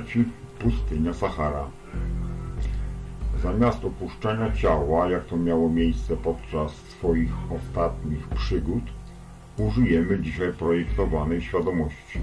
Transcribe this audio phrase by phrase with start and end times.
[0.00, 0.24] Trzeci.
[0.58, 1.70] Pustynia Sahara.
[3.42, 8.82] Zamiast opuszczania ciała, jak to miało miejsce podczas swoich ostatnich przygód,
[9.58, 12.20] użyjemy dzisiaj projektowanej świadomości.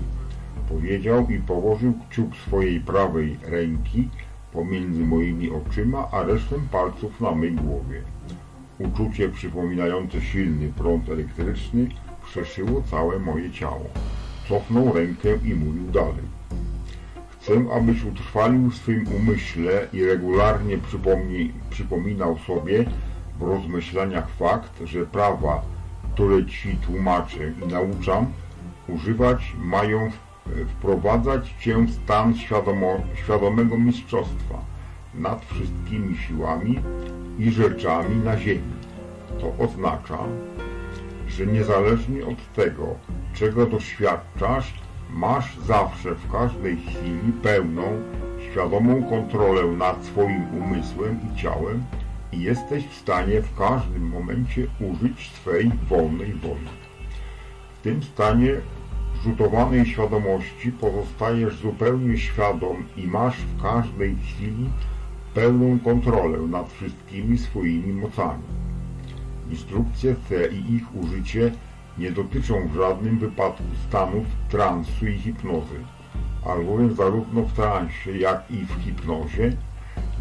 [0.70, 4.10] Powiedział i położył kciuk swojej prawej ręki
[4.54, 8.02] pomiędzy moimi oczyma, a resztę palców na mej głowie.
[8.80, 11.88] Uczucie przypominające silny prąd elektryczny
[12.26, 13.86] przeszyło całe moje ciało.
[14.48, 16.39] Cofnął rękę i mówił dalej.
[17.42, 20.78] Chcę, abyś utrwalił w swym umyśle i regularnie
[21.70, 22.86] przypominał sobie
[23.40, 25.62] w rozmyślaniach fakt, że prawa,
[26.14, 28.26] które Ci tłumaczę i nauczam,
[28.88, 30.12] używać mają
[30.68, 34.60] wprowadzać Cię w stan świadomo, świadomego mistrzostwa
[35.14, 36.80] nad wszystkimi siłami
[37.40, 38.74] i rzeczami na ziemi.
[39.40, 40.18] To oznacza,
[41.28, 42.96] że niezależnie od tego,
[43.34, 44.74] czego doświadczasz,
[45.14, 47.82] Masz zawsze w każdej chwili pełną,
[48.52, 51.84] świadomą kontrolę nad swoim umysłem i ciałem
[52.32, 56.70] i jesteś w stanie w każdym momencie użyć swej wolnej woli.
[57.80, 58.56] W tym stanie
[59.24, 64.70] rzutowanej świadomości pozostajesz zupełnie świadom i masz w każdej chwili
[65.34, 68.44] pełną kontrolę nad wszystkimi swoimi mocami.
[69.52, 71.52] Instrukcje te i ich użycie
[72.00, 75.76] nie dotyczą w żadnym wypadku stanów transu i hipnozy,
[76.46, 79.52] albowiem zarówno w transie, jak i w hipnozie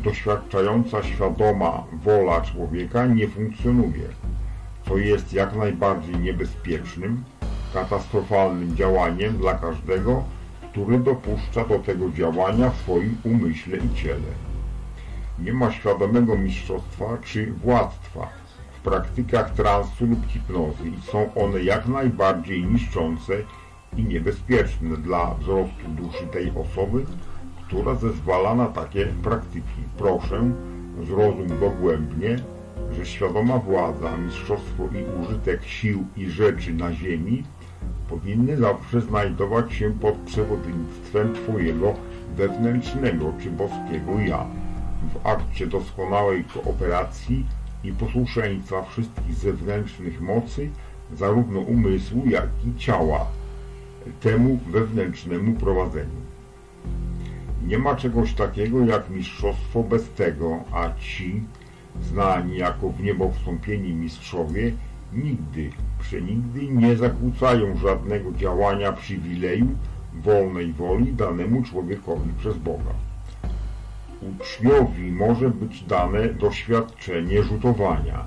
[0.04, 4.08] doświadczająca świadoma wola człowieka nie funkcjonuje,
[4.86, 7.24] co jest jak najbardziej niebezpiecznym,
[7.74, 10.24] katastrofalnym działaniem dla każdego,
[10.72, 14.32] który dopuszcza do tego działania w swoim umyśle i ciele.
[15.38, 18.28] Nie ma świadomego mistrzostwa czy władztwa,
[18.78, 23.32] praktykach transu lub hipnozy i są one jak najbardziej niszczące
[23.96, 27.04] i niebezpieczne dla wzrostu duszy tej osoby,
[27.66, 29.82] która zezwala na takie praktyki.
[29.98, 30.50] Proszę,
[31.06, 32.36] zrozum dogłębnie,
[32.92, 37.42] że świadoma władza, mistrzostwo i użytek sił i rzeczy na ziemi
[38.08, 41.94] powinny zawsze znajdować się pod przewodnictwem Twojego
[42.36, 44.46] wewnętrznego czy boskiego ja.
[45.14, 47.46] W akcie doskonałej kooperacji
[47.84, 50.70] i posłuszeństwa wszystkich zewnętrznych mocy,
[51.14, 53.26] zarówno umysłu, jak i ciała,
[54.20, 56.20] temu wewnętrznemu prowadzeniu.
[57.66, 61.42] Nie ma czegoś takiego jak mistrzostwo bez tego, a ci,
[62.02, 64.72] znani jako w niebo wstąpieni mistrzowie,
[65.12, 69.68] nigdy, przenigdy nie zakłócają żadnego działania przywileju
[70.14, 73.07] wolnej woli danemu człowiekowi przez Boga.
[74.22, 78.26] Uczniowi może być dane doświadczenie rzutowania,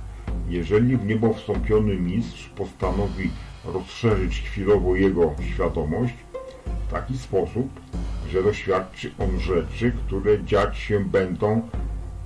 [0.49, 3.29] jeżeli w niebo wstąpiony mistrz postanowi
[3.65, 6.13] rozszerzyć chwilowo jego świadomość
[6.87, 7.69] w taki sposób,
[8.29, 11.61] że doświadczy on rzeczy, które dziać się będą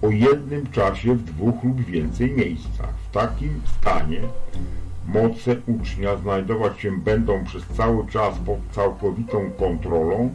[0.01, 2.93] o jednym czasie w dwóch lub więcej miejscach.
[3.09, 4.21] W takim stanie
[5.07, 10.33] moce ucznia znajdować się będą przez cały czas pod całkowitą kontrolą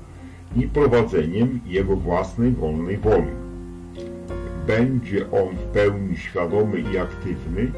[0.57, 3.33] i prowadzeniem jego własnej wolnej woli.
[4.67, 7.73] Będzie on w pełni świadomy i aktywny,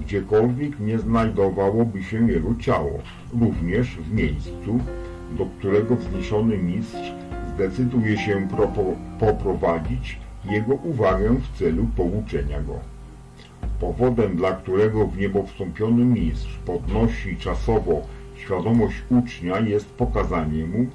[0.00, 2.98] gdziekolwiek nie znajdowałoby się jego ciało,
[3.40, 4.80] również w miejscu,
[5.38, 7.12] do którego wzniesiony mistrz
[7.54, 8.48] zdecyduje się
[9.20, 12.74] poprowadzić jego uwagę w celu pouczenia go.
[13.80, 18.02] Powodem, dla którego w niebo wstąpiony mistrz podnosi czasowo
[18.36, 20.86] świadomość ucznia jest pokazanie mu,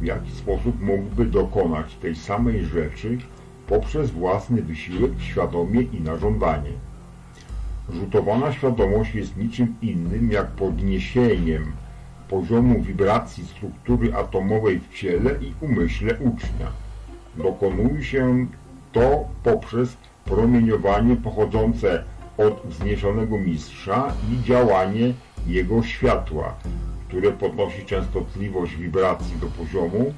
[0.00, 3.18] w jaki sposób mógłby dokonać tej samej rzeczy
[3.66, 6.70] poprzez własny wysiłek świadomie i na żądanie.
[7.92, 11.72] Rzutowana świadomość jest niczym innym jak podniesieniem
[12.28, 16.72] poziomu wibracji struktury atomowej w ciele i umyśle ucznia.
[17.36, 18.46] Dokonuje się
[18.92, 22.04] to poprzez promieniowanie pochodzące
[22.38, 25.12] od wzniesionego mistrza i działanie
[25.46, 26.54] jego światła,
[27.10, 30.14] które podnosi częstotliwość wibracji do poziomu,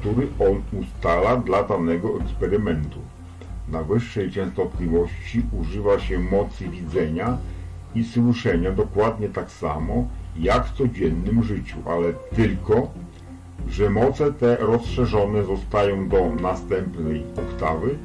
[0.00, 2.98] który on ustala dla danego eksperymentu.
[3.68, 7.38] Na wyższej częstotliwości używa się mocy widzenia
[7.94, 12.90] i słyszenia dokładnie tak samo jak w codziennym życiu, ale tylko,
[13.68, 17.98] że moce te rozszerzone zostają do następnej oktawy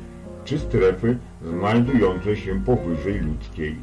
[0.45, 3.75] czy strefy znajdującej się powyżej ludzkiej.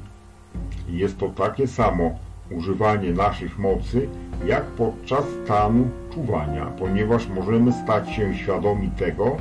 [0.89, 2.19] Jest to takie samo
[2.57, 4.09] używanie naszych mocy,
[4.47, 9.37] jak podczas stanu czuwania, ponieważ możemy stać się świadomi tego,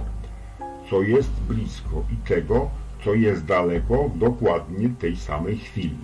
[0.89, 2.69] co jest blisko i tego,
[3.03, 5.97] co jest daleko dokładnie tej samej chwili.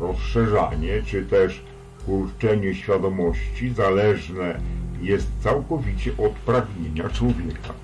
[0.00, 1.62] Rozszerzanie, czy też
[2.06, 4.60] kurczenie świadomości zależne
[5.02, 7.74] jest całkowicie od pragnienia człowieka.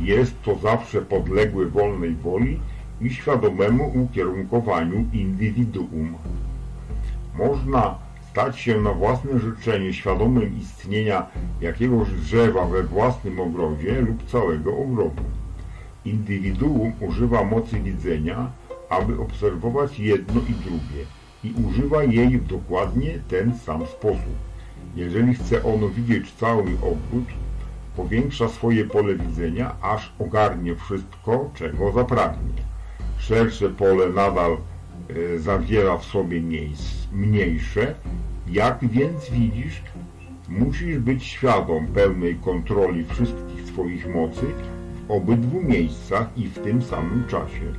[0.00, 2.60] Jest to zawsze podległe wolnej woli
[3.00, 6.14] i świadomemu ukierunkowaniu indywiduum.
[7.38, 7.98] Można
[8.30, 11.26] stać się na własne życzenie świadomym istnienia
[11.60, 15.22] jakiegoś drzewa we własnym ogrodzie lub całego ogrodu.
[16.04, 18.50] Indywiduum używa mocy widzenia,
[18.88, 21.04] aby obserwować jedno i drugie
[21.44, 24.36] i używa jej w dokładnie ten sam sposób.
[24.96, 27.28] Jeżeli chce ono widzieć cały obrót,
[27.96, 32.62] powiększa swoje pole widzenia, aż ogarnie wszystko, czego zapragnie.
[33.18, 34.56] Szersze pole nadal
[35.36, 36.42] zawiera w sobie
[37.12, 37.94] mniejsze.
[38.48, 39.82] Jak więc widzisz,
[40.48, 44.46] musisz być świadom pełnej kontroli wszystkich swoich mocy
[45.06, 47.72] w obydwu miejscach i w tym samym czasie.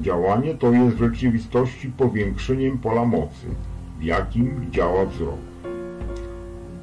[0.00, 3.46] Działanie to jest w rzeczywistości powiększeniem pola mocy,
[3.98, 5.38] w jakim działa wzrok.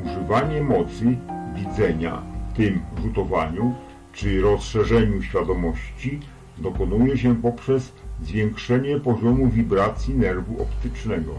[0.06, 1.18] Używanie mocy
[1.56, 2.22] widzenia,
[2.54, 3.74] w tym rzutowaniu
[4.14, 6.20] czy rozszerzeniu świadomości,
[6.58, 11.32] dokonuje się poprzez zwiększenie poziomu wibracji nerwu optycznego.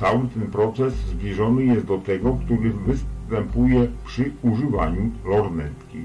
[0.00, 5.98] Cały ten proces zbliżony jest do tego, który występuje przy używaniu lornetki.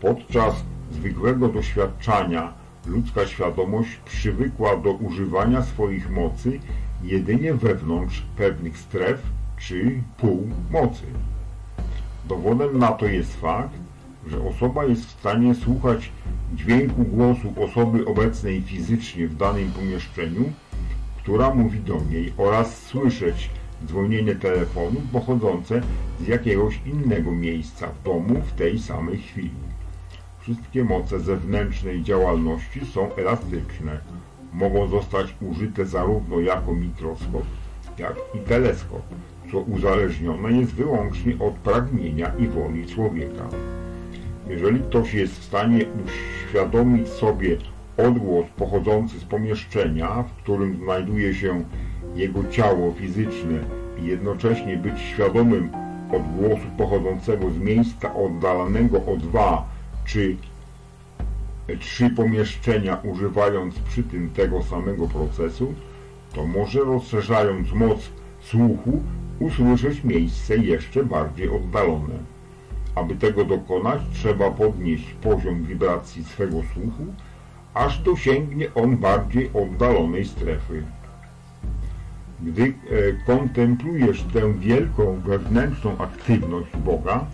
[0.00, 0.54] Podczas
[0.92, 2.52] zwykłego doświadczania
[2.86, 6.60] ludzka świadomość przywykła do używania swoich mocy
[7.02, 9.22] jedynie wewnątrz pewnych stref
[9.58, 11.04] czy pół mocy.
[12.28, 13.79] Dowodem na to jest fakt,
[14.26, 16.12] że osoba jest w stanie słuchać
[16.54, 20.52] dźwięku głosu osoby obecnej fizycznie w danym pomieszczeniu,
[21.16, 23.50] która mówi do niej oraz słyszeć
[23.86, 25.80] dzwonienie telefonu pochodzące
[26.20, 29.50] z jakiegoś innego miejsca w domu w tej samej chwili.
[30.40, 34.00] Wszystkie moce zewnętrznej działalności są elastyczne.
[34.52, 37.42] Mogą zostać użyte zarówno jako mikroskop,
[37.98, 39.02] jak i teleskop,
[39.52, 43.48] co uzależnione jest wyłącznie od pragnienia i woli człowieka.
[44.50, 47.56] Jeżeli ktoś jest w stanie uświadomić sobie
[47.96, 51.64] odgłos pochodzący z pomieszczenia, w którym znajduje się
[52.14, 53.58] jego ciało fizyczne
[54.02, 55.70] i jednocześnie być świadomym
[56.12, 59.68] odgłosu pochodzącego z miejsca oddalonego o dwa
[60.04, 60.36] czy
[61.80, 65.74] trzy pomieszczenia używając przy tym tego samego procesu,
[66.34, 68.10] to może rozszerzając moc
[68.40, 69.02] słuchu
[69.38, 72.29] usłyszeć miejsce jeszcze bardziej oddalone.
[72.94, 77.06] Aby tego dokonać, trzeba podnieść poziom wibracji swego słuchu,
[77.74, 80.82] aż dosięgnie on bardziej oddalonej strefy.
[82.42, 82.72] Gdy e,
[83.26, 87.26] kontemplujesz tę wielką wewnętrzną aktywność Boga,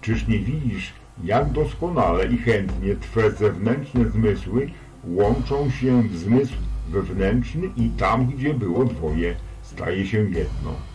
[0.00, 0.92] czyż nie widzisz,
[1.24, 4.70] jak doskonale i chętnie Twe zewnętrzne zmysły
[5.04, 6.54] łączą się w zmysł
[6.88, 10.91] wewnętrzny i tam, gdzie było dwoje, staje się jedno.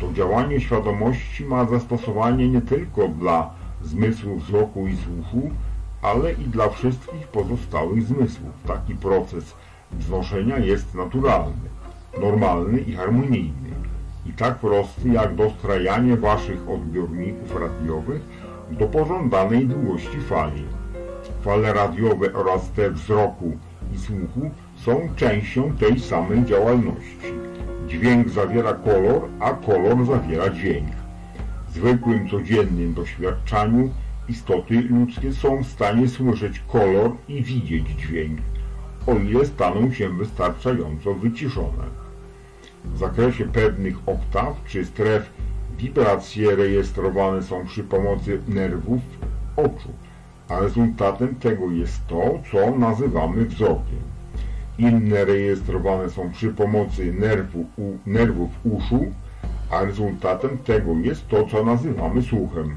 [0.00, 3.50] To działanie świadomości ma zastosowanie nie tylko dla
[3.82, 5.50] zmysłów wzroku i słuchu,
[6.02, 8.50] ale i dla wszystkich pozostałych zmysłów.
[8.66, 9.54] Taki proces
[9.92, 11.68] wznoszenia jest naturalny,
[12.20, 13.70] normalny i harmonijny.
[14.26, 18.22] I tak prosty jak dostrajanie Waszych odbiorników radiowych
[18.70, 20.64] do pożądanej długości fali.
[21.40, 23.56] Fale radiowe oraz te wzroku
[23.94, 27.32] i słuchu są częścią tej samej działalności.
[27.90, 30.88] Dźwięk zawiera kolor, a kolor zawiera dźwięk.
[31.68, 33.90] W zwykłym, codziennym doświadczaniu
[34.28, 38.38] istoty ludzkie są w stanie słyszeć kolor i widzieć dźwięk,
[39.06, 41.84] o ile staną się wystarczająco wyciszone.
[42.84, 45.30] W zakresie pewnych oktaw czy stref
[45.78, 49.00] Wibracje rejestrowane są przy pomocy nerwów
[49.56, 49.92] oczu,
[50.48, 54.19] a rezultatem tego jest to, co nazywamy wzrokiem.
[54.80, 59.12] Inne rejestrowane są przy pomocy nerwu, u, nerwów uszu,
[59.70, 62.74] a rezultatem tego jest to, co nazywamy słuchem.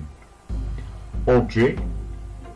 [1.25, 1.75] Oczy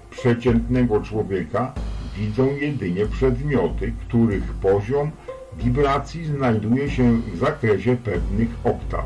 [0.10, 1.74] przeciętnego człowieka
[2.18, 5.12] widzą jedynie przedmioty, których poziom
[5.58, 9.06] wibracji znajduje się w zakresie pewnych oktaw,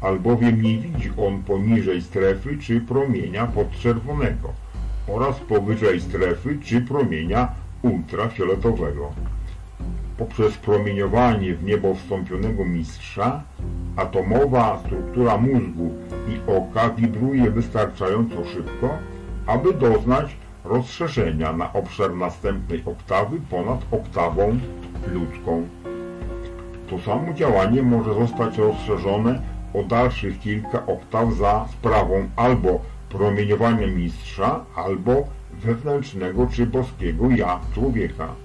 [0.00, 4.52] albowiem nie widzi on poniżej strefy czy promienia podczerwonego
[5.08, 7.48] oraz powyżej strefy czy promienia
[7.82, 9.33] ultrafioletowego.
[10.18, 13.42] Poprzez promieniowanie w niebo wstąpionego mistrza
[13.96, 15.90] atomowa struktura mózgu
[16.28, 18.88] i oka wibruje wystarczająco szybko,
[19.46, 24.58] aby doznać rozszerzenia na obszar następnej oktawy ponad oktawą
[25.12, 25.68] ludzką.
[26.90, 29.40] To samo działanie może zostać rozszerzone
[29.74, 38.43] o dalszych kilka oktaw za sprawą albo promieniowania mistrza, albo wewnętrznego czy boskiego ja człowieka.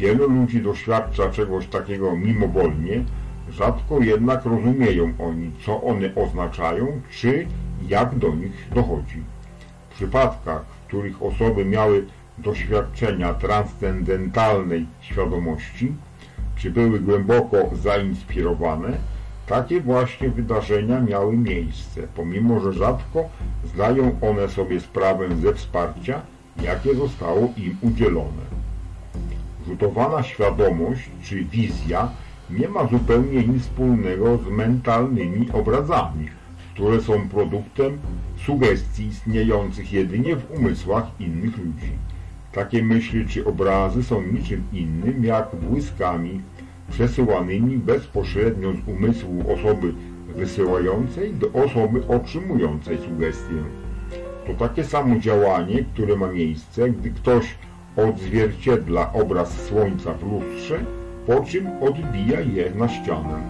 [0.00, 3.04] Wielu ludzi doświadcza czegoś takiego mimowolnie,
[3.50, 7.46] rzadko jednak rozumieją oni, co one oznaczają, czy
[7.88, 9.22] jak do nich dochodzi.
[9.90, 12.06] W przypadkach, w których osoby miały
[12.38, 15.92] doświadczenia transcendentalnej świadomości,
[16.56, 18.98] czy były głęboko zainspirowane,
[19.46, 23.24] takie właśnie wydarzenia miały miejsce, pomimo że rzadko
[23.64, 26.22] zdają one sobie sprawę ze wsparcia,
[26.62, 28.51] jakie zostało im udzielone.
[29.66, 32.08] Rzutowana świadomość czy wizja
[32.50, 36.28] nie ma zupełnie nic wspólnego z mentalnymi obrazami,
[36.74, 37.98] które są produktem
[38.46, 41.92] sugestii istniejących jedynie w umysłach innych ludzi.
[42.52, 46.40] Takie myśli czy obrazy są niczym innym jak błyskami
[46.90, 49.94] przesyłanymi bezpośrednio z umysłu osoby
[50.36, 53.54] wysyłającej do osoby otrzymującej sugestię.
[54.46, 57.54] To takie samo działanie, które ma miejsce, gdy ktoś
[57.96, 60.84] odzwierciedla obraz słońca w lustrze,
[61.26, 63.42] po czym odbija je na ścianę.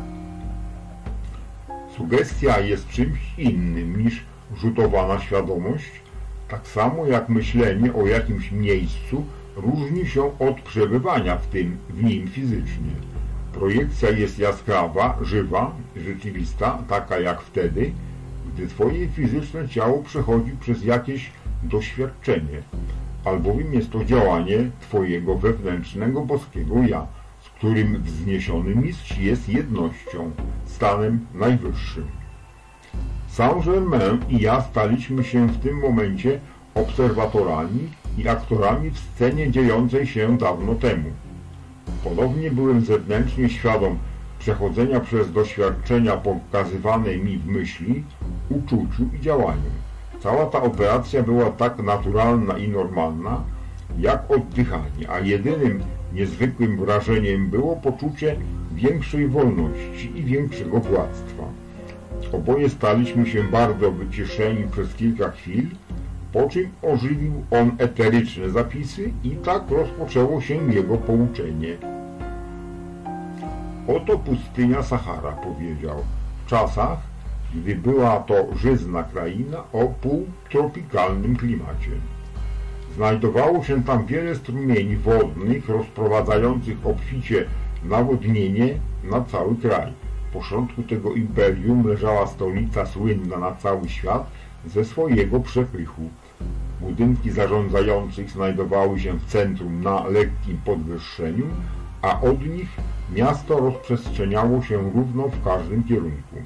[1.97, 4.23] Sugestia jest czymś innym niż
[4.57, 5.91] rzutowana świadomość,
[6.49, 9.25] tak samo jak myślenie o jakimś miejscu
[9.57, 12.93] różni się od przebywania w tym w nim fizycznie.
[13.53, 17.93] Projekcja jest jaskrawa, żywa, rzeczywista, taka jak wtedy,
[18.55, 21.31] gdy Twoje fizyczne ciało przechodzi przez jakieś
[21.63, 22.63] doświadczenie,
[23.25, 27.07] albowiem jest to działanie Twojego wewnętrznego boskiego ja,
[27.41, 30.31] z którym wzniesiony mistrz jest jednością,
[30.65, 32.07] stanem najwyższym.
[33.29, 36.41] Saint-Germain i ja staliśmy się w tym momencie
[36.75, 37.89] obserwatorami
[38.19, 41.11] i aktorami w scenie dziejącej się dawno temu.
[42.05, 43.99] Ponownie byłem zewnętrznie świadom
[44.39, 48.05] przechodzenia przez doświadczenia pokazywane mi w myśli,
[48.51, 49.82] uczuciu i działaniu.
[50.23, 53.45] Cała ta operacja była tak naturalna i normalna,
[53.99, 58.37] jak oddychanie, a jedynym niezwykłym wrażeniem było poczucie
[58.75, 61.43] większej wolności i większego władztwa.
[62.33, 65.67] Oboje staliśmy się bardzo wyciszeni przez kilka chwil,
[66.33, 71.77] po czym ożywił on eteryczne zapisy i tak rozpoczęło się jego pouczenie.
[73.89, 75.97] Oto pustynia Sahara, powiedział,
[76.45, 77.12] w czasach,
[77.55, 81.91] gdy była to żyzna kraina o półtropikalnym klimacie.
[82.97, 87.45] Znajdowało się tam wiele strumieni wodnych rozprowadzających obficie
[87.85, 89.93] nawodnienie na cały kraj.
[90.33, 94.31] Po środku tego imperium leżała stolica słynna na cały świat
[94.67, 96.03] ze swojego przepychu.
[96.81, 101.47] Budynki zarządzających znajdowały się w centrum na lekkim podwyższeniu,
[102.03, 102.69] a od nich
[103.15, 106.37] miasto rozprzestrzeniało się równo w każdym kierunku.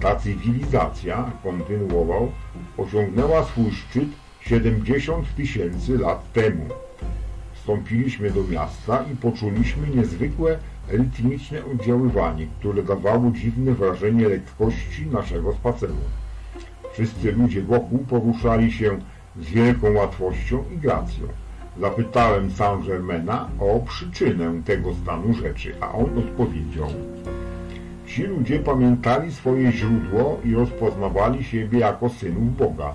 [0.00, 2.32] Ta cywilizacja, kontynuował,
[2.76, 4.08] osiągnęła swój szczyt
[4.40, 6.64] 70 tysięcy lat temu.
[7.54, 15.96] Wstąpiliśmy do miasta i poczuliśmy niezwykłe rytmiczne oddziaływanie, które dawało dziwne wrażenie lekkości naszego spaceru.
[16.92, 18.98] Wszyscy ludzie wokół poruszali się
[19.40, 21.28] z wielką łatwością i gracją.
[21.80, 26.88] Zapytałem Saint-Germaina o przyczynę tego stanu rzeczy, a on odpowiedział.
[28.16, 32.94] Ci ludzie pamiętali swoje źródło i rozpoznawali siebie jako synów Boga,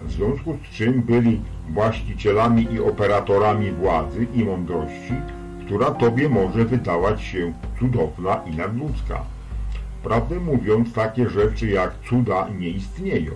[0.00, 1.40] w związku z czym byli
[1.70, 5.14] właścicielami i operatorami władzy i mądrości,
[5.66, 9.20] która Tobie może wydawać się cudowna i nadludzka.
[10.02, 13.32] Prawdę mówiąc, takie rzeczy jak cuda nie istnieją,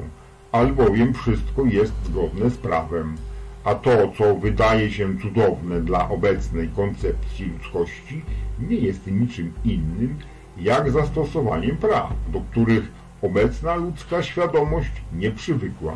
[0.52, 3.16] albowiem wszystko jest zgodne z prawem,
[3.64, 8.22] a to, co wydaje się cudowne dla obecnej koncepcji ludzkości,
[8.68, 10.18] nie jest niczym innym,
[10.60, 15.94] jak zastosowaniem praw, do których obecna ludzka świadomość nie przywykła.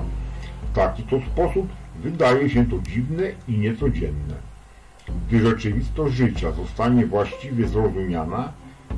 [0.73, 1.69] W taki to sposób
[2.03, 4.35] wydaje się to dziwne i niecodzienne.
[5.29, 8.53] Gdy rzeczywistość życia zostanie właściwie zrozumiana,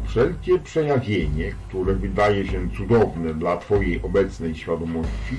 [0.06, 5.37] Wszelkie przejawienie, które wydaje się cudowne dla Twojej obecnej świadomości,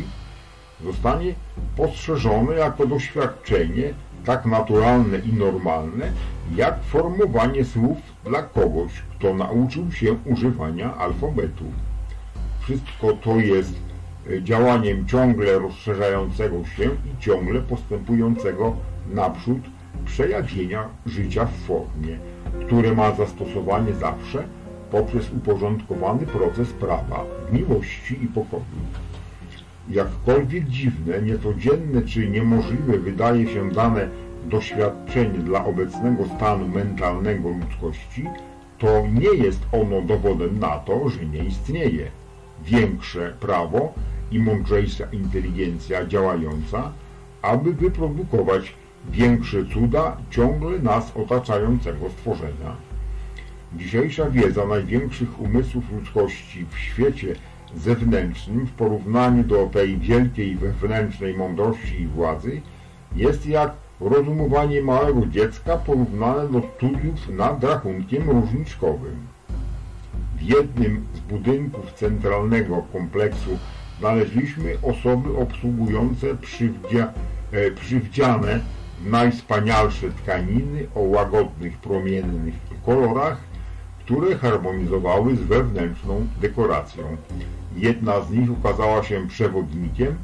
[0.84, 1.34] zostanie
[1.78, 3.94] postrzeżone jako doświadczenie
[4.26, 6.12] tak naturalne i normalne,
[6.56, 11.66] jak formowanie słów dla kogoś, kto nauczył się używania alfabetu.
[12.60, 13.76] Wszystko to jest
[14.30, 18.76] e, działaniem ciągle rozszerzającego się i ciągle postępującego
[19.14, 19.60] naprzód
[20.06, 22.18] przejawienia życia w formie,
[22.66, 24.44] które ma zastosowanie zawsze
[24.92, 29.05] poprzez uporządkowany proces prawa, miłości i pokoju.
[29.90, 34.10] Jakkolwiek dziwne, niecodzienne czy niemożliwe wydaje się dane
[34.46, 38.26] doświadczenie dla obecnego stanu mentalnego ludzkości,
[38.78, 42.12] to nie jest ono dowodem na to, że nie istnieje
[42.64, 43.94] większe prawo
[44.32, 46.92] i mądrzejsza inteligencja działająca,
[47.42, 48.74] aby wyprodukować
[49.12, 52.76] większe cuda ciągle nas otaczającego stworzenia.
[53.74, 57.36] Dzisiejsza wiedza największych umysłów ludzkości w świecie
[57.76, 62.62] zewnętrznym w porównaniu do tej wielkiej wewnętrznej mądrości i władzy
[63.16, 69.16] jest jak rozumowanie małego dziecka porównane do studiów nad rachunkiem różniczkowym.
[70.38, 73.58] W jednym z budynków centralnego kompleksu
[74.00, 77.14] znaleźliśmy osoby obsługujące przywdzia,
[77.52, 78.60] e, przywdziane
[79.06, 82.54] najwspanialsze tkaniny o łagodnych, promiennych
[82.86, 83.38] kolorach,
[84.06, 87.04] które harmonizowały z wewnętrzną dekoracją.
[87.76, 90.16] Jedna z nich ukazała się przewodnikiem,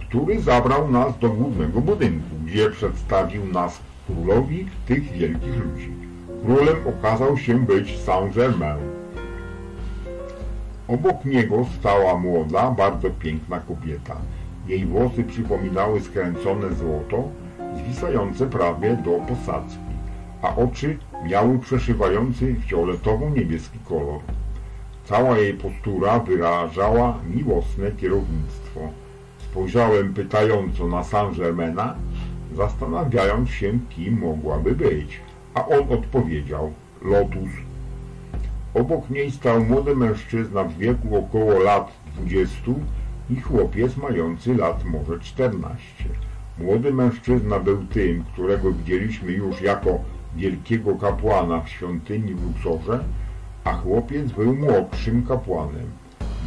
[0.00, 5.92] który zabrał nas do głównego budynku, gdzie przedstawił nas królowi tych wielkich ludzi.
[6.44, 8.78] Królem okazał się być Saint-Germain.
[10.88, 14.16] Obok niego stała młoda, bardzo piękna kobieta.
[14.66, 17.28] Jej włosy przypominały skręcone złoto,
[17.76, 19.78] zwisające prawie do posadzki,
[20.42, 24.20] a oczy miały przeszywający fioletowo-niebieski kolor.
[25.04, 28.80] Cała jej postura wyrażała miłosne kierownictwo.
[29.38, 31.94] Spojrzałem pytająco na Saint-Germaina,
[32.56, 35.20] zastanawiając się, kim mogłaby być,
[35.54, 37.50] a on odpowiedział Lotus.
[38.74, 42.74] Obok niej stał młody mężczyzna w wieku około lat dwudziestu
[43.30, 46.04] i chłopiec mający lat może czternaście.
[46.58, 49.98] Młody mężczyzna był tym, którego widzieliśmy już jako
[50.36, 53.04] wielkiego kapłana w świątyni w Luxorze,
[53.64, 55.90] a chłopiec był młodszym kapłanem.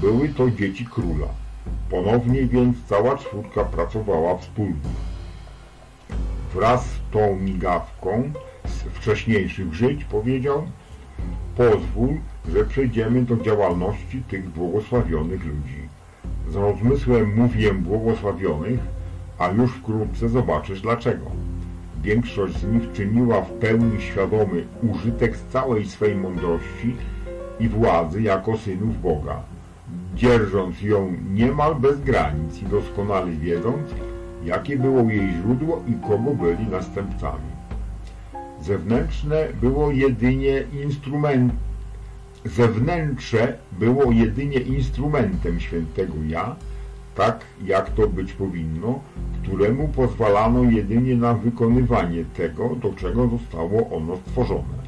[0.02, 1.28] Były to dzieci króla.
[1.89, 4.89] Ponownie więc cała czwórka pracowała wspólnie.
[6.54, 8.32] Wraz z tą migawką
[8.65, 10.63] z wcześniejszych żyć powiedział
[11.58, 12.10] Pozwól,
[12.54, 15.89] że przejdziemy do działalności tych błogosławionych ludzi.
[16.49, 18.80] Z rozmysłem mówię błogosławionych,
[19.39, 21.32] a już wkrótce zobaczysz dlaczego.
[22.03, 26.95] Większość z nich czyniła w pełni świadomy użytek z całej swej mądrości
[27.59, 29.41] i władzy jako synów Boga,
[30.15, 33.89] dzierżąc ją niemal bez granic i doskonale wiedząc,
[34.45, 37.49] jakie było jej źródło i kogo byli następcami.
[38.62, 41.53] Zewnętrzne było jedynie instrument,
[42.45, 46.55] zewnętrze było jedynie instrumentem świętego ja,
[47.19, 48.99] tak jak to być powinno,
[49.43, 54.79] któremu pozwalano jedynie na wykonywanie tego, do czego zostało ono stworzone.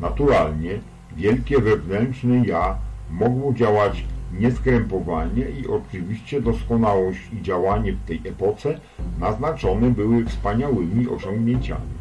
[0.00, 0.78] Naturalnie,
[1.16, 2.76] wielkie wewnętrzne ja
[3.10, 4.04] mogło działać
[4.40, 8.80] nieskrępowanie i oczywiście doskonałość i działanie w tej epoce
[9.18, 12.00] naznaczone były wspaniałymi osiągnięciami.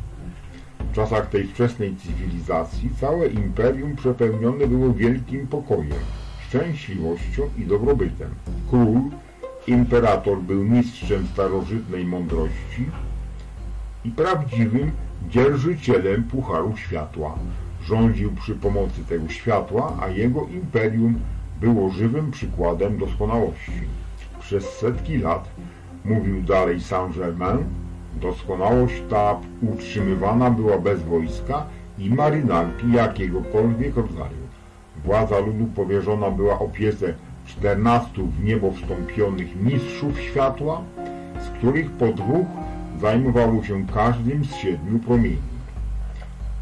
[0.92, 6.00] W czasach tej wczesnej cywilizacji całe imperium przepełnione było wielkim pokojem,
[6.48, 8.30] szczęśliwością i dobrobytem.
[8.70, 9.02] Król
[9.70, 12.86] Imperator był mistrzem starożytnej mądrości
[14.06, 14.92] i prawdziwym
[15.30, 17.36] dzierżycielem Pucharu Światła.
[17.84, 21.20] Rządził przy pomocy tego światła, a jego imperium
[21.62, 23.72] było żywym przykładem doskonałości.
[24.40, 25.50] Przez setki lat,
[26.06, 27.64] mówił dalej Saint-Germain,
[28.22, 31.66] doskonałość ta utrzymywana była bez wojska
[31.98, 34.50] i marynarki jakiegokolwiek rodzaju.
[35.06, 37.14] Władza ludu powierzona była opiece
[37.50, 40.82] czternastu w niebo wstąpionych mistrzów światła,
[41.46, 42.48] z których po dwóch
[43.02, 45.50] zajmowało się każdym z siedmiu promieni.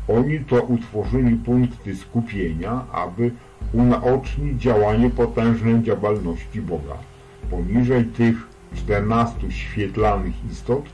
[0.07, 3.31] Oni to utworzyli punkty skupienia, aby
[3.73, 6.97] unaocznić działanie potężnej działalności Boga.
[7.51, 10.85] Poniżej tych czternastu świetlanych istot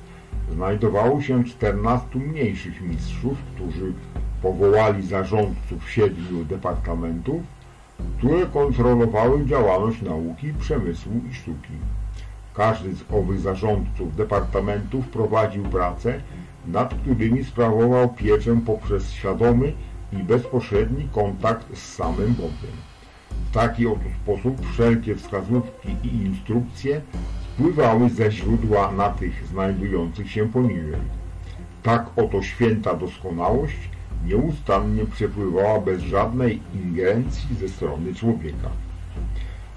[0.52, 3.94] znajdowało się czternastu mniejszych mistrzów, którzy
[4.42, 7.42] powołali zarządców siedmiu departamentów,
[8.18, 11.74] które kontrolowały działalność nauki, przemysłu i sztuki.
[12.54, 16.22] Każdy z owych zarządców departamentów prowadził pracę,
[16.68, 19.74] nad którymi sprawował pieczę poprzez świadomy
[20.14, 22.78] i bezpośredni kontakt z samym Bogiem.
[23.50, 27.02] W taki oto sposób wszelkie wskazówki i instrukcje
[27.54, 31.02] spływały ze źródła na tych znajdujących się poniżej.
[31.84, 33.90] Tak oto święta doskonałość
[34.26, 38.70] nieustannie przepływała bez żadnej ingerencji ze strony człowieka.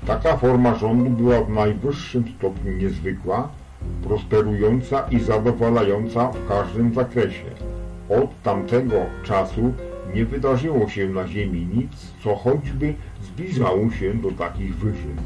[0.07, 3.49] Taka forma rządu była w najwyższym stopniu niezwykła,
[4.03, 7.51] prosperująca i zadowalająca w każdym zakresie.
[8.09, 9.73] Od tamtego czasu
[10.15, 11.91] nie wydarzyło się na Ziemi nic,
[12.25, 15.17] co choćby zbliżało się do takich wyżyn.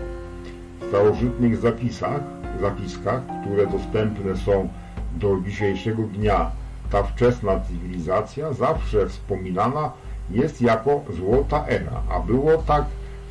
[0.80, 2.20] W starożytnych zapisach,
[2.60, 4.68] zapiskach, które dostępne są
[5.14, 6.50] do dzisiejszego dnia,
[6.90, 9.92] ta wczesna cywilizacja zawsze wspominana
[10.30, 12.84] jest jako złota era, a było tak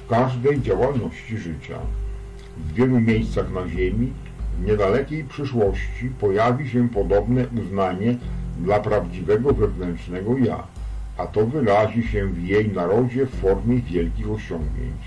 [0.06, 1.78] w każdej działalności życia.
[2.58, 4.13] W wielu miejscach na Ziemi
[4.60, 8.15] w niedalekiej przyszłości pojawi się podobne uznanie
[8.60, 10.63] dla prawdziwego wewnętrznego ja,
[11.17, 15.02] a to wyrazi się w jej narodzie w formie wielkich osiągnięć.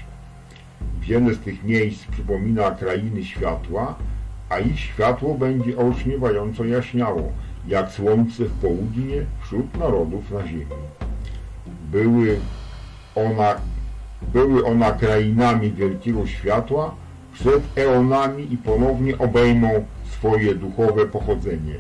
[1.00, 3.94] Wiele z tych miejsc przypomina krainy światła,
[4.48, 7.32] a ich światło będzie olśniewająco jaśniało,
[7.66, 10.66] jak słońce w południe wśród narodów na ziemi.
[11.90, 12.40] Były
[13.14, 13.54] ona,
[14.32, 16.94] były ona krainami wielkiego światła
[17.32, 21.74] przed eonami i ponownie obejmą swoje duchowe pochodzenie,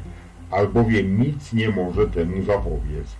[0.50, 3.16] albowiem nic nie może temu zapobiec.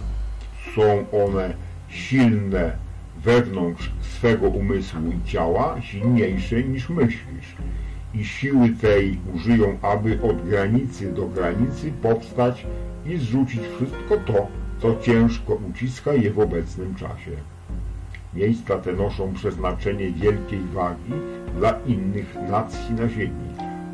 [0.75, 1.55] Są one
[1.89, 2.77] silne
[3.25, 7.57] wewnątrz swego umysłu i ciała, silniejsze niż myślisz
[8.15, 12.67] i siły tej użyją, aby od granicy do granicy powstać
[13.07, 14.47] i zrzucić wszystko to,
[14.79, 17.31] co ciężko uciska je w obecnym czasie.
[18.35, 21.13] Miejsca te noszą przeznaczenie wielkiej wagi
[21.59, 23.49] dla innych nacji na ziemi,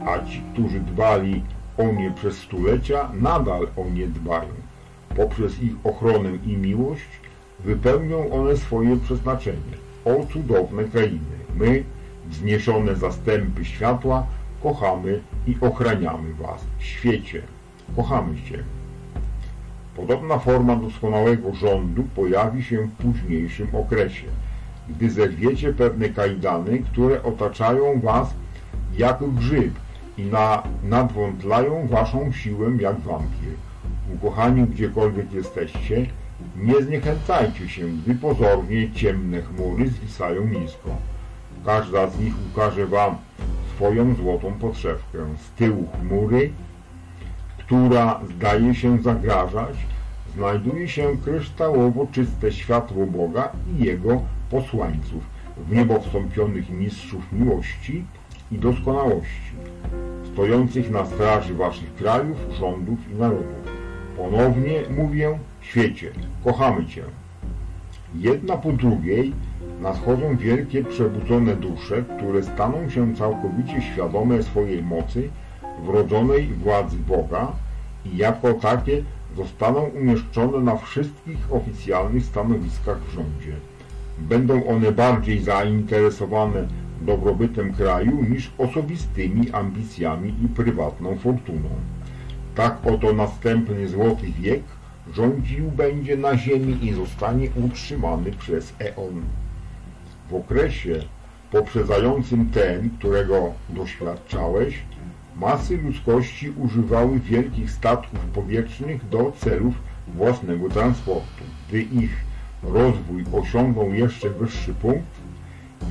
[0.06, 1.42] a ci, którzy dbali
[1.78, 4.54] o nie przez stulecia, nadal o nie dbają.
[5.16, 7.08] Poprzez ich ochronę i miłość
[7.60, 9.74] wypełnią one swoje przeznaczenie.
[10.04, 11.38] O cudowne krainy!
[11.56, 11.84] My,
[12.28, 14.26] wzniesione zastępy światła,
[14.62, 16.64] kochamy i ochraniamy Was.
[16.78, 17.42] Świecie,
[17.96, 18.64] kochamy Cię.
[19.96, 24.26] Podobna forma doskonałego rządu pojawi się w późniejszym okresie,
[24.88, 28.34] gdy zerwiecie pewne kajdany, które otaczają Was
[28.96, 29.74] jak grzyb
[30.18, 33.54] i na, nadwątlają Waszą siłę jak wampir.
[34.14, 36.06] Ukochani gdziekolwiek jesteście,
[36.56, 40.90] nie zniechęcajcie się, gdy pozornie ciemne chmury zwisają nisko.
[41.64, 43.16] Każda z nich ukaże wam
[43.76, 45.18] swoją złotą podszewkę.
[45.36, 46.52] Z tyłu chmury,
[47.58, 49.76] która zdaje się zagrażać,
[50.34, 55.22] znajduje się kryształowo czyste światło Boga i Jego posłańców,
[55.56, 58.04] w niebo wstąpionych mistrzów miłości
[58.52, 59.52] i doskonałości,
[60.32, 63.78] stojących na straży waszych krajów, rządów i narodów.
[64.16, 66.10] Ponownie mówię, świecie,
[66.44, 67.04] kochamy Cię.
[68.14, 69.32] Jedna po drugiej
[69.80, 75.28] nadchodzą wielkie przebudzone dusze, które staną się całkowicie świadome swojej mocy,
[75.84, 77.52] wrodzonej władzy Boga
[78.04, 79.02] i jako takie
[79.36, 83.52] zostaną umieszczone na wszystkich oficjalnych stanowiskach w rządzie.
[84.18, 86.68] Będą one bardziej zainteresowane
[87.00, 91.68] dobrobytem kraju niż osobistymi ambicjami i prywatną fortuną.
[92.54, 94.62] Tak oto następny złoty wiek
[95.12, 99.22] rządził będzie na ziemi i zostanie utrzymany przez eon.
[100.30, 101.00] W okresie
[101.52, 104.82] poprzedzającym ten, którego doświadczałeś,
[105.36, 109.74] masy ludzkości używały wielkich statków powietrznych do celów
[110.08, 111.44] własnego transportu.
[111.68, 112.10] Gdy ich
[112.62, 115.18] rozwój osiągnął jeszcze wyższy punkt,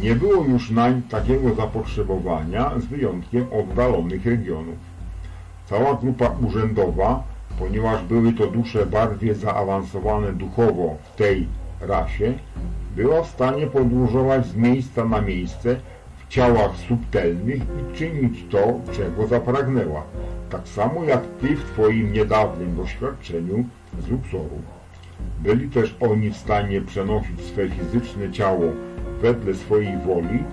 [0.02, 4.78] nie było już nań takiego zapotrzebowania z wyjątkiem oddalonych regionów.
[5.66, 7.24] Cała grupa urzędowa,
[7.60, 11.48] ponieważ były to dusze bardziej zaawansowane duchowo w tej
[11.82, 12.34] rasie,
[12.98, 15.76] była w stanie podróżować z miejsca na miejsce
[16.18, 20.04] w ciałach subtelnych i czynić to, czego zapragnęła,
[20.50, 23.66] tak samo jak Ty w Twoim niedawnym doświadczeniu
[24.00, 24.62] z Luxoru.
[25.40, 28.66] Byli też oni w stanie przenosić swe fizyczne ciało
[29.22, 30.44] wedle swojej woli,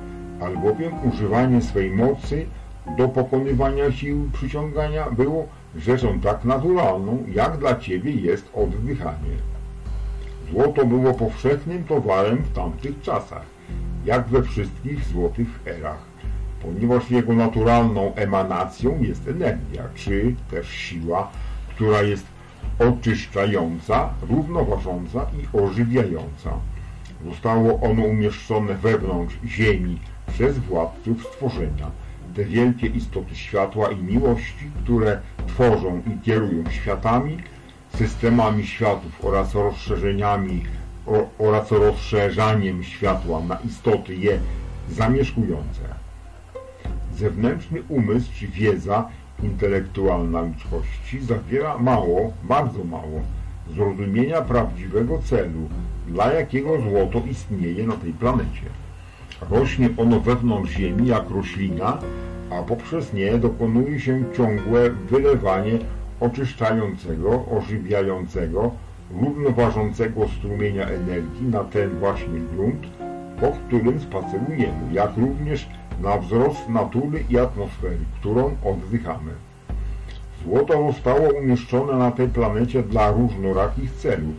[0.41, 2.47] albowiem używanie swej mocy
[2.99, 9.54] do pokonywania sił przyciągania było rzeczą tak naturalną, jak dla Ciebie jest oddychanie.
[10.51, 13.43] Złoto było powszechnym towarem w tamtych czasach,
[14.05, 16.03] jak we wszystkich złotych erach,
[16.63, 21.31] ponieważ jego naturalną emanacją jest energia, czy też siła,
[21.69, 22.27] która jest
[22.79, 26.51] oczyszczająca, równoważąca i ożywiająca.
[27.25, 31.91] Zostało ono umieszczone wewnątrz ziemi przez władców stworzenia.
[32.35, 37.39] Te wielkie istoty światła i miłości, które tworzą i kierują światami,
[37.99, 40.63] systemami światów oraz rozszerzeniami
[41.07, 44.39] o, oraz rozszerzaniem światła na istoty je
[44.91, 45.81] zamieszkujące.
[47.17, 49.09] Zewnętrzny umysł czy wiedza
[49.43, 53.21] intelektualna ludzkości zawiera mało, bardzo mało
[53.75, 55.69] zrozumienia prawdziwego celu,
[56.09, 58.67] dla jakiego złoto istnieje na tej planecie.
[59.51, 61.99] Rośnie ono wewnątrz Ziemi jak roślina,
[62.51, 65.79] a poprzez nie dokonuje się ciągłe wylewanie
[66.27, 68.71] oczyszczającego, ożywiającego,
[69.21, 72.87] równoważącego strumienia energii na ten właśnie grunt,
[73.41, 75.69] po którym spacerujemy, jak również
[76.03, 79.33] na wzrost natury i atmosfery, którą oddychamy.
[80.45, 84.35] Złoto zostało umieszczone na tej planecie dla różnorakich celów,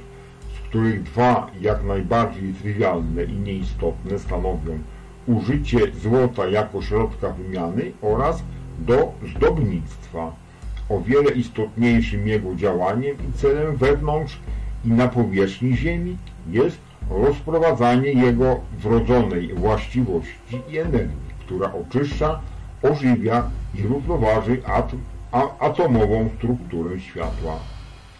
[0.55, 4.79] z których dwa jak najbardziej trywialne i nieistotne stanowią
[5.27, 8.43] użycie złota jako środka wymiany oraz
[8.79, 10.44] do zdobnictwa.
[10.89, 14.39] O wiele istotniejszym jego działaniem i celem wewnątrz
[14.85, 16.17] i na powierzchni Ziemi
[16.49, 16.77] jest
[17.09, 22.39] rozprowadzanie jego wrodzonej właściwości i energii, która oczyszcza,
[22.83, 24.99] ożywia i równoważy atom,
[25.31, 27.59] a, atomową strukturę światła,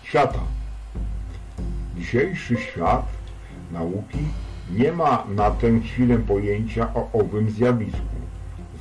[0.04, 0.40] świata.
[1.98, 3.06] Dzisiejszy świat
[3.72, 4.20] nauki
[4.72, 8.15] nie ma na tę chwilę pojęcia o owym zjawisku.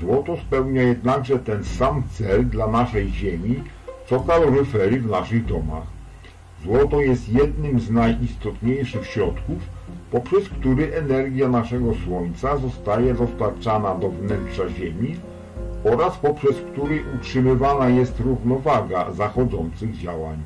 [0.05, 3.63] Złoto spełnia jednakże ten sam cel dla naszej Ziemi,
[4.07, 5.83] co kaloryfery w naszych domach.
[6.65, 9.59] Złoto jest jednym z najistotniejszych środków,
[10.11, 15.17] poprzez który energia naszego Słońca zostaje dostarczana do wnętrza Ziemi
[15.85, 20.39] oraz poprzez który utrzymywana jest równowaga zachodzących działań.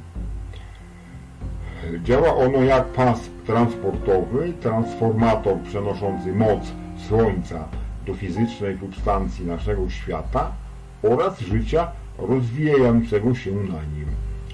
[2.05, 6.61] Działa ono jak pas transportowy, transformator przenoszący moc
[7.09, 7.69] Słońca
[8.15, 10.53] fizycznej substancji naszego świata
[11.03, 14.07] oraz życia rozwijającego się na nim.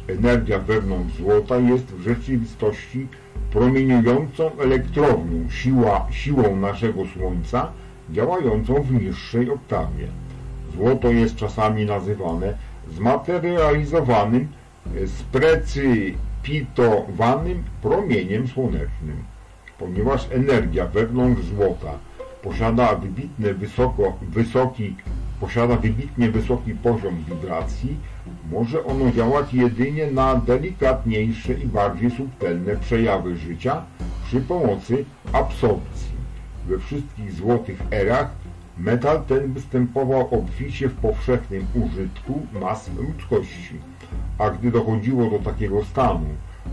[0.08, 3.08] Energia wewnątrz złota jest w rzeczywistości
[3.50, 7.72] promieniującą elektrownią, siła, siłą naszego Słońca,
[8.10, 10.08] działającą w niższej oktawie.
[10.74, 12.58] Złoto jest czasami nazywane
[12.90, 14.48] zmaterializowanym,
[15.06, 19.24] sprecipitowanym promieniem słonecznym.
[19.78, 21.98] Ponieważ energia wewnątrz złota
[22.44, 24.96] posiada wybitnie wysoko, wysoki,
[25.40, 27.96] posiada wybitnie wysoki poziom wibracji,
[28.50, 33.82] może ono działać jedynie na delikatniejsze i bardziej subtelne przejawy życia
[34.24, 36.14] przy pomocy absorpcji.
[36.68, 38.30] We wszystkich złotych erach
[38.78, 43.74] metal ten występował obficie w powszechnym użytku mas ludzkości,
[44.38, 46.26] a gdy dochodziło do takiego stanu,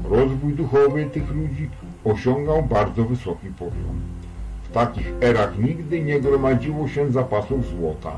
[0.03, 1.69] rozwój duchowy tych ludzi
[2.05, 4.20] osiągał bardzo wysoki poziom.
[4.71, 8.17] W takich erach nigdy nie gromadziło się zapasów złota,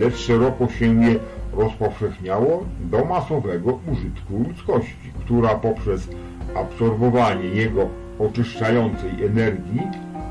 [0.00, 1.16] lecz szeroko się je
[1.52, 6.08] rozpowszechniało do masowego użytku ludzkości, która poprzez
[6.54, 7.88] absorbowanie jego
[8.18, 9.80] oczyszczającej energii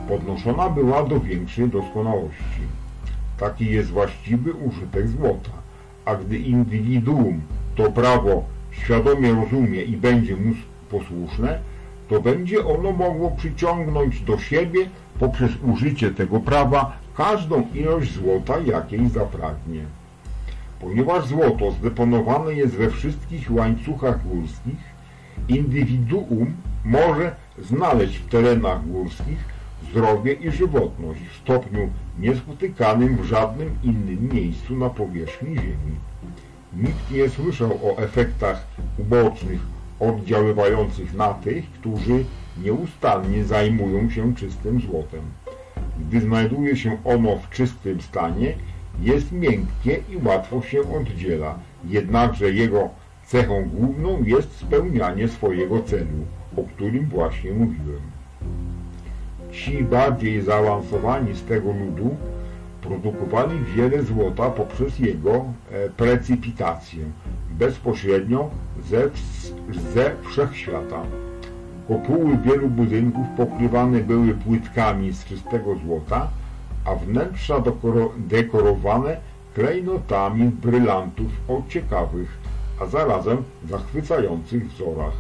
[0.08, 2.62] podnoszona była do większej doskonałości.
[3.38, 5.52] Taki jest właściwy użytek złota,
[6.06, 7.42] a gdy indywiduum
[7.76, 10.54] to prawo świadomie rozumie i będzie mu
[10.90, 11.60] posłuszne,
[12.10, 14.86] to będzie ono mogło przyciągnąć do siebie
[15.20, 19.82] poprzez użycie tego prawa każdą ilość złota, jakiej zapragnie.
[20.80, 24.94] Ponieważ złoto zdeponowane jest we wszystkich łańcuchach górskich,
[25.48, 26.54] indywiduum
[26.86, 29.54] może znaleźć w terenach górskich
[29.90, 35.96] zdrowie i żywotność w stopniu niespotykanym w żadnym innym miejscu na powierzchni Ziemi.
[36.74, 39.60] Nikt nie słyszał o efektach ubocznych
[40.00, 42.26] oddziaływających na tych, którzy
[42.58, 45.22] nieustannie zajmują się czystym złotem.
[46.00, 48.56] Gdy znajduje się ono w czystym stanie,
[49.02, 52.90] jest miękkie i łatwo się oddziela, jednakże jego
[53.26, 56.26] cechą główną jest spełnianie swojego celu,
[56.58, 58.02] o którym właśnie mówiłem.
[59.52, 62.16] Ci bardziej zaawansowani z tego ludu
[62.82, 67.04] produkowali wiele złota poprzez jego e, precipitację
[67.52, 68.50] bezpośrednio
[68.90, 69.10] ze,
[69.94, 71.04] ze wszechświata.
[71.88, 76.28] Kopuły wielu budynków pokrywane były płytkami z czystego złota,
[76.86, 77.64] a wnętrza
[78.18, 79.18] dekorowane
[79.54, 82.38] klejnotami brylantów o ciekawych,
[82.82, 83.38] a zarazem
[83.70, 85.14] zachwycających wzorach.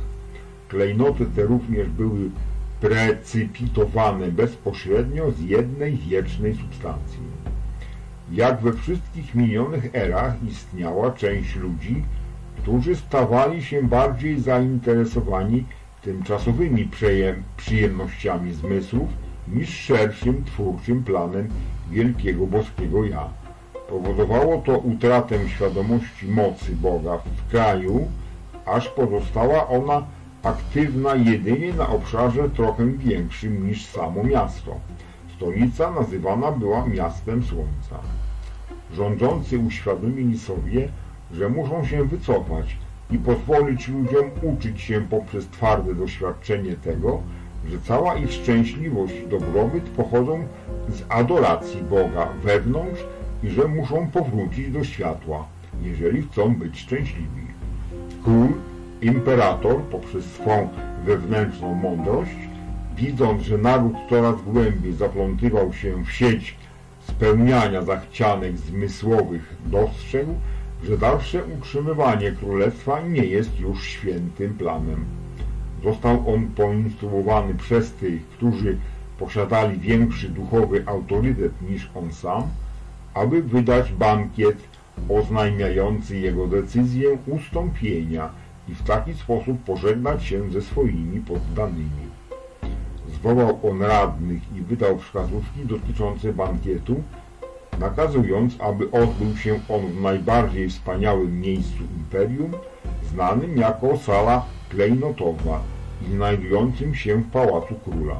[0.67, 2.29] Klejnoty te również były
[2.81, 7.19] precypitowane bezpośrednio z jednej wiecznej substancji.
[8.31, 12.03] Jak we wszystkich minionych erach istniała część ludzi,
[12.57, 15.65] którzy stawali się bardziej zainteresowani
[16.03, 16.89] tymczasowymi
[17.57, 19.09] przyjemnościami zmysłów
[19.47, 21.49] niż szerszym twórczym planem
[21.91, 23.29] wielkiego boskiego ja.
[23.89, 28.07] Powodowało to utratę świadomości mocy Boga w kraju,
[28.65, 30.05] aż pozostała ona
[30.43, 34.75] aktywna jedynie na obszarze trochę większym niż samo miasto.
[35.35, 37.99] Stolica nazywana była miastem słońca.
[38.93, 40.89] Rządzący uświadomili sobie,
[41.31, 42.77] że muszą się wycofać
[43.11, 47.21] i pozwolić ludziom uczyć się poprzez twarde doświadczenie tego,
[47.69, 50.47] że cała ich szczęśliwość i dobrobyt pochodzą
[50.89, 53.05] z adoracji Boga wewnątrz
[53.43, 55.47] i że muszą powrócić do światła,
[55.81, 57.47] jeżeli chcą być szczęśliwi.
[58.23, 58.47] Król,
[59.01, 60.69] imperator poprzez swą
[61.05, 62.37] wewnętrzną mądrość,
[62.95, 66.55] widząc, że naród coraz głębiej zaplątywał się w sieć
[67.07, 70.35] spełniania zachcianek zmysłowych, dostrzegł,
[70.83, 75.05] że dalsze utrzymywanie królestwa nie jest już świętym planem.
[75.83, 78.77] Został on poinstruowany przez tych, którzy
[79.19, 82.43] posiadali większy duchowy autorytet niż on sam,
[83.13, 84.57] aby wydać bankiet
[85.09, 88.29] oznajmiający jego decyzję ustąpienia
[88.69, 92.13] i w taki sposób pożegnać się ze swoimi poddanymi.
[93.13, 97.03] Zwołał on radnych i wydał wskazówki dotyczące bankietu,
[97.79, 102.51] nakazując, aby odbył się on w najbardziej wspaniałym miejscu imperium,
[103.13, 105.61] znanym jako sala klejnotowa
[106.01, 108.17] i znajdującym się w pałacu króla.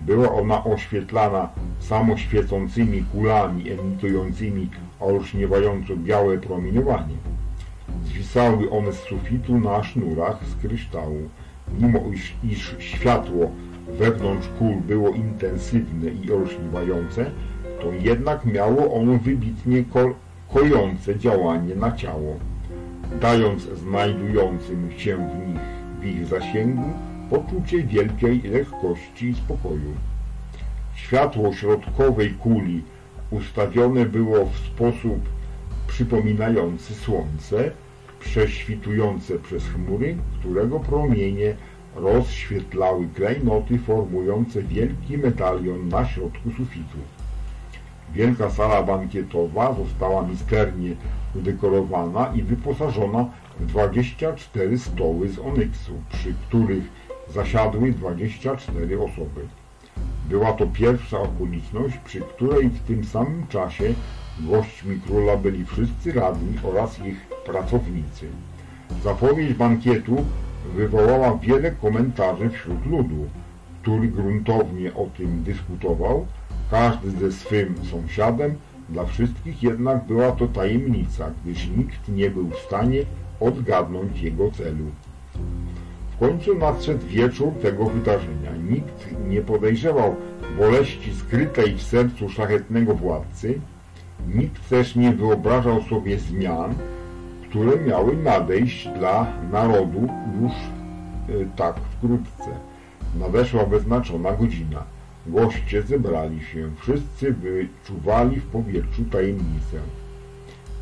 [0.00, 4.70] Była ona oświetlana samoświecącymi kulami emitującymi
[5.00, 7.14] olśniewająco białe promieniowanie.
[8.04, 11.28] Zwisały one z sufitu na sznurach z kryształu.
[11.80, 13.50] Mimo iż, iż światło
[13.88, 17.30] wewnątrz kul było intensywne i olśniewające,
[17.84, 20.14] to jednak miało ono wybitnie ko
[20.54, 22.36] kojące działanie na ciało,
[23.20, 25.60] dając znajdującym się w nich
[26.00, 26.90] w ich zasięgu
[27.30, 29.92] poczucie wielkiej lekkości i spokoju.
[30.94, 32.82] Światło środkowej kuli
[33.30, 35.18] ustawione było w sposób
[35.86, 37.70] przypominający słońce,
[38.20, 41.56] prześwitujące przez chmury, którego promienie
[41.96, 46.98] rozświetlały klejnoty formujące wielki medalion na środku sufitu.
[48.14, 50.96] Wielka sala bankietowa została misternie
[51.34, 53.26] udekorowana i wyposażona
[53.60, 56.84] w 24 stoły z onyksu, przy których
[57.28, 59.40] zasiadły 24 osoby.
[60.28, 63.94] Była to pierwsza okoliczność, przy której w tym samym czasie
[64.40, 68.26] gośćmi króla byli wszyscy radni oraz ich pracownicy.
[69.02, 70.24] Zapowiedź bankietu
[70.76, 73.28] wywołała wiele komentarzy wśród ludu,
[73.82, 76.26] który gruntownie o tym dyskutował,
[76.70, 78.54] każdy ze swym sąsiadem,
[78.88, 83.00] dla wszystkich jednak była to tajemnica, gdyż nikt nie był w stanie
[83.40, 84.84] odgadnąć jego celu.
[86.10, 88.56] W końcu nadszedł wieczór tego wydarzenia.
[88.70, 90.16] Nikt nie podejrzewał
[90.58, 93.60] boleści skrytej w sercu szlachetnego władcy,
[94.34, 96.74] nikt też nie wyobrażał sobie zmian,
[97.48, 100.08] które miały nadejść dla narodu
[100.40, 102.50] już e, tak wkrótce.
[103.18, 104.93] Nadeszła wyznaczona godzina.
[105.26, 109.80] Goście zebrali się, wszyscy wyczuwali w powietrzu tajemnicę.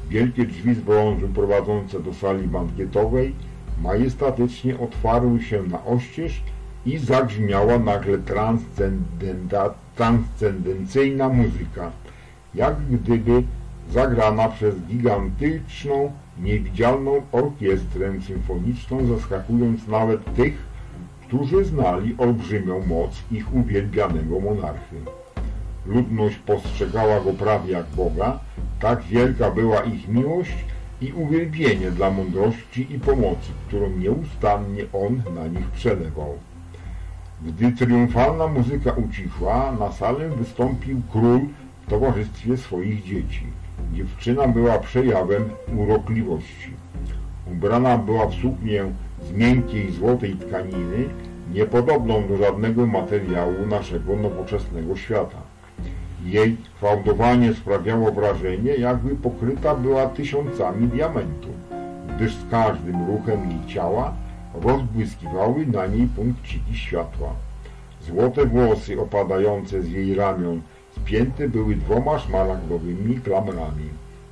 [0.09, 3.35] Wielkie drzwi z brązu prowadzące do sali bankietowej
[3.83, 6.42] majestatycznie otwarły się na oścież
[6.87, 8.18] i zagrzmiała nagle
[9.96, 11.90] transcendencyjna muzyka,
[12.55, 13.42] jak gdyby
[13.90, 20.72] zagrana przez gigantyczną, niewidzialną orkiestrę symfoniczną, zaskakując nawet tych,
[21.33, 24.97] którzy znali olbrzymią moc ich uwielbianego monarchy.
[25.87, 28.38] Ludność postrzegała go prawie jak Boga,
[28.81, 30.64] tak wielka była ich miłość
[31.01, 36.38] i uwielbienie dla mądrości i pomocy, którą nieustannie on na nich przelewał.
[37.42, 41.40] Gdy triumfalna muzyka ucichła, na salę wystąpił król
[41.87, 43.47] w towarzystwie swoich dzieci.
[43.92, 45.45] Dziewczyna była przejawem
[45.77, 46.71] urokliwości.
[47.53, 48.85] Ubrana była w suknię
[49.29, 51.09] z miękkiej złotej tkaniny,
[51.53, 55.39] niepodobną do żadnego materiału naszego nowoczesnego świata.
[56.25, 61.55] Jej fałdowanie sprawiało wrażenie, jakby pokryta była tysiącami diamentów,
[62.17, 64.15] gdyż z każdym ruchem jej ciała
[64.55, 67.29] rozbłyskiwały na niej punkciki światła.
[68.03, 70.61] Złote włosy opadające z jej ramion
[70.97, 73.89] spięte były dwoma szmaragdowymi klamrami.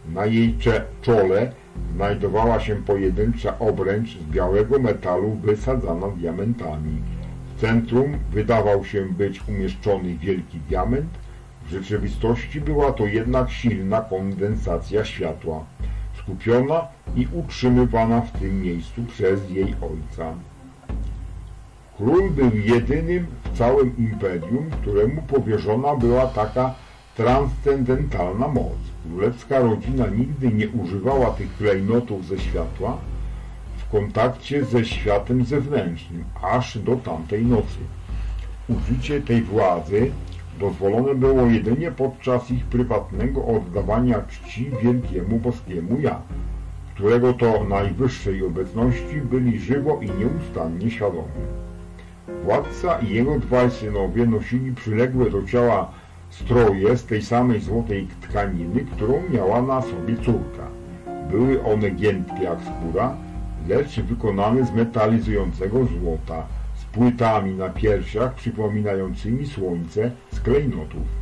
[0.08, 0.56] Na jej
[1.02, 1.52] czole
[1.94, 7.02] znajdowała się pojedyncza obręcz z białego metalu wysadzana diamentami.
[7.56, 11.10] W centrum wydawał się być umieszczony wielki diament,
[11.66, 15.64] w rzeczywistości była to jednak silna kondensacja światła,
[16.18, 20.34] skupiona i utrzymywana w tym miejscu przez jej ojca.
[21.96, 26.74] Król był jedynym w całym imperium, któremu powierzona była taka
[27.20, 28.78] transcendentalna moc.
[29.04, 32.98] Królewska rodzina nigdy nie używała tych klejnotów ze światła,
[33.76, 37.78] w kontakcie ze światem zewnętrznym, aż do tamtej nocy.
[38.68, 40.10] Użycie tej władzy
[40.60, 46.20] dozwolone było jedynie podczas ich prywatnego oddawania czci wielkiemu boskiemu Ja,
[46.94, 51.42] którego to najwyższej obecności byli żywo i nieustannie świadomi.
[52.44, 55.99] Władca i jego dwaj synowie nosili przyległe do ciała
[56.30, 60.66] stroje z tej samej złotej tkaniny, którą miała na sobie córka.
[61.30, 63.16] Były one giętkie jak skóra,
[63.68, 71.20] lecz wykonane z metalizującego złota, z płytami na piersiach przypominającymi słońce z klejnotów.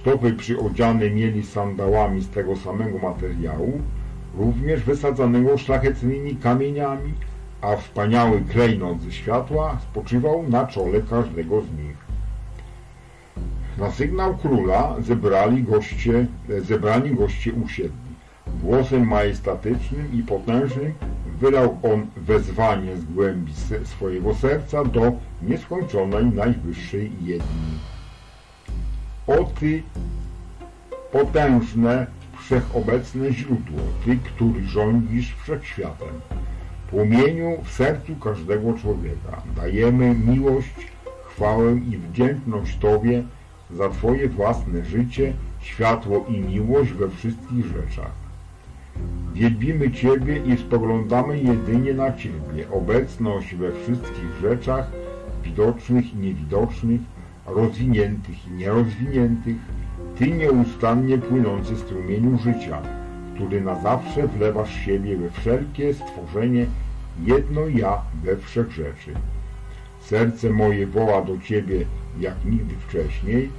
[0.00, 3.80] Stopy przyodziane mieli sandałami z tego samego materiału,
[4.38, 7.14] również wysadzanego szlachetnymi kamieniami,
[7.60, 12.01] a wspaniały klejnot ze światła spoczywał na czole każdego z nich.
[13.78, 16.26] Na sygnał króla zebrali goście,
[16.58, 18.12] zebrani goście usiedli.
[18.62, 20.92] Głosem majestatycznym i potężnym
[21.40, 23.52] wydał on wezwanie z głębi
[23.84, 25.12] swojego serca do
[25.42, 27.78] nieskończonej najwyższej jedni.
[29.26, 29.82] O Ty,
[31.12, 32.06] potężne,
[32.38, 36.20] wszechobecne źródło, Ty, który rządzisz wszechświatem,
[36.90, 40.92] płomieniu w sercu każdego człowieka, dajemy miłość,
[41.24, 43.22] chwałę i wdzięczność Tobie
[43.76, 48.22] za Twoje własne życie, światło i miłość we wszystkich rzeczach.
[49.34, 54.90] Wielbimy Ciebie i spoglądamy jedynie na Ciebie, obecność we wszystkich rzeczach,
[55.44, 57.00] widocznych i niewidocznych,
[57.46, 59.56] rozwiniętych i nierozwiniętych,
[60.18, 62.82] Ty nieustannie płynący strumieniu życia,
[63.34, 66.66] który na zawsze wlewasz siebie we wszelkie stworzenie,
[67.22, 69.14] jedno ja we wszech rzeczy.
[70.00, 71.84] Serce moje woła do Ciebie
[72.20, 73.50] jak nigdy wcześniej,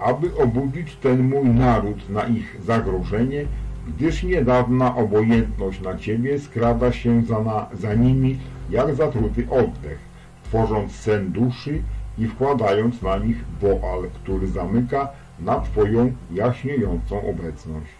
[0.00, 3.44] aby obudzić ten mój naród na ich zagrożenie,
[3.88, 8.38] gdyż niedawna obojętność na Ciebie skrada się za, na, za nimi
[8.70, 9.98] jak zatruty oddech,
[10.44, 11.82] tworząc sen duszy
[12.18, 15.08] i wkładając na nich woal, który zamyka
[15.40, 17.90] na Twoją jaśniejącą obecność.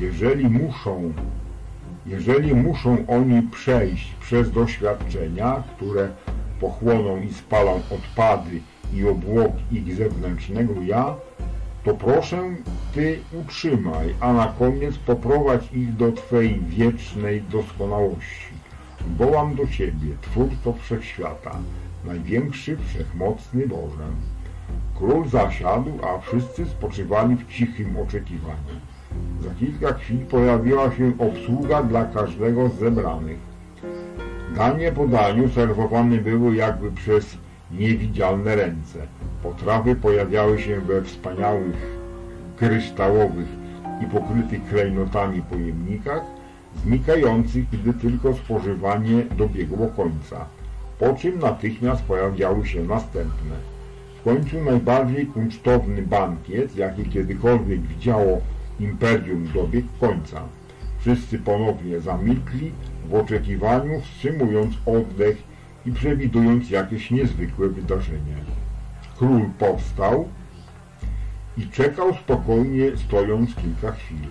[0.00, 1.12] Jeżeli muszą,
[2.06, 6.08] jeżeli muszą oni przejść przez doświadczenia, które
[6.60, 8.60] pochłoną i spalą odpady
[8.94, 11.14] i obłoki ich zewnętrznego ja,
[11.84, 12.42] to proszę
[12.94, 18.50] Ty utrzymaj, a na koniec poprowadź ich do Twej wiecznej doskonałości.
[19.18, 21.56] Wołam do Ciebie, Twórco Wszechświata,
[22.04, 24.06] największy, wszechmocny Boże.
[24.94, 28.80] Król zasiadł, a wszyscy spoczywali w cichym oczekiwaniu.
[29.40, 33.38] Za kilka chwil pojawiła się obsługa dla każdego z zebranych.
[34.56, 37.38] Danie po daniu serwowane były jakby przez
[37.72, 38.98] niewidzialne ręce.
[39.42, 41.98] Potrawy pojawiały się we wspaniałych,
[42.56, 43.48] kryształowych
[44.02, 46.22] i pokrytych klejnotami pojemnikach,
[46.84, 50.46] znikających, gdy tylko spożywanie dobiegło końca,
[50.98, 53.56] po czym natychmiast pojawiały się następne.
[54.20, 58.40] W końcu najbardziej kunsztowny bankiet, jaki kiedykolwiek widziało
[58.80, 60.42] imperium dobiegł końca.
[60.98, 62.72] Wszyscy ponownie zamilkli
[63.08, 65.49] w oczekiwaniu, wstrzymując oddech
[65.86, 68.36] i przewidując jakieś niezwykłe wydarzenie.
[69.18, 70.28] Król powstał
[71.56, 74.28] i czekał spokojnie, stojąc kilka chwil.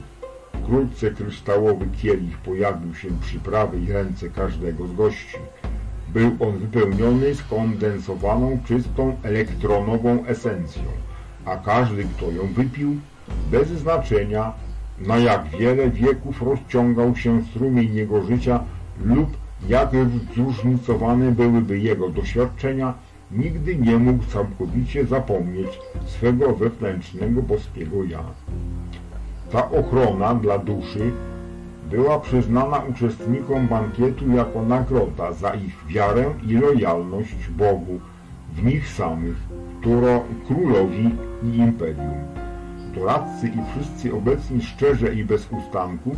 [0.63, 5.37] Wkrótce kryształowy kielich pojawił się przy prawej ręce każdego z gości.
[6.13, 10.83] Był on wypełniony skondensowaną, czystą, elektronową esencją,
[11.45, 12.99] a każdy, kto ją wypił,
[13.51, 14.53] bez znaczenia,
[14.99, 18.63] na jak wiele wieków rozciągał się strumień jego życia
[19.05, 19.37] lub
[19.67, 19.89] jak
[20.33, 22.93] zróżnicowane byłyby jego doświadczenia,
[23.31, 28.23] nigdy nie mógł całkowicie zapomnieć swego wewnętrznego boskiego ja.
[29.51, 31.11] Ta ochrona dla duszy
[31.89, 37.99] była przyznana uczestnikom bankietu jako nagroda za ich wiarę i lojalność Bogu
[38.55, 39.37] w nich samych,
[40.47, 41.11] królowi
[41.43, 42.17] i imperium.
[42.95, 46.15] Doradcy i wszyscy obecni szczerze i bez ustanku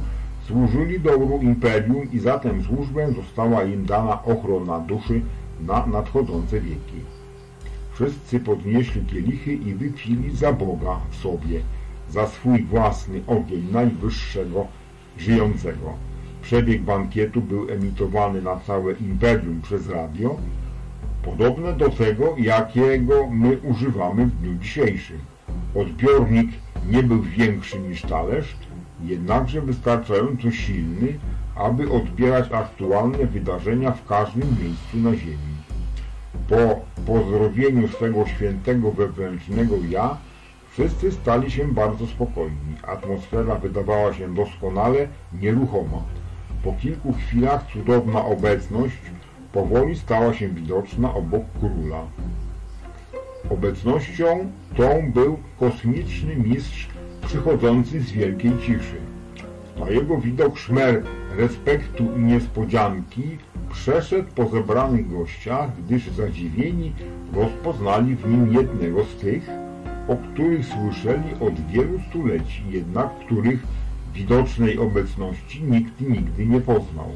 [0.47, 5.21] Służyli dobru imperium i zatem służbę została im dana ochrona duszy
[5.67, 6.99] na nadchodzące wieki.
[7.93, 11.59] Wszyscy podnieśli kielichy i wypili za Boga w sobie,
[12.09, 14.67] za swój własny ogień najwyższego
[15.17, 15.93] żyjącego.
[16.41, 20.37] Przebieg bankietu był emitowany na całe imperium przez radio,
[21.23, 25.17] podobne do tego, jakiego my używamy w dniu dzisiejszym.
[25.75, 26.51] Odbiornik
[26.91, 28.55] nie był większy niż talerz,
[29.03, 31.19] jednakże wystarczająco silny,
[31.55, 35.55] aby odbierać aktualne wydarzenia w każdym miejscu na Ziemi.
[36.49, 40.17] Po pozdrowieniu swego świętego wewnętrznego ja,
[40.71, 42.75] wszyscy stali się bardzo spokojni.
[42.87, 45.07] Atmosfera wydawała się doskonale
[45.41, 46.03] nieruchoma.
[46.63, 48.97] Po kilku chwilach cudowna obecność
[49.53, 52.01] powoli stała się widoczna obok króla.
[53.49, 56.87] Obecnością tą był kosmiczny mistrz
[57.25, 58.97] przychodzący z wielkiej ciszy.
[59.79, 61.03] Na jego widok szmer
[61.37, 63.37] respektu i niespodzianki
[63.71, 66.93] przeszedł po zebranych gościach, gdyż zadziwieni
[67.33, 69.49] rozpoznali w nim jednego z tych,
[70.07, 73.63] o których słyszeli od wielu stuleci, jednak których
[74.13, 77.09] widocznej obecności nikt nigdy nie poznał.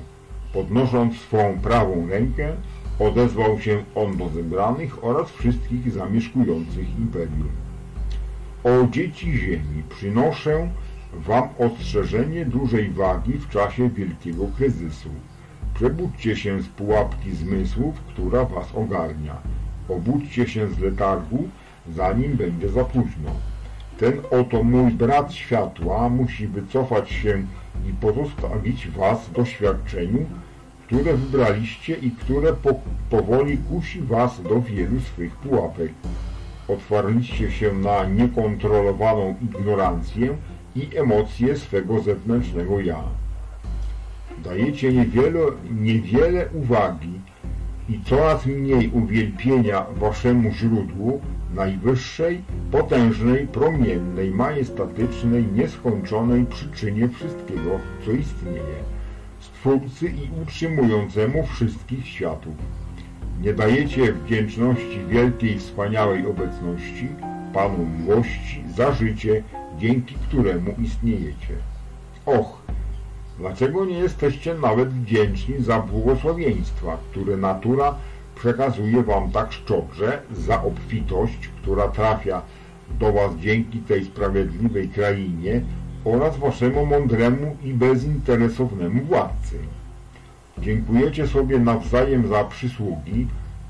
[0.53, 2.53] Podnosząc swą prawą rękę,
[2.99, 7.64] odezwał się on do zebranych oraz wszystkich zamieszkujących imperium.
[8.65, 10.69] O dzieci ziemi, przynoszę
[11.13, 15.09] wam ostrzeżenie dużej wagi w czasie wielkiego kryzysu.
[15.73, 19.37] Przebudźcie się z pułapki zmysłów, która was ogarnia.
[19.89, 21.49] Obudźcie się z letargu,
[21.95, 23.31] zanim będzie za późno.
[23.97, 27.43] Ten oto mój brat światła musi wycofać się
[27.89, 30.25] i pozostawić was doświadczeniu,
[30.85, 32.69] które wybraliście i które po,
[33.09, 35.91] powoli kusi was do wielu swych pułapek.
[36.67, 40.37] Otwarliście się na niekontrolowaną ignorancję
[40.75, 43.03] i emocje swego zewnętrznego ja.
[44.43, 45.39] Dajecie niewiele,
[45.71, 47.19] niewiele uwagi
[47.89, 51.21] i coraz mniej uwielbienia waszemu źródłu,
[51.53, 52.41] najwyższej,
[52.71, 58.95] potężnej, promiennej, majestatycznej, nieskończonej przyczynie wszystkiego, co istnieje,
[59.39, 62.53] Stwórcy i utrzymującemu wszystkich światów.
[63.41, 67.07] Nie dajecie wdzięczności wielkiej, wspaniałej obecności,
[67.53, 69.43] Panu miłości, za życie,
[69.79, 71.53] dzięki któremu istniejecie.
[72.25, 72.61] Och,
[73.39, 77.95] dlaczego nie jesteście nawet wdzięczni za błogosławieństwa, które natura
[78.35, 82.41] przekazuje wam tak szczodrze, za obfitość, która trafia
[82.99, 85.61] do was dzięki tej sprawiedliwej krainie
[86.05, 89.59] oraz waszemu mądremu i bezinteresownemu władcy.
[90.57, 93.27] Dziękujecie sobie nawzajem za przysługi,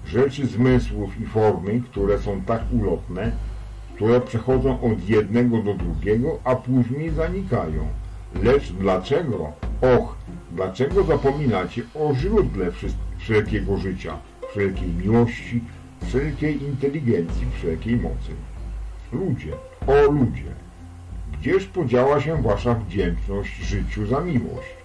[0.08, 3.32] rzeczy zmysłów i formy, które są tak ulotne,
[3.96, 7.88] które przechodzą od jednego do drugiego, a później zanikają.
[8.44, 9.52] Lecz dlaczego?
[9.82, 10.16] Och,
[10.52, 12.66] dlaczego zapominacie o źródle
[13.18, 14.18] wszelkiego życia,
[14.52, 15.62] wszelkiej miłości,
[16.08, 18.32] wszelkiej inteligencji, wszelkiej mocy?
[19.14, 19.52] Ludzie,
[19.88, 20.52] o ludzie,
[21.40, 24.76] gdzież podziała się wasza wdzięczność życiu za miłość,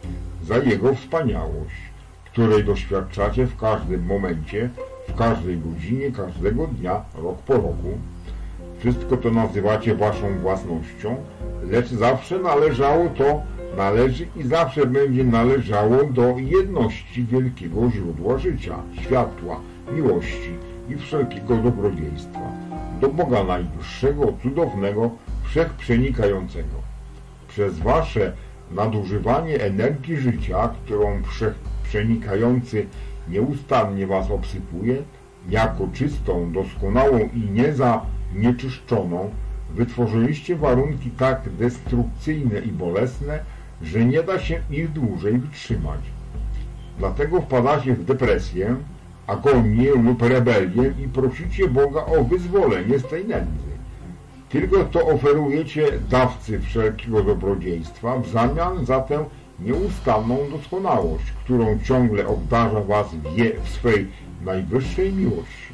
[0.43, 1.90] za jego wspaniałość,
[2.33, 4.71] której doświadczacie w każdym momencie,
[5.09, 7.99] w każdej godzinie, każdego dnia, rok po roku?
[8.79, 11.17] Wszystko to nazywacie waszą własnością,
[11.71, 13.43] lecz zawsze należało to,
[13.77, 19.61] należy i zawsze będzie należało do jedności wielkiego źródła życia, światła,
[19.93, 20.55] miłości
[20.89, 22.41] i wszelkiego dobrodziejstwa,
[23.01, 25.11] do Boga Najwyższego, cudownego,
[25.45, 26.77] wszechprzenikającego.
[27.49, 28.33] Przez wasze
[28.71, 31.23] nadużywanie energii życia, którą
[31.91, 32.87] wszechprzenikający
[33.29, 35.03] nieustannie was obsypuje,
[35.49, 38.01] jako czystą, doskonałą i nieza
[38.35, 39.31] nieczyszczoną,
[39.75, 43.39] wytworzyliście warunki tak destrukcyjne i bolesne,
[43.83, 46.01] że nie da się ich dłużej wytrzymać.
[46.99, 48.77] Dlatego wpadacie w depresję,
[49.27, 53.71] agonię lub rebelię i prosicie Boga o wyzwolenie z tej nędzy.
[54.49, 59.25] Tylko to oferujecie dawcy wszelkiego dobrodziejstwa w zamian za tę
[59.63, 63.07] nieustanną doskonałość, którą ciągle obdarza was
[63.65, 64.07] w swej
[64.45, 65.71] najwyższej miłości.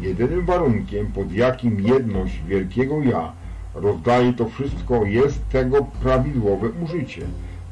[0.00, 3.32] Jedynym warunkiem, pod jakim jedność wielkiego Ja
[3.74, 7.22] rozdaje to wszystko, jest tego prawidłowe użycie,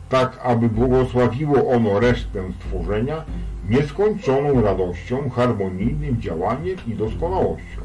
[0.09, 3.24] tak aby błogosławiło ono resztę stworzenia
[3.68, 7.80] nieskończoną radością, harmonijnym działaniem i doskonałością.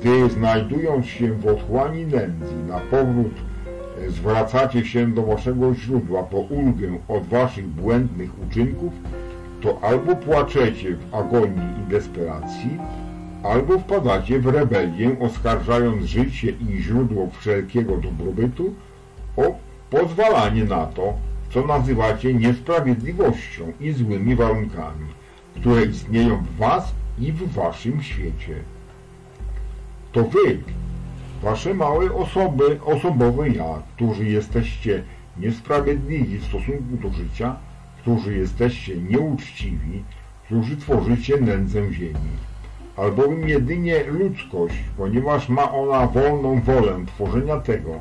[0.00, 3.34] Gdy znajdując się w otchłani nędzy, na powrót
[4.08, 8.92] zwracacie się do waszego źródła po ulgę od waszych błędnych uczynków,
[9.60, 12.78] to albo płaczecie w agonii i desperacji,
[13.42, 18.74] albo wpadacie w rebelię, oskarżając życie i źródło wszelkiego dobrobytu
[19.36, 19.54] o
[19.90, 21.14] pozwalanie na to,
[21.50, 25.06] co nazywacie niesprawiedliwością i złymi warunkami,
[25.56, 28.54] które istnieją w was i w waszym świecie.
[30.12, 30.58] To wy,
[31.42, 35.02] wasze małe osoby, osobowe ja, którzy jesteście
[35.36, 37.56] niesprawiedliwi w stosunku do życia,
[38.02, 40.04] którzy jesteście nieuczciwi,
[40.44, 42.30] którzy tworzycie nędzę ziemi.
[42.96, 48.00] Albowiem jedynie ludzkość, ponieważ ma ona wolną wolę tworzenia tego,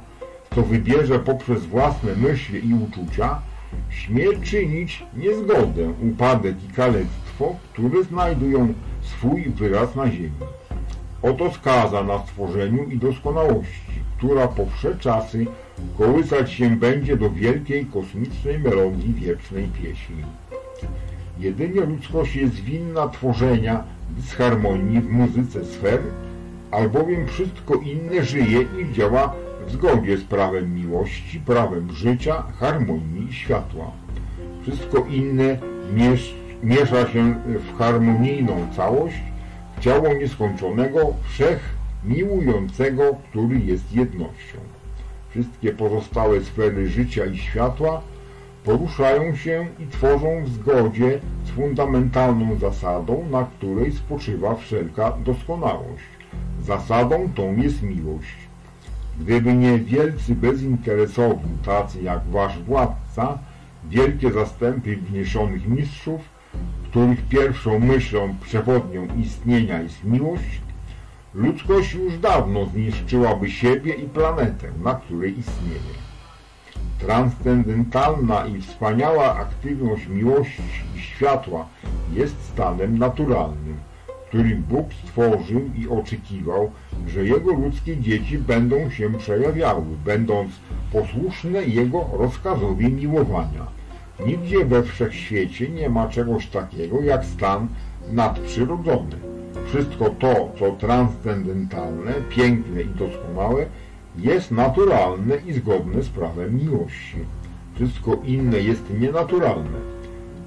[0.56, 3.42] co wybierze poprzez własne myśli i uczucia,
[3.90, 10.32] śmie czynić niezgodę, upadek i kalectwo, które znajdują swój wyraz na ziemi.
[11.22, 15.46] Oto skaza na stworzeniu i doskonałości, która po wsze czasy
[15.98, 20.24] kołysać się będzie do wielkiej kosmicznej melodii wiecznej pieśni.
[21.40, 26.00] Jedynie ludzkość jest winna tworzenia dysharmonii w muzyce sfer,
[26.72, 29.34] albowiem wszystko inne żyje i działa
[29.68, 33.92] w zgodzie z prawem miłości, prawem życia, harmonii i światła.
[34.62, 35.58] Wszystko inne
[35.94, 39.29] miesz miesza się w harmonijną całość,
[39.80, 41.60] ciało nieskończonego, wszech
[42.04, 44.58] miłującego, który jest jednością.
[45.30, 48.02] Wszystkie pozostałe sfery życia i światła
[48.64, 56.04] poruszają się i tworzą w zgodzie z fundamentalną zasadą, na której spoczywa wszelka doskonałość.
[56.62, 58.36] Zasadą tą jest miłość.
[59.20, 63.38] Gdyby nie wielcy bezinteresowni, tacy jak wasz władca,
[63.90, 66.22] wielkie zastępy wniesionych mistrzów,
[66.90, 70.62] których pierwszą myślą przewodnią istnienia jest miłość,
[71.34, 75.94] ludzkość już dawno zniszczyłaby siebie i planetę, na której istnieje.
[77.00, 80.64] Transcendentalna i wspaniała aktywność miłości
[80.98, 81.68] i światła
[82.14, 83.78] jest stanem naturalnym,
[84.28, 86.72] który Bóg stworzył i oczekiwał,
[87.08, 90.52] że Jego ludzkie dzieci będą się przejawiały, będąc
[90.92, 93.79] posłuszne Jego rozkazowi miłowania.
[94.26, 97.68] Nigdzie we wszechświecie nie ma czegoś takiego jak stan
[98.12, 99.16] nadprzyrodzony.
[99.66, 103.66] Wszystko to, co transcendentalne, piękne i doskonałe,
[104.18, 107.18] jest naturalne i zgodne z prawem miłości.
[107.76, 109.80] Wszystko inne jest nienaturalne.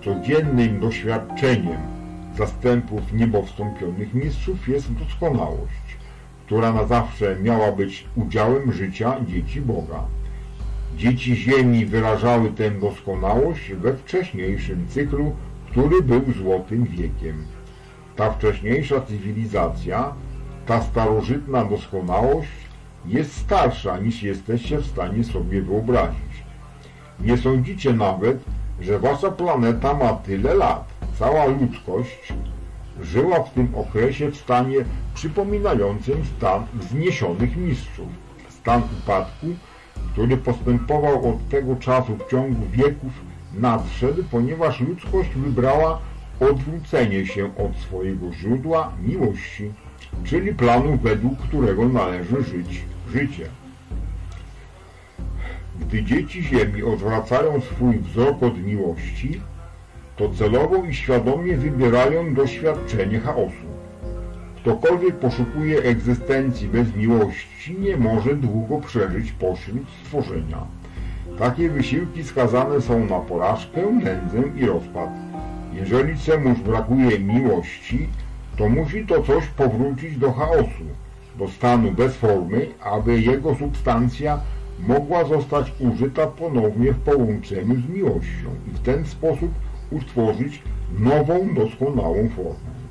[0.05, 1.81] Codziennym doświadczeniem
[2.39, 5.97] zastępów niebowstąpionych mistrzów jest doskonałość,
[6.47, 10.05] która na zawsze miała być udziałem życia dzieci Boga.
[10.97, 15.37] Dzieci Ziemi wyrażały tę doskonałość we wcześniejszym cyklu,
[15.71, 17.45] który był złotym wiekiem.
[18.17, 20.13] Ta wcześniejsza cywilizacja,
[20.67, 22.49] ta starożytna doskonałość
[23.07, 26.33] jest starsza niż jesteście w stanie sobie wyobrazić.
[27.21, 28.45] Nie sądzicie nawet,
[28.81, 30.85] że wasza planeta ma tyle lat.
[31.19, 32.33] Cała ludzkość
[33.03, 34.77] żyła w tym okresie w stanie
[35.15, 38.09] przypominającym stan wzniesionych mistrzów.
[38.49, 39.47] Stan upadku,
[40.13, 43.13] który postępował od tego czasu w ciągu wieków
[43.55, 46.01] nadszedł, ponieważ ludzkość wybrała
[46.41, 49.73] odwrócenie się od swojego źródła miłości,
[50.25, 53.49] czyli planu, według którego należy żyć życie.
[55.81, 59.41] Gdy dzieci Ziemi odwracają swój wzrok od miłości,
[60.17, 63.72] to celowo i świadomie wybierają doświadczenie chaosu.
[64.63, 70.59] Ktokolwiek poszukuje egzystencji bez miłości, nie może długo przeżyć pośród stworzenia.
[71.39, 75.11] Takie wysiłki skazane są na porażkę, nędzę i rozpad.
[75.73, 78.09] Jeżeli czemuś brakuje miłości,
[78.57, 80.85] to musi to coś powrócić do chaosu,
[81.39, 84.41] do stanu bez formy, aby jego substancja
[84.89, 89.51] mogła zostać użyta ponownie w połączeniu z miłością i w ten sposób
[89.91, 90.63] utworzyć
[90.99, 92.82] nową, doskonałą formę.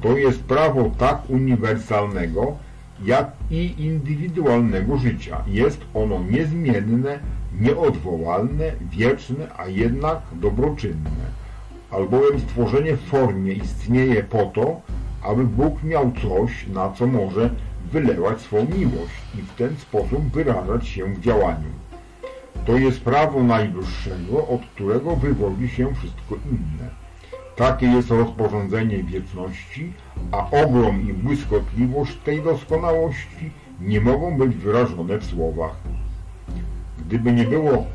[0.00, 2.56] To jest prawo tak uniwersalnego,
[3.04, 5.42] jak i indywidualnego życia.
[5.46, 7.18] Jest ono niezmienne,
[7.60, 11.38] nieodwołalne, wieczne, a jednak dobroczynne.
[11.90, 14.80] Albowiem stworzenie w formie istnieje po to,
[15.22, 17.50] aby Bóg miał coś, na co może
[17.92, 21.70] wylewać swą miłość i w ten sposób wyrażać się w działaniu.
[22.66, 27.07] To jest prawo najwyższego, od którego wywodzi się wszystko inne.
[27.58, 29.92] Takie jest rozporządzenie wieczności,
[30.32, 33.50] a ogrom i błyskotliwość tej doskonałości
[33.80, 35.76] nie mogą być wyrażone w słowach.
[37.06, 37.86] Gdyby nie było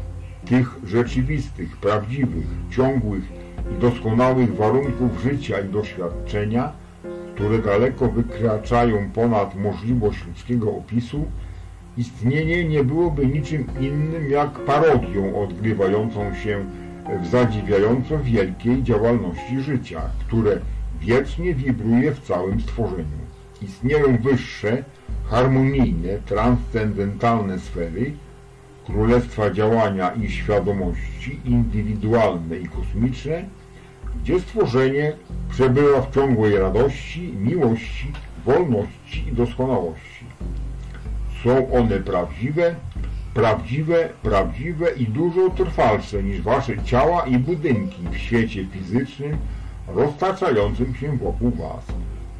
[0.45, 3.23] tych rzeczywistych, prawdziwych, ciągłych
[3.71, 6.71] i doskonałych warunków życia i doświadczenia,
[7.35, 11.25] które daleko wykraczają ponad możliwość ludzkiego opisu,
[11.97, 16.65] istnienie nie byłoby niczym innym jak parodią odgrywającą się
[17.21, 20.59] w zadziwiająco wielkiej działalności życia, które
[20.99, 23.23] wiecznie wibruje w całym stworzeniu.
[23.61, 24.83] Istnieją wyższe,
[25.29, 28.13] harmonijne, transcendentalne sfery,
[28.85, 33.45] królestwa działania i świadomości indywidualne i kosmiczne,
[34.21, 35.13] gdzie stworzenie
[35.49, 38.11] przebywa w ciągłej radości, miłości,
[38.45, 40.25] wolności i doskonałości.
[41.43, 42.75] Są one prawdziwe,
[43.33, 49.37] prawdziwe, prawdziwe i dużo trwalsze niż wasze ciała i budynki w świecie fizycznym
[49.87, 51.85] roztaczającym się wokół was.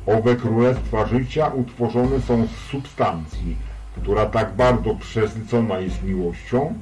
[0.06, 3.56] Owe królestwa życia utworzone są z substancji,
[4.02, 6.74] która tak bardzo przesycona jest miłością,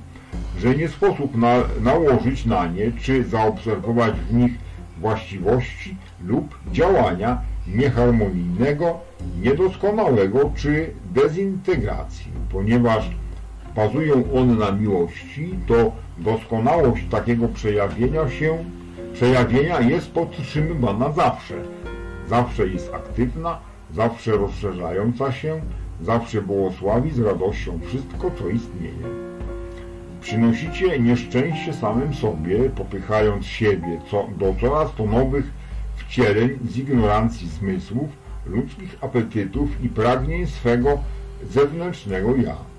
[0.60, 4.52] że nie sposób na, nałożyć na nie czy zaobserwować w nich
[4.98, 5.96] właściwości
[6.26, 9.00] lub działania nieharmonijnego,
[9.42, 13.12] niedoskonałego czy dezintegracji, ponieważ
[13.76, 18.58] bazują one na miłości, to doskonałość takiego przejawienia się,
[19.14, 21.56] przejawienia jest podtrzymywana zawsze.
[22.30, 23.60] Zawsze jest aktywna,
[23.94, 25.62] zawsze rozszerzająca się,
[26.02, 29.32] zawsze błogosławi z radością wszystko, co istnieje.
[30.22, 35.46] Przynosicie nieszczęście samym sobie, popychając siebie co, do coraz to nowych
[35.96, 38.10] wcieleń z ignorancji zmysłów,
[38.46, 41.00] ludzkich apetytów i pragnień swego
[41.50, 42.71] zewnętrznego ja.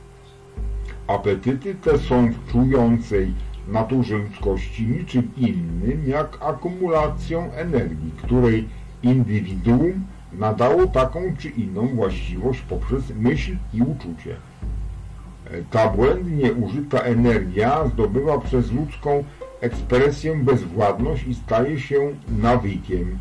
[1.06, 3.34] Apetyty te są w czującej
[3.68, 8.68] naturze ludzkości niczym innym jak akumulacją energii, której
[9.02, 14.36] indywiduum nadało taką czy inną właściwość poprzez myśl i uczucie.
[15.70, 19.24] Ta błędnie użyta energia zdobywa przez ludzką
[19.60, 23.18] ekspresję bezwładność i staje się nawykiem.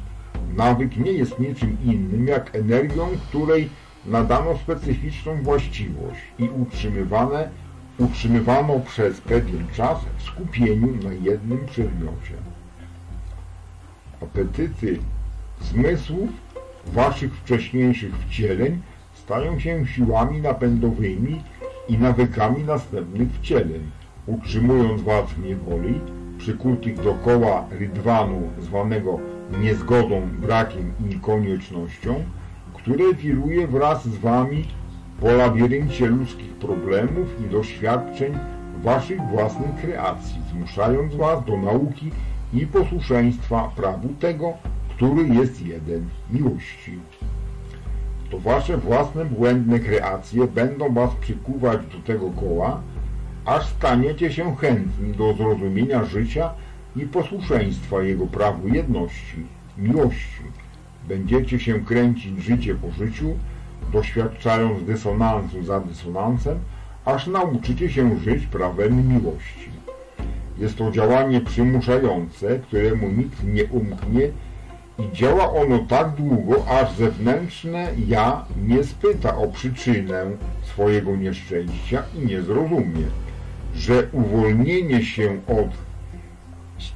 [0.58, 3.70] Nawyk nie jest niczym innym jak energią, której
[4.06, 7.50] nadano specyficzną właściwość i utrzymywane,
[8.02, 12.34] utrzymywano przez pewien czas w skupieniu na jednym przedmiocie.
[14.22, 15.00] Apetyty
[15.62, 16.30] zmysłów
[16.86, 18.82] waszych wcześniejszych wcieleń
[19.14, 21.44] stają się siłami napędowymi
[21.90, 23.92] i nawykami następnych wcieleń,
[24.28, 26.00] utrzymując was w niewoli,
[26.38, 29.20] przykutych dokoła rydwanu zwanego
[29.62, 32.24] niezgodą, brakiem i koniecznością,
[32.74, 34.68] które wiruje wraz z wami
[35.22, 38.38] po labiryncie ludzkich problemów i doświadczeń
[38.84, 42.12] waszych własnych kreacji, zmuszając was do nauki
[42.54, 44.54] i posłuszeństwa prawu tego,
[44.90, 47.00] który jest jeden miłości.
[48.32, 52.82] To wasze własne błędne kreacje będą was przykuwać do tego koła,
[53.46, 56.50] aż staniecie się chętni do zrozumienia życia
[56.96, 59.46] i posłuszeństwa Jego prawu jedności,
[59.78, 60.44] miłości.
[61.08, 63.36] Będziecie się kręcić życie po życiu,
[63.94, 66.60] doświadczając dysonansu za dysonansem,
[67.06, 69.70] aż nauczycie się żyć prawem miłości.
[70.58, 74.30] Jest to działanie przymuszające, któremu nikt nie umknie
[75.00, 80.26] i działa ono tak długo, aż zewnętrzne ja nie spyta o przyczynę
[80.64, 83.06] swojego nieszczęścia i nie zrozumie,
[83.76, 85.70] że uwolnienie się od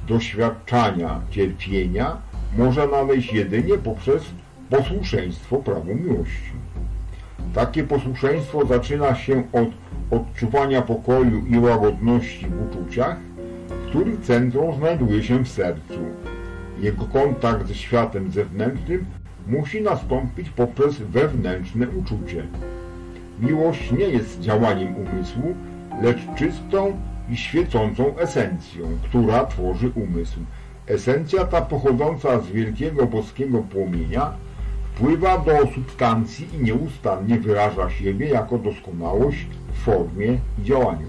[0.08, 2.16] doświadczania cierpienia
[2.58, 4.22] może nadejść jedynie poprzez
[4.70, 6.52] posłuszeństwo prawu miłości.
[7.54, 9.68] Takie posłuszeństwo zaczyna się od
[10.10, 13.16] odczuwania pokoju i łagodności w uczuciach,
[13.88, 15.98] których centrum znajduje się w sercu.
[16.80, 19.04] Jego kontakt ze światem zewnętrznym
[19.46, 22.46] musi nastąpić poprzez wewnętrzne uczucie.
[23.40, 25.54] Miłość nie jest działaniem umysłu,
[26.02, 30.40] lecz czystą i świecącą esencją, która tworzy umysł.
[30.86, 34.32] Esencja ta pochodząca z wielkiego boskiego płomienia
[34.96, 41.06] wpływa do substancji i nieustannie wyraża siebie jako doskonałość w formie i działaniu.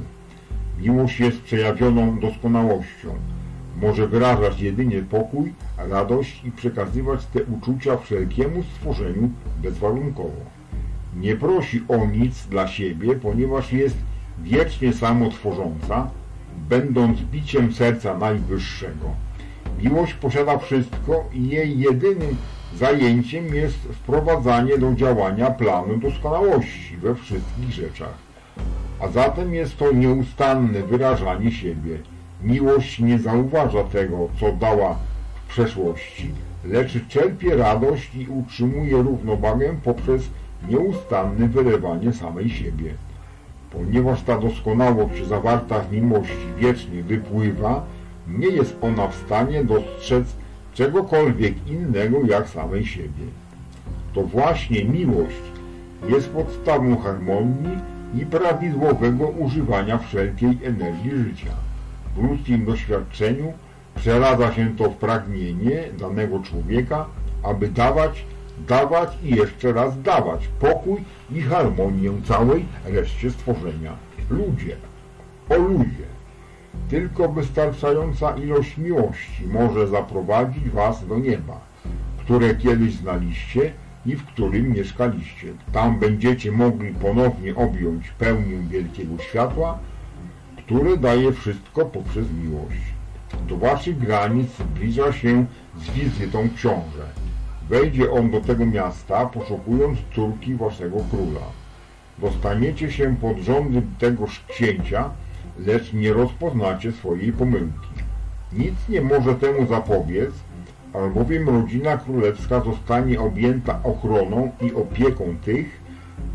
[0.80, 3.16] Miłość jest przejawioną doskonałością.
[3.82, 9.30] Może wyrażać jedynie pokój, radość i przekazywać te uczucia wszelkiemu stworzeniu
[9.62, 10.42] bezwarunkowo.
[11.16, 13.98] Nie prosi o nic dla siebie, ponieważ jest
[14.44, 16.10] wiecznie samotworząca,
[16.70, 19.10] będąc biciem serca najwyższego.
[19.84, 22.38] Miłość posiada wszystko i jej jedynym
[22.76, 28.28] zajęciem jest wprowadzanie do działania planu doskonałości we wszystkich rzeczach.
[29.00, 32.00] A zatem jest to nieustanne wyrażanie siebie.
[32.44, 34.96] Miłość nie zauważa tego, co dała
[35.46, 36.32] w przeszłości,
[36.66, 40.30] lecz czerpie radość i utrzymuje równowagę poprzez
[40.70, 42.94] nieustanne wylewanie samej siebie.
[43.72, 47.86] Ponieważ ta doskonałość zawarta w miłości wiecznie wypływa,
[48.28, 50.36] nie jest ona w stanie dostrzec
[50.78, 53.26] czegokolwiek innego jak samej siebie.
[54.14, 55.42] To właśnie miłość
[56.10, 57.78] jest podstawą harmonii
[58.16, 61.52] i prawidłowego używania wszelkiej energii życia.
[62.16, 63.54] W ludzkim doświadczeniu
[63.96, 67.06] przeradza się to w pragnienie danego człowieka,
[67.44, 68.26] aby dawać,
[68.68, 73.94] dawać i jeszcze raz dawać pokój i harmonię całej reszcie stworzenia.
[74.30, 74.76] Ludzie,
[75.50, 76.17] o ludzie,
[76.90, 81.60] tylko wystarczająca ilość miłości może zaprowadzić was do nieba,
[82.18, 83.74] które kiedyś znaliście
[84.06, 85.48] i w którym mieszkaliście.
[85.72, 89.80] Tam będziecie mogli ponownie objąć pełnię wielkiego światła,
[90.58, 92.82] które daje wszystko poprzez miłość.
[93.48, 95.46] Do waszych granic zbliża się
[95.78, 97.06] z wizytą książę.
[97.70, 101.48] Wejdzie on do tego miasta, poszukując córki waszego króla.
[102.20, 105.10] Dostaniecie się pod rządy tegoż księcia,
[105.66, 107.88] lecz nie rozpoznacie swojej pomyłki.
[108.54, 110.32] Nic nie może temu zapobiec,
[110.94, 115.82] albowiem rodzina królewska zostanie objęta ochroną i opieką tych,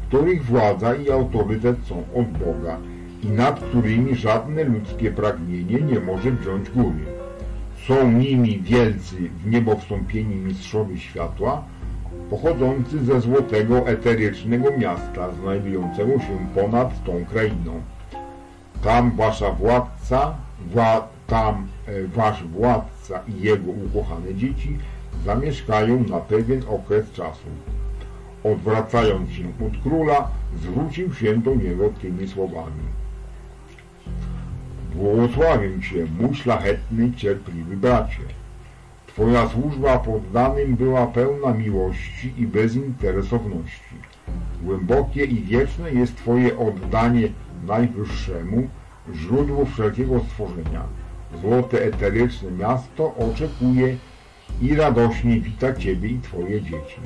[0.09, 2.79] których władza i autorytet są od Boga.
[3.23, 7.05] i nad którymi żadne ludzkie pragnienie nie może wziąć góry.
[7.87, 11.64] Są nimi wielcy w niebo wstąpieni mistrzowie światła,
[12.31, 17.81] pochodzący ze złotego eterycznego miasta, znajdującego się ponad tą krainą.
[18.83, 20.35] Tam wasza władca,
[20.66, 24.78] wła, tam e, wasz władca i jego ukochane dzieci
[25.24, 27.49] zamieszkają na pewien okres czasu.
[28.45, 32.83] Odwracając się od króla, zwrócił się do niego tymi słowami.
[34.95, 38.22] Błogosławię Cię, mój szlachetny, cierpliwy bracie.
[39.07, 43.97] Twoja służba poddanym była pełna miłości i bezinteresowności.
[44.62, 47.28] Głębokie i wieczne jest Twoje oddanie
[47.63, 48.69] Najwyższemu,
[49.15, 50.83] źródło wszelkiego stworzenia.
[51.41, 53.97] Złote eteryczne miasto oczekuje
[54.61, 57.01] i radośnie wita Ciebie i Twoje dzieci.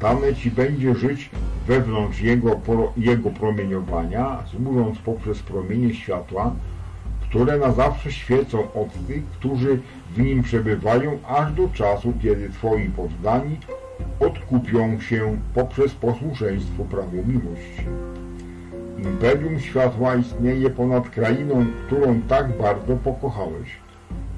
[0.00, 1.30] Dane Ci będzie żyć
[1.66, 2.60] wewnątrz Jego,
[2.96, 6.54] jego promieniowania, służąc poprzez promienie światła,
[7.20, 9.80] które na zawsze świecą od tych, którzy
[10.14, 13.56] w nim przebywają, aż do czasu, kiedy Twoi poddani
[14.20, 17.84] odkupią się poprzez posłuszeństwo prawu miłości.
[18.98, 23.68] Imperium światła istnieje ponad krainą, którą tak bardzo pokochałeś.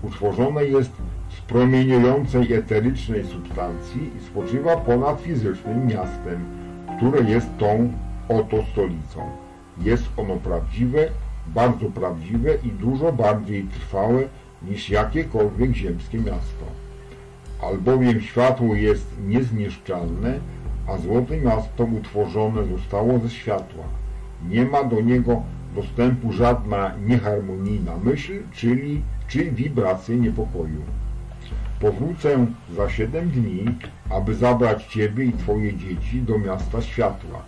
[0.02, 0.92] Utworzone jest
[1.28, 6.44] z promieniującej eterycznej substancji i spoczywa ponad fizycznym miastem,
[6.96, 7.92] które jest tą
[8.28, 9.30] oto stolicą.
[9.78, 11.08] Jest ono prawdziwe,
[11.46, 14.22] bardzo prawdziwe i dużo bardziej trwałe
[14.62, 16.64] niż jakiekolwiek ziemskie miasto.
[17.62, 20.38] Albowiem światło jest niezniszczalne,
[20.88, 23.99] a złote miasto utworzone zostało ze światła.
[24.48, 25.42] Nie ma do niego
[25.74, 30.82] dostępu żadna nieharmonijna myśl, czyli czy wibracje niepokoju.
[31.80, 33.64] Powrócę za siedem dni,
[34.10, 37.42] aby zabrać Ciebie i Twoje dzieci do miasta światła,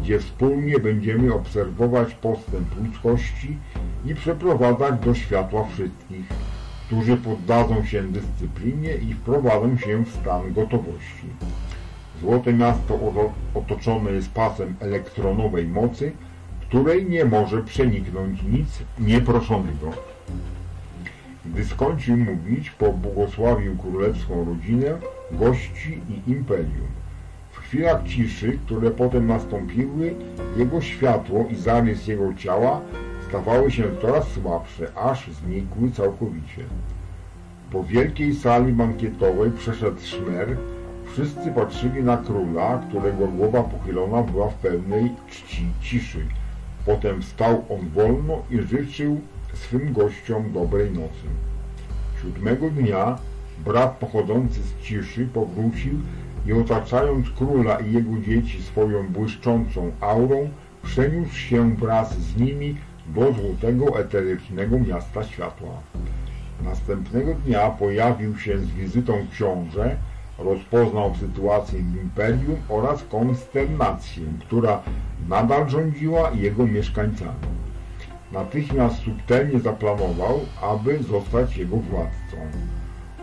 [0.00, 3.58] gdzie wspólnie będziemy obserwować postęp ludzkości
[4.06, 6.26] i przeprowadzać do światła wszystkich,
[6.86, 11.28] którzy poddadzą się dyscyplinie i wprowadzą się w stan gotowości.
[12.20, 12.98] Złote miasto
[13.54, 16.12] otoczone jest pasem elektronowej mocy,
[16.74, 18.68] której nie może przeniknąć nic
[18.98, 19.90] nieproszonego.
[21.44, 24.98] Gdy skończył mówić, pobłogosławił królewską rodzinę,
[25.32, 26.88] gości i imperium.
[27.52, 30.14] W chwilach ciszy, które potem nastąpiły,
[30.56, 32.80] jego światło i zarys jego ciała
[33.28, 36.64] stawały się coraz słabsze, aż znikły całkowicie.
[37.70, 40.56] Po wielkiej sali bankietowej przeszedł szmer,
[41.12, 46.26] wszyscy patrzyli na króla, którego głowa pochylona była w pełnej czci ciszy.
[46.86, 49.20] Potem wstał on wolno i życzył
[49.54, 51.26] swym gościom dobrej nocy.
[52.22, 53.18] Siódmego dnia
[53.64, 56.00] brat pochodzący z ciszy powrócił
[56.46, 60.48] i otaczając króla i jego dzieci swoją błyszczącą aurą,
[60.82, 62.76] przeniósł się wraz z nimi
[63.06, 65.70] do złotego eterycznego miasta światła.
[66.64, 69.96] Następnego dnia pojawił się z wizytą książę,
[70.38, 74.82] rozpoznał sytuację w imperium oraz konsternację, która
[75.28, 77.54] nadal rządziła jego mieszkańcami.
[78.32, 82.36] Natychmiast subtelnie zaplanował, aby zostać jego władcą.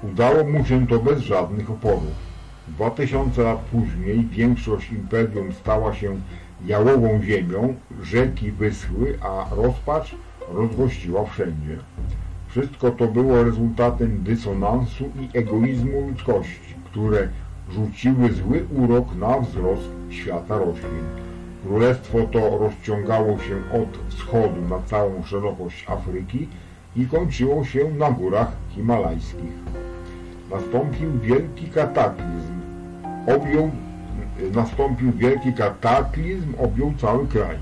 [0.04, 2.32] Udało mu się to bez żadnych oporów.
[2.68, 6.20] Dwa tysiące lat później większość imperium stała się
[6.66, 10.16] jałową ziemią, rzeki wyschły, a rozpacz
[10.49, 11.78] rozgościła wszędzie.
[12.47, 17.28] Wszystko to było rezultatem dysonansu i egoizmu ludzkości, które
[17.70, 21.31] rzuciły zły urok na wzrost świata roślin.
[21.64, 26.47] Królestwo to rozciągało się od wschodu na całą szerokość Afryki
[26.95, 29.53] i kończyło się na górach himalajskich.
[30.51, 32.62] Nastąpił wielki kataklizm.
[33.36, 33.72] Objął,
[34.55, 37.57] nastąpił wielki kataklizm, objął cały kraj.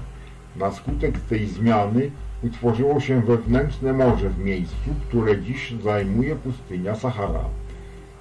[0.56, 2.12] Na skutek tej zmiany
[2.44, 7.44] utworzyło się wewnętrzne morze w miejscu, które dziś zajmuje pustynia Sahara.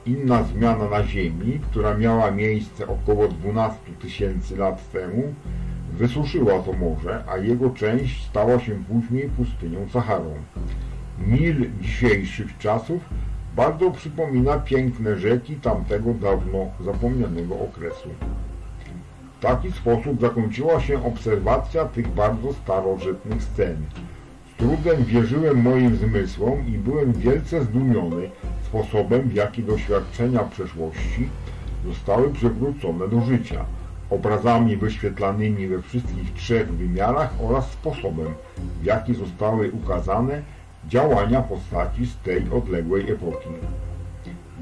[0.06, 5.34] Inna zmiana na Ziemi, która miała miejsce około 12 tysięcy lat temu,
[5.98, 10.34] wysuszyła to morze, a jego część stała się później pustynią Saharą.
[11.26, 13.00] Nil dzisiejszych czasów
[13.56, 18.08] bardzo przypomina piękne rzeki tamtego dawno zapomnianego okresu.
[19.38, 23.76] W taki sposób zakończyła się obserwacja tych bardzo starożytnych scen.
[24.52, 28.30] Z trudem wierzyłem moim zmysłom i byłem wielce zdumiony
[28.66, 31.28] sposobem, w jaki doświadczenia przeszłości
[31.86, 33.64] zostały przywrócone do życia
[34.10, 38.34] obrazami wyświetlanymi we wszystkich trzech wymiarach oraz sposobem,
[38.82, 40.42] w jaki zostały ukazane
[40.88, 43.48] działania postaci z tej odległej epoki.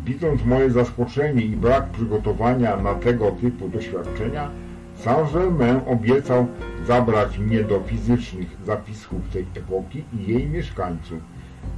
[0.05, 4.51] Widząc moje zaskoczenie i brak przygotowania na tego typu doświadczenia,
[4.97, 6.47] Saint-Germain obiecał
[6.86, 11.18] zabrać mnie do fizycznych zapisków tej epoki i jej mieszkańców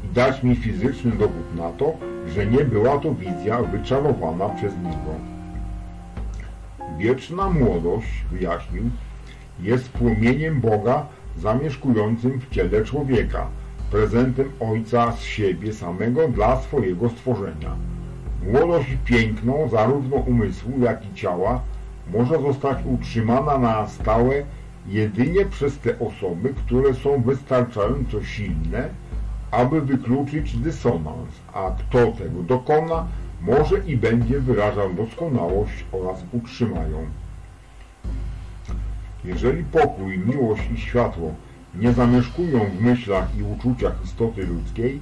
[0.04, 1.92] i dać mi fizyczny dowód na to,
[2.34, 5.37] że nie była to wizja wyczarowana przez niego.
[6.98, 8.82] Wieczna młodość, wyjaśnił,
[9.60, 13.46] jest płomieniem Boga zamieszkującym w ciele człowieka,
[13.90, 17.76] prezentem Ojca z siebie samego dla swojego stworzenia.
[18.52, 21.60] Młodość i piękno zarówno umysłu, jak i ciała
[22.12, 24.44] może zostać utrzymana na stałe
[24.86, 28.88] jedynie przez te osoby, które są wystarczająco silne,
[29.50, 33.06] aby wykluczyć dysonans, a kto tego dokona,
[33.40, 37.06] może i będzie wyrażał doskonałość oraz utrzymają.
[39.24, 41.34] Jeżeli pokój, miłość i światło
[41.74, 45.00] nie zamieszkują w myślach i uczuciach istoty ludzkiej,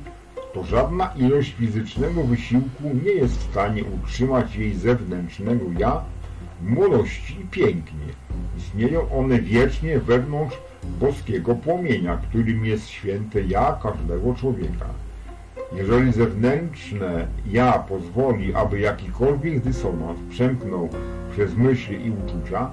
[0.55, 6.03] to żadna ilość fizycznego wysiłku nie jest w stanie utrzymać jej zewnętrznego ja
[6.63, 8.07] młodości i pięknie.
[8.59, 10.57] Istnieją one wiecznie wewnątrz
[11.01, 15.06] boskiego płomienia, którym jest święte ja każdego człowieka.
[15.73, 20.89] Jeżeli zewnętrzne ja pozwoli, aby jakikolwiek dysonans przemknął
[21.31, 22.71] przez myśli i uczucia,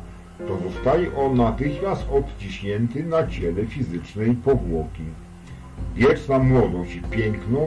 [0.48, 5.04] to zostaje on natychmiast odciśnięty na ciele fizycznej powłoki.
[5.96, 7.60] Wieczna młodość i piękno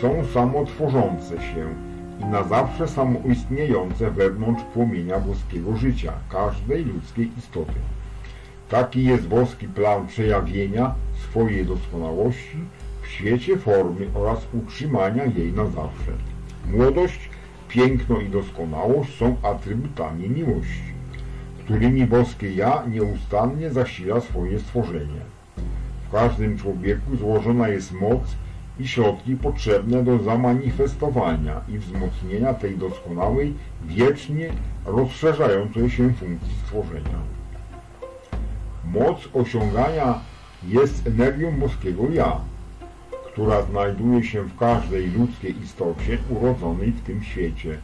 [0.00, 1.74] są samotworzące się
[2.20, 7.80] i na zawsze samoistniejące wewnątrz płomienia boskiego życia, każdej ludzkiej istoty.
[8.68, 12.58] Taki jest boski plan przejawienia swojej doskonałości
[13.04, 16.12] w świecie formy oraz utrzymania jej na zawsze.
[16.70, 17.30] Młodość,
[17.68, 20.92] piękno i doskonałość są atrybutami miłości,
[21.64, 25.20] którymi boskie ja nieustannie zasila swoje stworzenie.
[26.08, 28.22] W każdym człowieku złożona jest moc
[28.80, 34.50] i środki potrzebne do zamanifestowania i wzmocnienia tej doskonałej, wiecznie
[34.86, 37.18] rozszerzającej się funkcji stworzenia.
[38.84, 40.20] Moc osiągania
[40.68, 42.40] jest energią boskiego ja,
[43.34, 47.78] która znajduje się w każdej ludzkiej istocie urodzonej w tym świecie.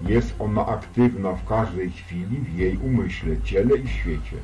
[0.00, 4.36] Jest ona aktywna w każdej chwili w jej umyśle, ciele i świecie.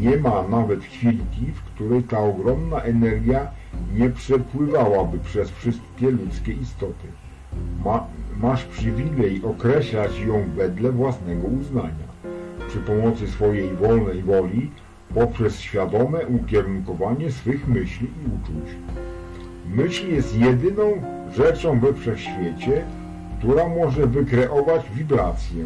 [0.00, 3.50] Nie ma nawet chwilki, w której ta ogromna energia
[3.94, 7.08] nie przepływałaby przez wszystkie ludzkie istoty.
[7.84, 8.06] Ma,
[8.40, 12.10] masz przywilej określać ją wedle własnego uznania.
[12.68, 14.70] Przy pomocy swojej wolnej woli,
[15.14, 18.70] poprzez świadome ukierunkowanie swych myśli i uczuć.
[19.74, 21.02] Myśl jest jedyną
[21.36, 22.84] rzeczą we wszechświecie,
[23.38, 25.64] która może wykreować wibrację,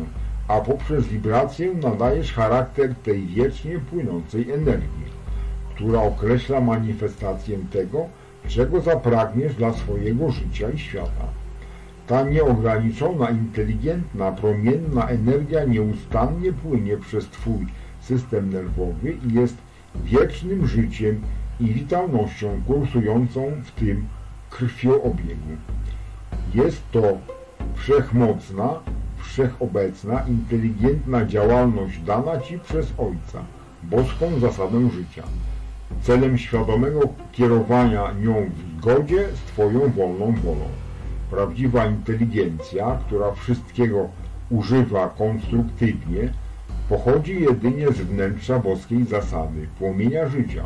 [0.48, 5.04] a poprzez wibrację nadajesz charakter tej wiecznie płynącej energii,
[5.74, 8.06] która określa manifestację tego,
[8.48, 11.26] czego zapragniesz dla swojego życia i świata.
[12.06, 17.66] Ta nieograniczona, inteligentna, promienna energia nieustannie płynie przez Twój
[18.00, 19.56] system nerwowy i jest
[20.04, 21.20] wiecznym życiem
[21.60, 24.06] i witalnością kursującą w tym
[24.50, 25.56] krwioobiegu.
[26.54, 27.02] Jest to
[27.74, 28.68] wszechmocna,
[29.16, 33.44] wszechobecna, inteligentna działalność dana Ci przez Ojca,
[33.82, 35.22] boską zasadę życia,
[36.02, 37.00] celem świadomego
[37.32, 40.68] kierowania nią w zgodzie z Twoją wolną wolą.
[41.30, 44.08] Prawdziwa inteligencja, która wszystkiego
[44.50, 46.32] używa konstruktywnie,
[46.88, 50.64] pochodzi jedynie z wnętrza boskiej zasady, płomienia życia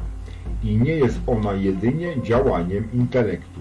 [0.64, 3.60] i nie jest ona jedynie działaniem intelektu.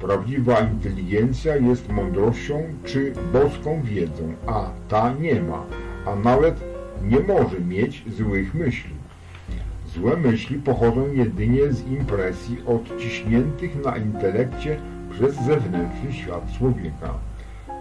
[0.00, 5.64] Prawdziwa inteligencja jest mądrością czy boską wiedzą, a ta nie ma,
[6.06, 6.64] a nawet
[7.02, 8.94] nie może mieć złych myśli.
[9.94, 14.80] Złe myśli pochodzą jedynie z impresji odciśniętych na intelekcie
[15.10, 17.14] przez zewnętrzny świat człowieka.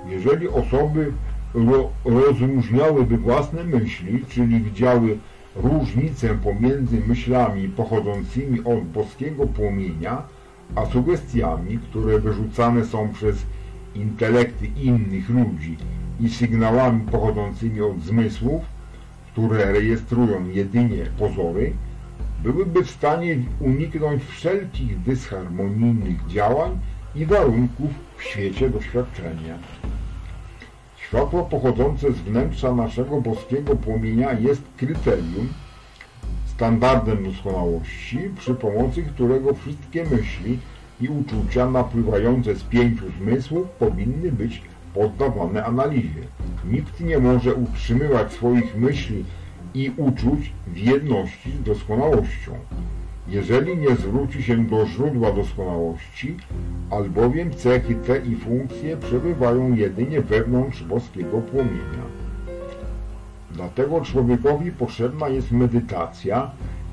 [0.09, 1.11] Jeżeli osoby
[1.53, 5.17] ro rozróżniałyby własne myśli, czyli widziały
[5.55, 10.23] różnicę pomiędzy myślami pochodzącymi od boskiego płomienia,
[10.75, 13.45] a sugestiami, które wyrzucane są przez
[13.95, 15.77] intelekty innych ludzi
[16.19, 18.61] i sygnałami pochodzącymi od zmysłów,
[19.31, 21.73] które rejestrują jedynie pozory,
[22.43, 26.79] byłyby w stanie uniknąć wszelkich dysharmonijnych działań
[27.15, 29.57] i warunków w świecie doświadczenia.
[31.13, 35.47] Światło pochodzące z wnętrza naszego boskiego płomienia jest kryterium,
[36.45, 40.59] standardem doskonałości, przy pomocy którego wszystkie myśli
[41.01, 44.61] i uczucia napływające z pięciu zmysłów powinny być
[44.93, 46.21] poddawane analizie.
[46.71, 49.25] Nikt nie może utrzymywać swoich myśli
[49.73, 52.51] i uczuć w jedności z doskonałością,
[53.27, 56.37] jeżeli nie zwróci się do źródła doskonałości,
[56.89, 62.03] albowiem cechy te i funkcje przebywają jedynie wewnątrz boskiego płomienia.
[63.51, 66.51] Dlatego człowiekowi potrzebna jest medytacja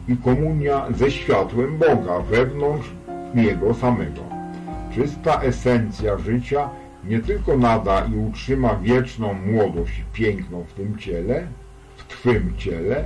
[0.09, 2.91] i komunia ze światłem Boga wewnątrz
[3.35, 4.22] Niego samego.
[4.95, 6.70] Czysta esencja życia
[7.05, 11.47] nie tylko nada i utrzyma wieczną młodość i piękno w tym ciele,
[11.97, 13.05] w Twym ciele,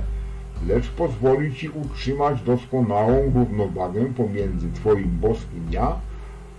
[0.67, 5.99] lecz pozwoli Ci utrzymać doskonałą równowagę pomiędzy Twoim boskim ja,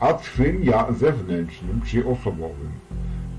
[0.00, 2.70] a Twym ja zewnętrznym czy osobowym.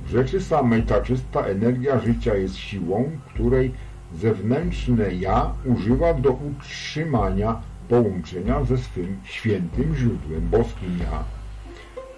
[0.05, 3.71] W rzeczy samej ta czysta energia życia jest siłą, której
[4.15, 11.23] zewnętrzne ja używa do utrzymania połączenia ze swym świętym źródłem, boskim ja.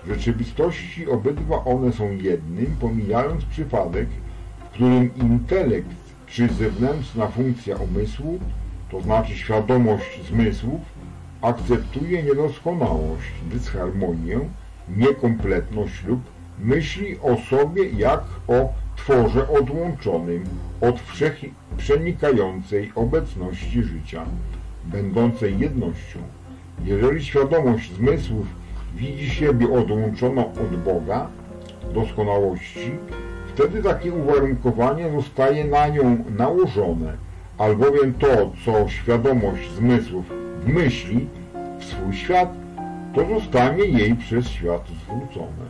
[0.03, 4.07] W rzeczywistości obydwa one są jednym, pomijając przypadek,
[4.59, 5.98] w którym intelekt
[6.29, 8.39] czy zewnętrzna funkcja umysłu,
[8.91, 10.81] to znaczy świadomość zmysłów,
[11.41, 14.39] akceptuje niedoskonałość, dysharmonię,
[14.97, 16.19] niekompletność lub
[16.59, 20.43] myśli o sobie jak o tworze odłączonym
[20.81, 20.99] od
[21.77, 24.25] przenikającej obecności życia,
[24.85, 26.19] będącej jednością.
[26.83, 28.47] Jeżeli świadomość zmysłów
[28.95, 31.29] widzi siebie odłączoną od Boga,
[31.93, 32.91] doskonałości,
[33.59, 37.17] wtedy takie uwarunkowanie zostaje na nią nałożone,
[37.57, 40.25] albowiem to, co świadomość zmysłów
[40.65, 41.27] wmyśli
[41.79, 42.53] w swój świat,
[43.15, 45.65] to zostanie jej przez świat zwrócone.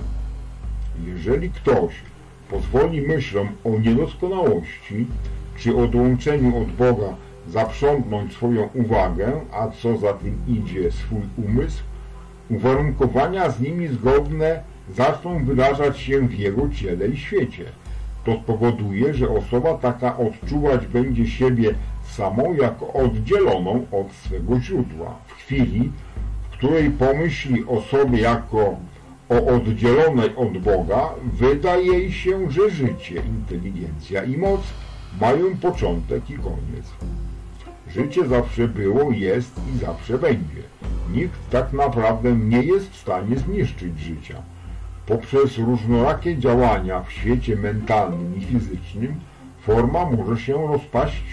[1.06, 1.94] Jeżeli ktoś
[2.50, 5.08] pozwoli myślom o niedoskonałości
[5.58, 7.16] czy odłączeniu od Boga
[7.48, 11.84] zaprzątnąć swoją uwagę, a co za tym idzie swój umysł,
[12.50, 14.64] uwarunkowania z nimi zgodne
[14.96, 17.66] zaczną wydarzać się w jego ciele i świecie.
[18.26, 25.16] To spowoduje, że osoba taka odczuwać będzie siebie samą jako oddzieloną od swego źródła.
[25.28, 25.92] W chwili,
[26.52, 28.76] w której pomyśli o sobie jako
[29.30, 34.62] o oddzielonej od Boga, wyda jej się, że życie, inteligencja i moc
[35.22, 36.86] mają początek i koniec.
[37.90, 40.64] Życie zawsze było, jest i zawsze będzie.
[41.12, 44.42] Nikt tak naprawdę nie jest w stanie zniszczyć życia.
[45.10, 49.16] Poprzez różnorakie działania w świecie mentalnym i fizycznym
[49.62, 51.24] forma może się rozpaść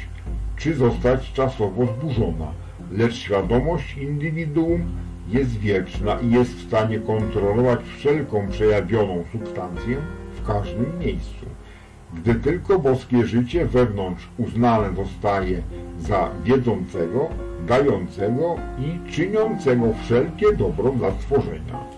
[0.57, 2.53] czy zostać czasowo zburzona,
[2.93, 4.85] lecz świadomość indywiduum
[5.29, 9.97] jest wieczna i jest w stanie kontrolować wszelką przejawioną substancję
[10.35, 11.47] w każdym miejscu.
[12.15, 15.63] Gdy tylko boskie życie wewnątrz uznane zostaje
[15.99, 17.29] za wiedzącego,
[17.67, 21.96] dającego i czyniącego wszelkie dobro dla stworzenia.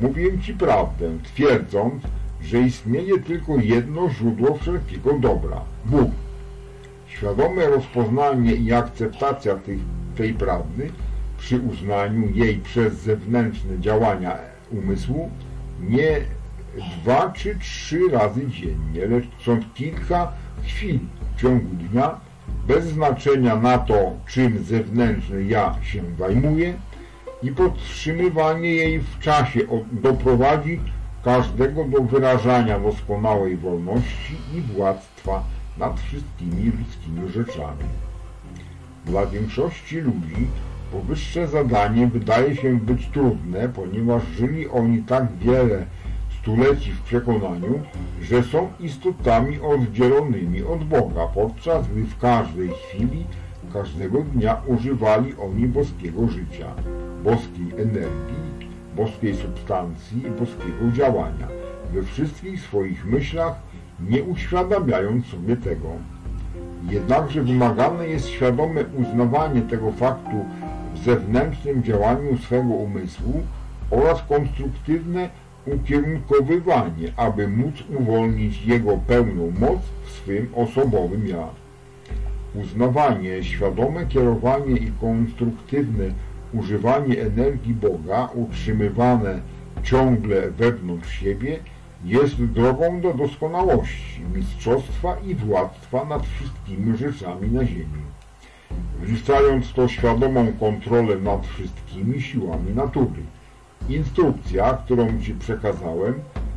[0.00, 2.02] Mówię Ci prawdę, twierdząc,
[2.42, 6.10] że istnieje tylko jedno źródło wszelkiego dobra– Bóg.
[7.06, 9.58] Świadome rozpoznanie i akceptacja
[10.16, 10.90] tej prawdy
[11.38, 14.38] przy uznaniu jej przez zewnętrzne działania
[14.70, 15.30] umysłu
[15.80, 16.20] nie
[17.02, 20.32] dwa czy trzy razy dziennie, lecz co kilka
[20.64, 20.98] chwil
[21.36, 22.20] w ciągu dnia,
[22.66, 26.74] bez znaczenia na to, czym zewnętrzny ja się zajmuje
[27.42, 29.60] i podtrzymywanie jej w czasie
[29.92, 30.80] doprowadzi
[31.24, 35.44] każdego do wyrażania doskonałej wolności i władztwa
[35.78, 37.84] nad wszystkimi ludzkimi rzeczami.
[39.06, 40.46] Dla większości ludzi
[40.92, 45.86] Powyższe zadanie wydaje się być trudne, ponieważ żyli oni tak wiele
[46.40, 47.80] stuleci w przekonaniu,
[48.22, 53.24] że są istotami oddzielonymi od Boga, podczas gdy w każdej chwili,
[53.72, 56.66] każdego dnia używali oni boskiego życia,
[57.24, 61.48] boskiej energii, boskiej substancji i boskiego działania,
[61.92, 63.54] we wszystkich swoich myślach,
[64.00, 65.88] nie uświadamiając sobie tego.
[66.90, 70.44] Jednakże wymagane jest świadome uznawanie tego faktu
[71.04, 73.42] zewnętrznym działaniu swego umysłu
[73.90, 75.28] oraz konstruktywne
[75.66, 81.61] ukierunkowywanie, aby móc uwolnić jego pełną moc w swym osobowym ja.
[82.54, 86.04] Uznawanie, świadome kierowanie i konstruktywne
[86.54, 89.40] używanie energii Boga utrzymywane
[89.82, 91.58] ciągle wewnątrz siebie
[92.04, 98.02] jest drogą do doskonałości, mistrzostwa i władztwa nad wszystkimi rzeczami na ziemi
[99.02, 103.22] wliczając to świadomą kontrolę nad wszystkimi siłami natury.
[103.88, 106.14] Instrukcja, którą Ci przekazałem,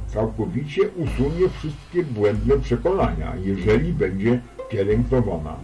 [0.07, 4.39] całkowicie usunie wszystkie błędne przekonania, jeżeli będzie
[4.69, 5.55] pielęgnowana.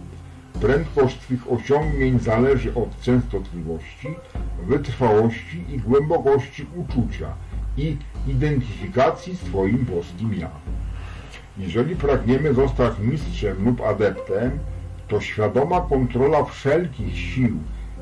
[0.60, 4.08] Prędkość Twych osiągnięć zależy od częstotliwości,
[4.66, 7.34] wytrwałości i głębokości uczucia
[7.76, 7.96] i
[8.26, 10.50] identyfikacji z Twoim boskim ja.
[11.58, 14.58] Jeżeli pragniemy zostać mistrzem lub adeptem,
[15.08, 17.58] to świadoma kontrola wszelkich sił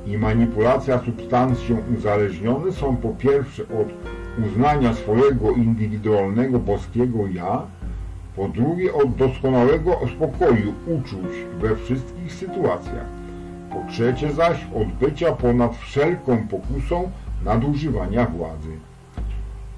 [0.07, 3.89] i manipulacja substancją uzależnione są po pierwsze od
[4.47, 7.67] uznania swojego indywidualnego boskiego ja
[8.37, 11.31] Po drugie od doskonałego spokoju uczuć
[11.61, 13.07] we wszystkich sytuacjach.
[13.71, 17.11] Po trzecie zaś od bycia ponad wszelką pokusą
[17.45, 18.71] nadużywania władzy.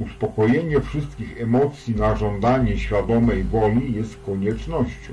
[0.00, 5.12] Uspokojenie wszystkich emocji na żądanie świadomej woli jest koniecznością,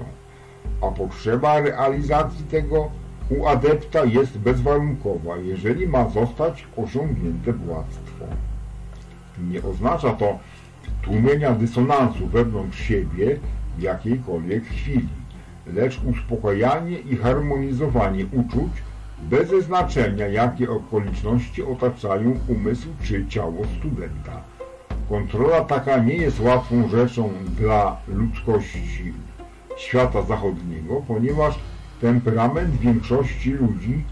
[0.81, 2.91] a potrzeba realizacji tego
[3.29, 8.25] u adepta jest bezwarunkowa, jeżeli ma zostać osiągnięte władztwo.
[9.49, 10.39] Nie oznacza to
[11.01, 13.39] tłumienia dysonansu wewnątrz siebie
[13.77, 15.09] w jakiejkolwiek chwili,
[15.73, 18.71] lecz uspokajanie i harmonizowanie uczuć
[19.21, 24.41] bez znaczenia, jakie okoliczności otaczają umysł czy ciało studenta.
[25.09, 29.13] Kontrola taka nie jest łatwą rzeczą dla ludzkości
[29.77, 31.59] świata zachodniego, ponieważ
[32.01, 34.03] temperament większości ludzi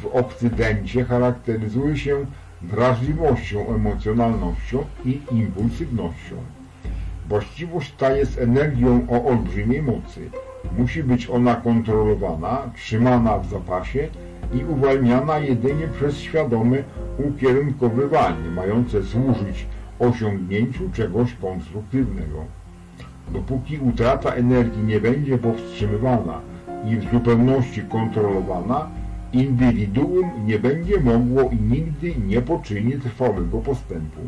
[0.00, 2.26] w Okcydencie charakteryzuje się
[2.62, 6.36] wrażliwością, emocjonalnością i impulsywnością.
[7.28, 10.30] Właściwość ta jest energią o olbrzymiej mocy.
[10.78, 14.08] Musi być ona kontrolowana, trzymana w zapasie
[14.54, 16.82] i uwalniana jedynie przez świadome
[17.18, 19.66] ukierunkowywanie, mające służyć
[19.98, 22.44] osiągnięciu czegoś konstruktywnego.
[23.32, 26.40] Dopóki utrata energii nie będzie powstrzymywana
[26.86, 28.88] i w zupełności kontrolowana,
[29.32, 34.20] indywiduum nie będzie mogło i nigdy nie poczyni trwałego postępu.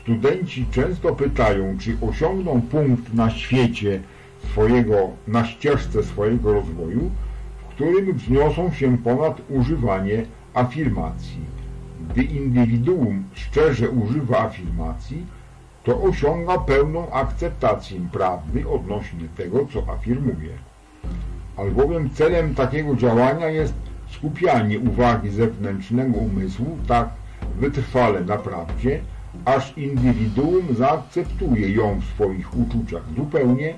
[0.00, 4.00] Studenci często pytają, czy osiągną punkt na świecie
[4.50, 7.10] swojego, na ścieżce swojego rozwoju,
[7.62, 10.24] w którym wzniosą się ponad używanie
[10.54, 11.40] afirmacji.
[12.10, 15.26] Gdy indywiduum szczerze używa afirmacji,
[15.84, 20.52] to osiąga pełną akceptację prawdy odnośnie tego, co afirmuje.
[21.56, 23.74] Albowiem celem takiego działania jest
[24.10, 27.08] skupianie uwagi zewnętrznego umysłu tak
[27.56, 29.00] wytrwale na prawdzie,
[29.44, 33.74] aż indywiduum zaakceptuje ją w swoich uczuciach zupełnie,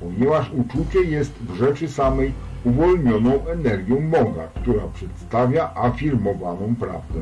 [0.00, 2.32] ponieważ uczucie jest w rzeczy samej
[2.64, 7.20] uwolnioną energią Boga, która przedstawia afirmowaną prawdę.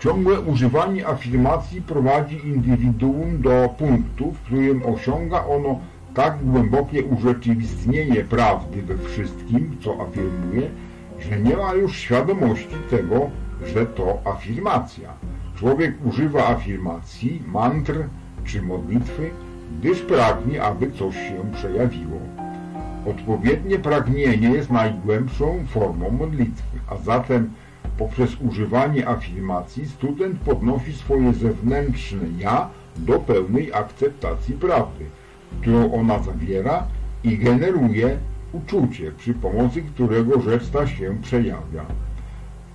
[0.00, 5.80] Ciągłe używanie afirmacji prowadzi indywiduum do punktu, w którym osiąga ono
[6.14, 10.70] tak głębokie urzeczywistnienie prawdy we wszystkim, co afirmuje,
[11.20, 13.30] że nie ma już świadomości tego,
[13.74, 15.12] że to afirmacja.
[15.56, 17.94] Człowiek używa afirmacji, mantr
[18.44, 19.30] czy modlitwy,
[19.78, 22.18] gdyż pragnie, aby coś się przejawiło.
[23.10, 27.50] Odpowiednie pragnienie jest najgłębszą formą modlitwy, a zatem
[27.98, 35.04] poprzez używanie afirmacji student podnosi swoje zewnętrzne ja do pełnej akceptacji prawdy
[35.60, 36.86] którą ona zawiera
[37.24, 38.16] i generuje
[38.52, 41.84] uczucie, przy pomocy którego rzecz ta się przejawia.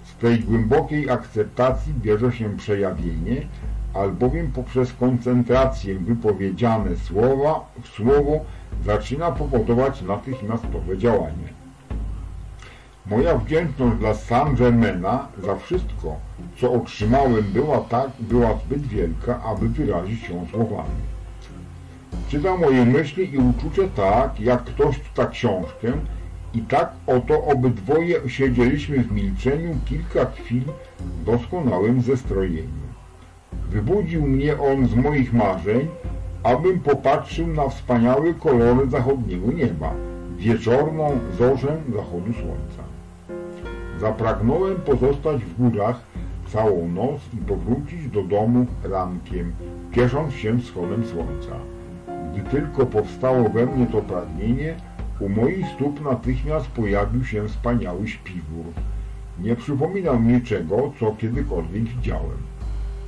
[0.03, 3.47] Z tej głębokiej akceptacji bierze się przejawienie,
[3.93, 8.39] albowiem poprzez koncentrację wypowiedziane słowa słowo
[8.85, 11.57] zaczyna powodować natychmiastowe działanie.
[13.05, 16.15] Moja wdzięczność dla Saint-Germaina za wszystko,
[16.57, 21.06] co otrzymałem, była, tak, była zbyt wielka, aby wyrazić ją słowami.
[22.29, 25.91] Czyta moje myśli i uczucie tak, jak ktoś czyta książkę
[26.53, 30.63] i tak oto obydwoje siedzieliśmy w milczeniu kilka chwil
[30.99, 32.87] w doskonałym zestrojeniu.
[33.69, 35.87] Wybudził mnie on z moich marzeń,
[36.43, 39.93] abym popatrzył na wspaniałe kolory zachodniego nieba,
[40.37, 42.83] wieczorną zorzę zachodu słońca.
[43.99, 45.99] Zapragnąłem pozostać w górach
[46.47, 49.53] całą noc i powrócić do domu rankiem,
[49.95, 51.51] ciesząc się wschodem słońca.
[52.33, 54.75] Gdy tylko powstało we mnie to pragnienie,
[55.19, 58.65] u moich stóp natychmiast pojawił się wspaniały śpiwór.
[59.39, 62.37] Nie przypominał niczego, co kiedykolwiek widziałem.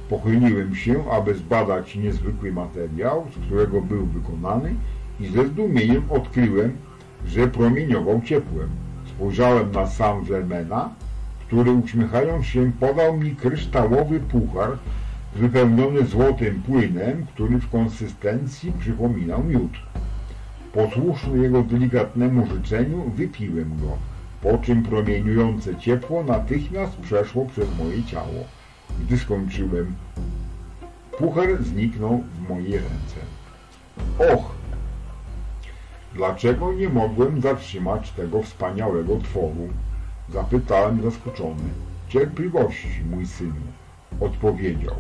[0.10, 4.76] Pochyliłem się, aby zbadać niezwykły materiał, z którego był wykonany
[5.20, 6.78] i ze zdumieniem odkryłem,
[7.26, 8.70] że promieniował ciepłem.
[9.06, 10.90] Spojrzałem na sam Germana,
[11.48, 14.78] który uśmiechając się podał mi kryształowy puchar
[15.36, 19.72] wypełniony złotym płynem, który w konsystencji przypominał miód.
[20.74, 23.98] Posłuszny jego delikatnemu życzeniu wypiłem go,
[24.42, 28.44] po czym promieniujące ciepło natychmiast przeszło przez moje ciało.
[29.00, 29.96] Gdy skończyłem,
[31.18, 33.20] puchar zniknął w mojej ręce.
[34.34, 34.60] Och!
[36.14, 39.70] Dlaczego nie mogłem zatrzymać tego wspaniałego tworu?
[40.30, 41.64] Zapytałem zaskoczony.
[42.08, 43.62] Cierpliwości, mój synu,
[44.20, 44.96] odpowiedział.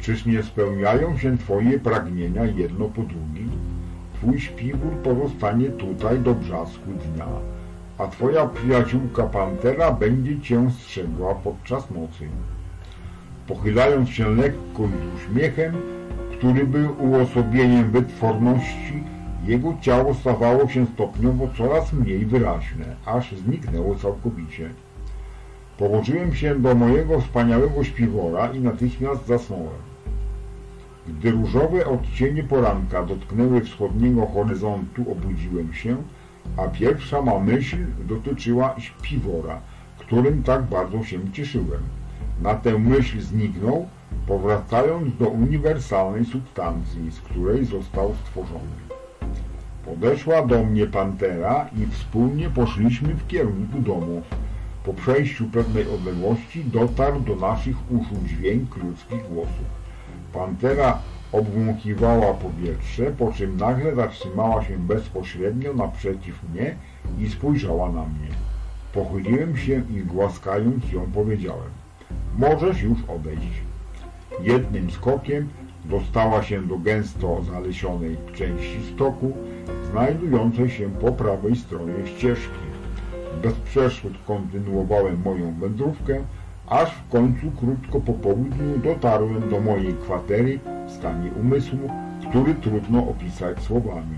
[0.00, 3.50] Czyż nie spełniają się Twoje pragnienia jedno po drugim?
[4.14, 7.26] Twój śpiwór pozostanie tutaj do brzasku dnia,
[7.98, 12.28] a Twoja przyjaciółka Pantera będzie Cię strzegła podczas nocy.
[13.46, 15.74] Pochylając się lekko i z uśmiechem,
[16.38, 19.04] który był uosobieniem wytworności,
[19.44, 24.70] jego ciało stawało się stopniowo coraz mniej wyraźne, aż zniknęło całkowicie.
[25.80, 29.80] Położyłem się do mojego wspaniałego śpiwora i natychmiast zasnąłem.
[31.08, 35.96] Gdy różowe odcienie poranka dotknęły wschodniego horyzontu, obudziłem się,
[36.56, 37.76] a pierwsza ma myśl
[38.08, 39.60] dotyczyła śpiwora,
[39.98, 41.82] którym tak bardzo się cieszyłem.
[42.42, 43.88] Na tę myśl zniknął,
[44.26, 48.76] powracając do uniwersalnej substancji, z której został stworzony.
[49.84, 54.22] Podeszła do mnie pantera i wspólnie poszliśmy w kierunku domu.
[54.84, 59.80] Po przejściu pewnej odległości dotarł do naszych uszu dźwięk ludzkich głosów.
[60.32, 60.98] Pantera
[61.32, 66.76] obwąchiwała powietrze, po czym nagle zatrzymała się bezpośrednio naprzeciw mnie
[67.18, 68.28] i spojrzała na mnie.
[68.92, 71.70] Pochyliłem się i głaskając ją powiedziałem
[72.38, 73.62] Możesz już odejść.
[74.42, 75.48] Jednym skokiem
[75.84, 79.32] dostała się do gęsto zalesionej części stoku,
[79.90, 82.69] znajdującej się po prawej stronie ścieżki.
[83.42, 86.24] Bez przeszkód kontynuowałem moją wędrówkę,
[86.66, 91.90] aż w końcu krótko po południu dotarłem do mojej kwatery w stanie umysłu,
[92.30, 94.16] który trudno opisać słowami.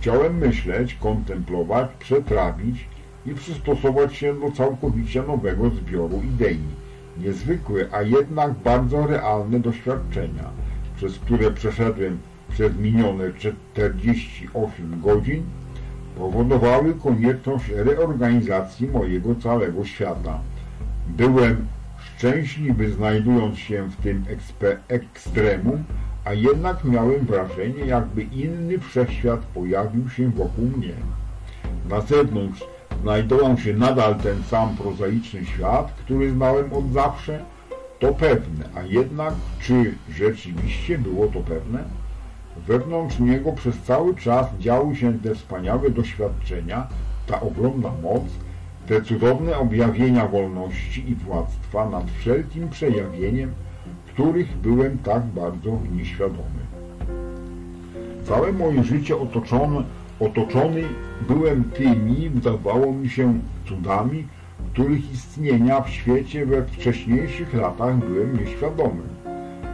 [0.00, 2.88] Chciałem myśleć, kontemplować, przetrawić
[3.26, 6.60] i przystosować się do całkowicie nowego zbioru idei.
[7.18, 10.50] Niezwykłe, a jednak bardzo realne doświadczenia,
[10.96, 12.18] przez które przeszedłem
[12.48, 15.42] przez minione 48 godzin,
[16.18, 20.38] powodowały konieczność reorganizacji mojego całego świata.
[21.08, 21.66] Byłem
[21.98, 24.24] szczęśliwy znajdując się w tym
[24.88, 25.84] ekstremum,
[26.24, 30.94] a jednak miałem wrażenie, jakby inny wszechświat pojawił się wokół mnie.
[31.88, 32.64] Na zewnątrz
[33.02, 37.44] znajdował się nadal ten sam prozaiczny świat, który znałem od zawsze,
[37.98, 41.84] to pewne, a jednak czy rzeczywiście było to pewne?
[42.56, 46.86] Wewnątrz niego przez cały czas działy się te wspaniałe doświadczenia,
[47.26, 48.22] ta ogromna moc,
[48.86, 53.52] te cudowne objawienia wolności i władztwa nad wszelkim przejawieniem,
[54.06, 56.62] których byłem tak bardzo nieświadomy.
[58.24, 59.84] Całe moje życie otoczone,
[60.20, 60.82] otoczony
[61.28, 63.38] byłem tymi, wydawało mi się,
[63.68, 64.26] cudami,
[64.72, 69.02] których istnienia w świecie we wcześniejszych latach byłem nieświadomy.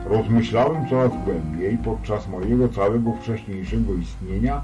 [0.08, 4.62] Rozmyślałem coraz głębiej, podczas mojego całego wcześniejszego istnienia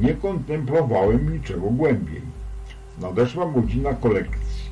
[0.00, 2.22] nie kontemplowałem niczego głębiej.
[3.00, 3.90] Nadeszła godzina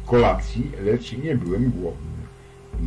[0.06, 2.22] kolacji, lecz nie byłem głodny.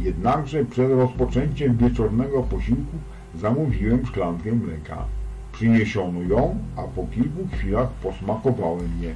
[0.03, 2.98] Jednakże przed rozpoczęciem wieczornego posiłku
[3.36, 5.06] zamówiłem szklankę mleka.
[5.52, 9.14] Przyniesiono ją, a po kilku chwilach posmakowałem je.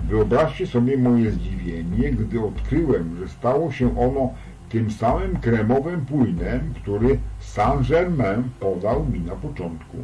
[0.00, 4.30] Wyobraźcie sobie moje zdziwienie, gdy odkryłem, że stało się ono
[4.68, 9.96] tym samym kremowym płynem, który Saint-Germain podał mi na początku.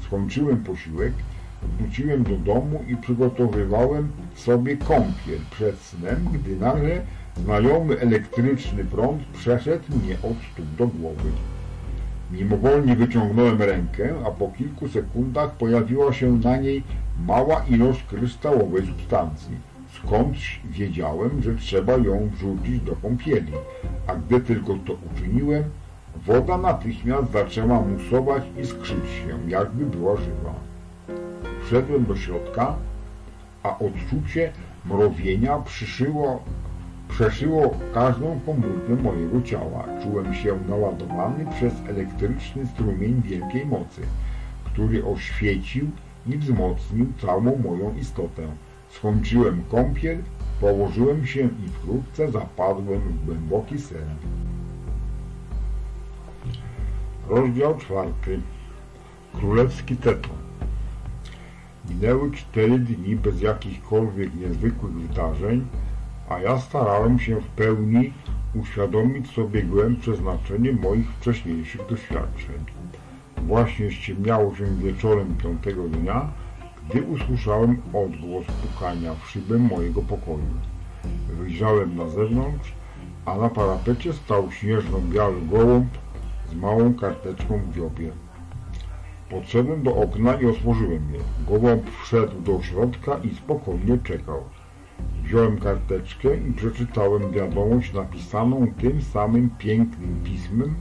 [0.00, 1.12] Skończyłem posiłek
[1.62, 7.00] wróciłem do domu i przygotowywałem sobie kąpiel przed snem, gdy nagle
[7.36, 11.30] znajomy elektryczny prąd przeszedł mnie od stóp do głowy.
[12.30, 16.82] Mimowolnie wyciągnąłem rękę, a po kilku sekundach pojawiła się na niej
[17.26, 19.56] mała ilość kryształowej substancji.
[20.06, 23.52] Skądś wiedziałem, że trzeba ją wrzucić do kąpieli,
[24.06, 25.64] a gdy tylko to uczyniłem,
[26.26, 30.54] woda natychmiast zaczęła musować i skrzyć się, jakby była żywa.
[31.64, 32.76] Wszedłem do środka,
[33.62, 34.52] a odczucie
[34.84, 36.42] mrowienia przyszyło,
[37.08, 39.84] przeszyło każdą komórkę mojego ciała.
[40.02, 44.02] Czułem się naładowany przez elektryczny strumień wielkiej mocy,
[44.64, 45.90] który oświecił
[46.26, 48.42] i wzmocnił całą moją istotę.
[48.96, 50.22] Skończyłem kąpiel,
[50.60, 54.08] położyłem się i wkrótce zapadłem w głęboki sen.
[57.28, 58.40] Rozdział czwarty.
[59.34, 60.36] Królewski teton.
[61.90, 65.66] Minęły cztery dni bez jakichkolwiek niezwykłych wydarzeń,
[66.28, 68.12] a ja starałem się w pełni
[68.54, 72.64] uświadomić sobie głębsze znaczenie moich wcześniejszych doświadczeń.
[73.36, 76.30] Właśnie ściemniało się wieczorem piątego dnia,
[76.90, 80.54] gdy usłyszałem odgłos pukania w szybę mojego pokoju.
[81.28, 82.72] Wyjrzałem na zewnątrz,
[83.24, 85.88] a na parapecie stał śnieżno-biały gołąb
[86.50, 88.12] z małą karteczką w dziobie.
[89.30, 91.20] Podszedłem do okna i otworzyłem je.
[91.48, 94.42] Gołąb wszedł do środka i spokojnie czekał.
[95.24, 100.74] Wziąłem karteczkę i przeczytałem wiadomość napisaną tym samym pięknym pismem,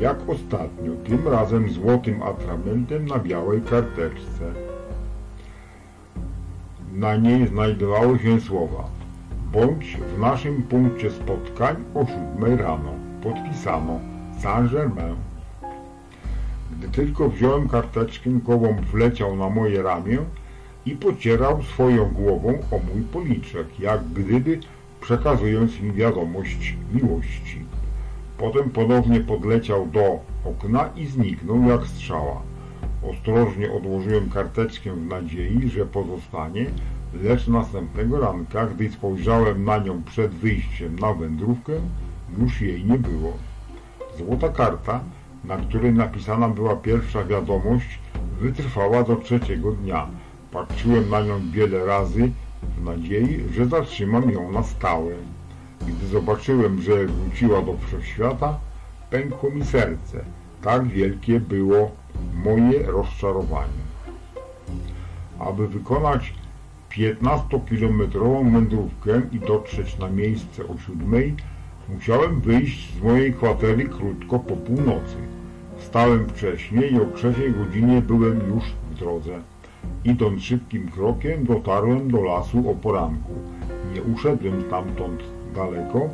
[0.00, 4.69] jak ostatnio, tym razem złotym atramentem na białej karteczce.
[6.94, 8.84] Na niej znajdowały się słowa
[9.52, 12.92] Bądź w naszym punkcie spotkań o siódmej rano.
[13.22, 14.00] Podpisano
[14.42, 15.16] Saint-Germain.
[16.70, 20.18] Gdy tylko wziąłem karteczkę, gołąb wleciał na moje ramię
[20.86, 24.60] i pocierał swoją głową o mój policzek, jak gdyby
[25.00, 27.64] przekazując mi wiadomość miłości.
[28.38, 32.42] Potem ponownie podleciał do okna i zniknął jak strzała.
[33.02, 36.66] Ostrożnie odłożyłem karteczkę w nadziei, że pozostanie,
[37.22, 41.72] lecz następnego ranka, gdy spojrzałem na nią przed wyjściem na wędrówkę,
[42.38, 43.32] już jej nie było.
[44.18, 45.00] Złota karta,
[45.44, 47.98] na której napisana była pierwsza wiadomość,
[48.40, 50.06] wytrwała do trzeciego dnia.
[50.52, 52.30] Patrzyłem na nią wiele razy
[52.76, 55.12] w nadziei, że zatrzymam ją na stałe.
[55.80, 58.58] Gdy zobaczyłem, że wróciła do wszechświata,
[59.10, 60.24] pękło mi serce.
[60.62, 61.99] Tak wielkie było
[62.44, 63.80] moje rozczarowanie.
[65.38, 66.34] Aby wykonać
[66.90, 71.34] 15-kilometrową wędrówkę i dotrzeć na miejsce o siódmej,
[71.88, 75.16] musiałem wyjść z mojej kwatery krótko po północy.
[75.78, 79.42] Wstałem wcześniej i o trzeciej godzinie byłem już w drodze.
[80.04, 83.32] Idąc szybkim krokiem dotarłem do lasu o poranku.
[83.94, 85.20] Nie uszedłem stamtąd
[85.54, 86.10] daleko,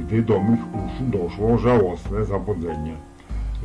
[0.00, 3.07] gdy do mych uszu doszło żałosne zawodzenie.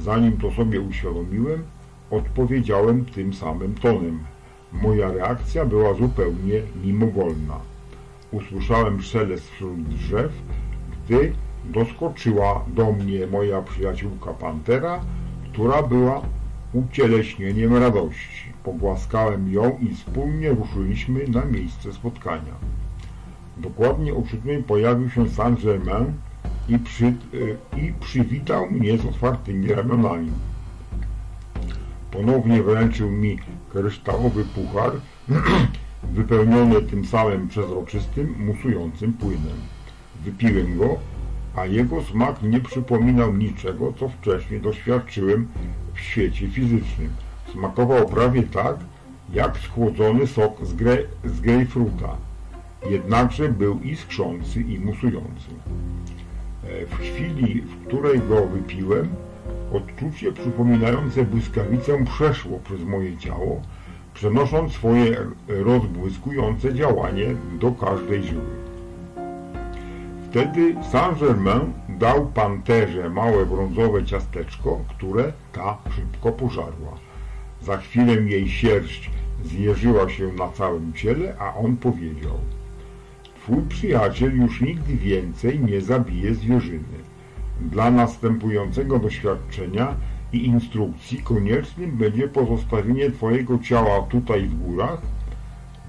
[0.04, 1.64] Zanim to sobie uświadomiłem,
[2.12, 4.20] odpowiedziałem tym samym tonem.
[4.74, 7.60] Moja reakcja była zupełnie mimowolna.
[8.32, 10.32] Usłyszałem szelest wśród drzew,
[11.06, 11.34] gdy
[11.66, 15.00] doskoczyła do mnie moja przyjaciółka Pantera,
[15.52, 16.22] która była
[16.74, 18.54] ucieleśnieniem radości.
[18.64, 22.54] Pogłaskałem ją i wspólnie ruszyliśmy na miejsce spotkania.
[23.58, 26.06] Dokładnie o siódmej pojawił się Saint-Germain
[26.70, 30.32] i, przy, y, i przywitał mnie z otwartymi ramionami.
[32.12, 33.40] Ponownie wręczył mi
[33.72, 34.92] kryształowy puchar,
[36.14, 39.58] wypełniony tym samym przezroczystym, musującym płynem.
[40.26, 40.98] Wypiłem go,
[41.56, 45.48] a jego smak nie przypominał niczego, co wcześniej doświadczyłem
[45.94, 47.10] w świecie fizycznym.
[47.52, 48.76] Smakował prawie tak,
[49.34, 52.18] jak schłodzony sok z, gre, z grejpfruta,
[52.90, 55.50] jednakże był iskrzący i musujący.
[56.68, 59.10] E, w chwili, w której go wypiłem,
[59.74, 63.62] odczucie przypominające błyskawicę przeszło przez moje ciało,
[64.14, 65.18] przenosząc swoje
[65.48, 68.64] rozbłyskujące działanie do każdej żyły.
[70.30, 76.98] Wtedy Saint-Germain dał panterze małe brązowe ciasteczko, które ta szybko pożarła.
[77.62, 79.12] Za chwilę jej sierść
[79.44, 82.38] zjeżyła się na całym ciele, a on powiedział
[83.44, 86.98] Twój przyjaciel już nigdy więcej nie zabije zwierzyny.
[87.62, 89.96] Dla następującego doświadczenia
[90.34, 95.02] i instrukcji koniecznym będzie pozostawienie Twojego ciała tutaj w górach,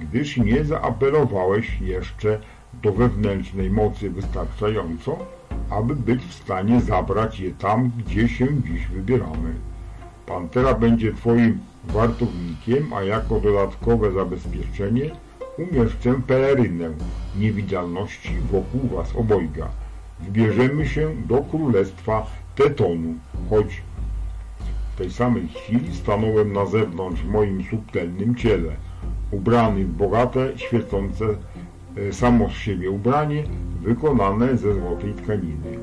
[0.00, 2.40] gdyż nie zaapelowałeś jeszcze
[2.82, 5.18] do wewnętrznej mocy wystarczająco,
[5.70, 9.54] aby być w stanie zabrać je tam, gdzie się dziś wybieramy.
[10.26, 15.10] Pantera będzie Twoim wartownikiem, a jako dodatkowe zabezpieczenie
[15.58, 16.90] umieszczę pelerynę
[17.38, 19.68] niewidzialności wokół Was obojga.
[20.20, 23.14] Wybierzemy się do królestwa Tetonu,
[23.50, 23.82] choć
[24.94, 28.72] w tej samej chwili stanąłem na zewnątrz w moim subtelnym ciele,
[29.30, 31.24] ubrany w bogate, świecące
[31.96, 33.44] e, samo z siebie ubranie,
[33.82, 35.78] wykonane ze złotej tkaniny.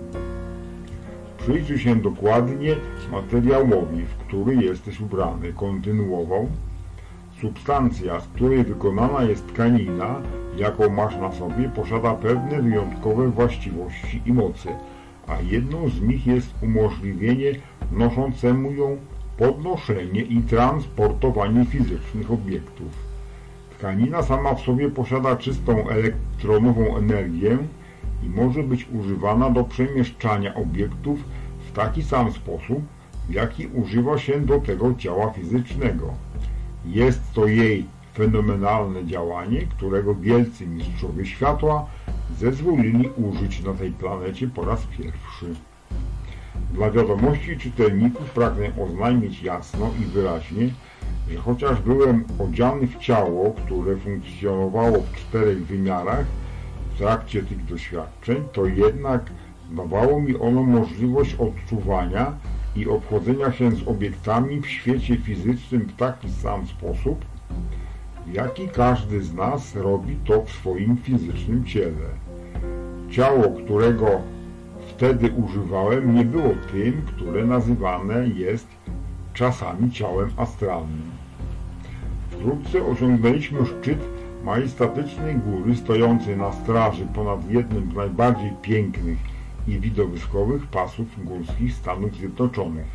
[1.38, 2.76] Przyjrzyj się dokładnie
[3.12, 6.48] materiałowi, w który jesteś ubrany, kontynuował.
[7.42, 10.22] Substancja, z której wykonana jest tkanina,
[10.58, 14.70] jaką masz na sobie, posiada pewne wyjątkowe właściwości i moce,
[15.28, 17.52] a jedną z nich jest umożliwienie
[17.92, 18.98] noszącemu ją
[19.38, 22.88] podnoszenie i transportowanie fizycznych obiektów.
[23.78, 27.58] Tkanina sama w sobie posiada czystą elektronową energię
[28.24, 31.20] i może być używana do przemieszczania obiektów
[31.70, 32.82] w taki sam sposób,
[33.30, 36.14] w jaki używa się do tego ciała fizycznego.
[36.86, 41.86] Jest to jej fenomenalne działanie, którego wielcy mistrzowie światła
[42.38, 45.56] zezwolili użyć na tej planecie po raz pierwszy.
[46.74, 50.70] Dla wiadomości czytelników pragnę oznajmić jasno i wyraźnie,
[51.30, 56.26] że chociaż byłem odziany w ciało, które funkcjonowało w czterech wymiarach
[56.94, 59.32] w trakcie tych doświadczeń, to jednak
[59.72, 62.34] dawało mi ono możliwość odczuwania
[62.76, 67.26] i obchodzenia się z obiektami w świecie fizycznym w taki sam sposób,
[68.28, 72.08] w jaki każdy z nas robi to w swoim fizycznym ciele.
[73.10, 74.22] Ciało, którego
[74.88, 78.68] wtedy używałem, nie było tym, które nazywane jest
[79.34, 81.12] czasami ciałem astralnym.
[82.30, 84.00] Wkrótce osiągnęliśmy szczyt
[84.44, 89.31] majestatycznej góry stojącej na straży ponad jednym z najbardziej pięknych
[89.72, 92.88] i widowiskowych pasów górskich Stanów Zjednoczonych.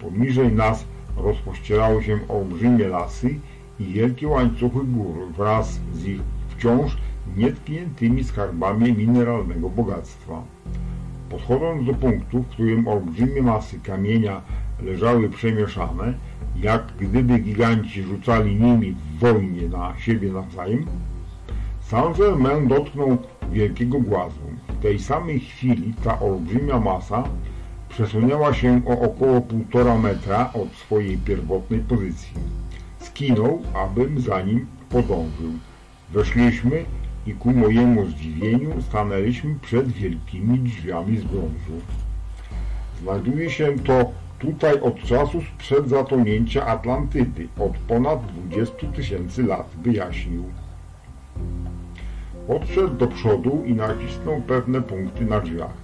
[0.00, 0.84] Poniżej nas
[1.16, 3.34] rozpościerały się olbrzymie lasy
[3.80, 6.96] i wielkie łańcuchy gór wraz z ich wciąż
[7.36, 10.42] nietkniętymi skarbami mineralnego bogactwa.
[11.30, 14.40] Podchodząc do punktu, w którym olbrzymie masy kamienia
[14.82, 16.14] leżały przemieszane,
[16.56, 20.86] jak gdyby giganci rzucali nimi w wojnie na siebie nawzajem,
[21.80, 23.18] Saint-Germain dotknął
[23.52, 24.40] wielkiego głazu.
[24.80, 27.24] W tej samej chwili ta olbrzymia masa
[27.88, 32.32] przesunęła się o około półtora metra od swojej pierwotnej pozycji.
[32.98, 35.52] Skinął, abym za nim podążył.
[36.10, 36.84] Weszliśmy
[37.26, 41.76] i ku mojemu zdziwieniu stanęliśmy przed wielkimi drzwiami z brązu.
[43.02, 50.44] Znajduje się to tutaj od czasu sprzed zatonięcia Atlantydy, od ponad 20 tysięcy lat, wyjaśnił.
[52.50, 55.74] Podszedł do przodu i nacisnął pewne punkty na drzwiach.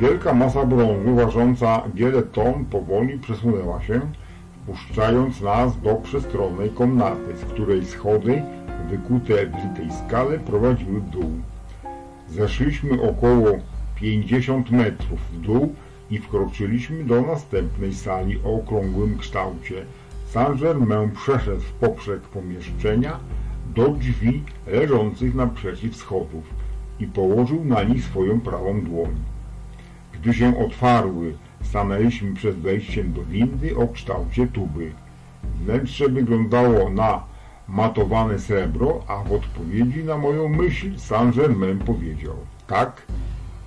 [0.00, 4.00] Wielka masa brązu ważąca wiele ton powoli przesunęła się,
[4.62, 8.42] wpuszczając nas do przestronnej komnaty, z której schody
[8.90, 11.30] wykute w litej skale prowadziły w dół.
[12.28, 13.58] Zeszliśmy około
[13.96, 15.74] 50 metrów w dół
[16.10, 19.84] i wkroczyliśmy do następnej sali o okrągłym kształcie.
[20.26, 23.18] Saint-Germain przeszedł w poprzek pomieszczenia
[23.74, 26.44] do drzwi leżących naprzeciw schodów
[27.00, 29.14] i położył na nich swoją prawą dłoń.
[30.12, 34.92] Gdy się otwarły, stanęliśmy przed wejściem do windy o kształcie tuby.
[35.60, 37.24] Wnętrze wyglądało na
[37.68, 42.36] matowane srebro, a w odpowiedzi na moją myśl Saint-Germain powiedział
[42.66, 43.02] tak,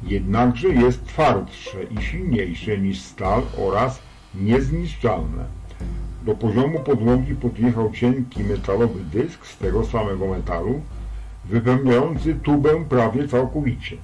[0.04, 4.02] jednakże jest twardsze i silniejsze niż stal oraz
[4.36, 5.57] niezniszczalne.
[6.28, 10.82] Do poziomu podłogi podjechał cienki metalowy dysk z tego samego metalu,
[11.46, 13.98] wypełniający tubę prawie całkowicie.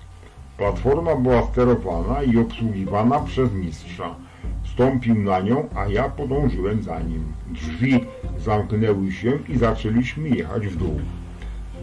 [0.57, 4.15] Platforma była sterowana i obsługiwana przez mistrza.
[4.63, 7.23] Wstąpił na nią, a ja podążyłem za nim.
[7.51, 8.05] Drzwi
[8.37, 10.99] zamknęły się i zaczęliśmy jechać w dół.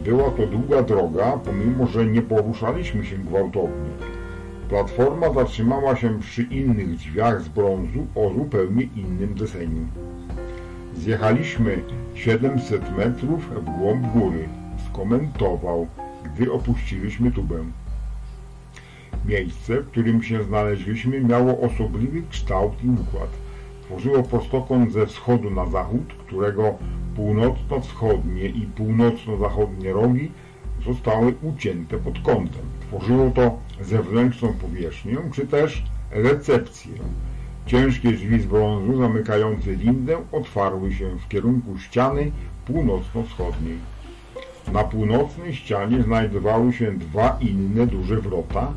[0.04, 3.90] Była to długa droga, pomimo że nie poruszaliśmy się gwałtownie.
[4.68, 9.86] Platforma zatrzymała się przy innych drzwiach z brązu o zupełnie innym deseniu.
[10.94, 11.82] Zjechaliśmy
[12.14, 14.48] 700 metrów w głąb góry,
[14.88, 15.86] skomentował,
[16.24, 17.64] gdy opuściliśmy tubę.
[19.24, 23.30] Miejsce, w którym się znaleźliśmy, miało osobliwy kształt i układ.
[23.82, 26.74] Tworzyło prostokąt ze wschodu na zachód, którego
[27.16, 30.30] północno-wschodnie i północno-zachodnie rogi
[30.84, 32.62] zostały ucięte pod kątem.
[32.80, 36.92] Tworzyło to zewnętrzną powierzchnię, czy też recepcję.
[37.70, 42.30] Ciężkie drzwi z brązu zamykające windę otwarły się w kierunku ściany
[42.66, 43.78] północno-wschodniej.
[44.72, 48.72] Na północnej ścianie znajdowały się dwa inne duże wrota,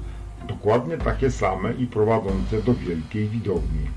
[0.48, 3.88] dokładnie takie same i prowadzące do wielkiej widowni.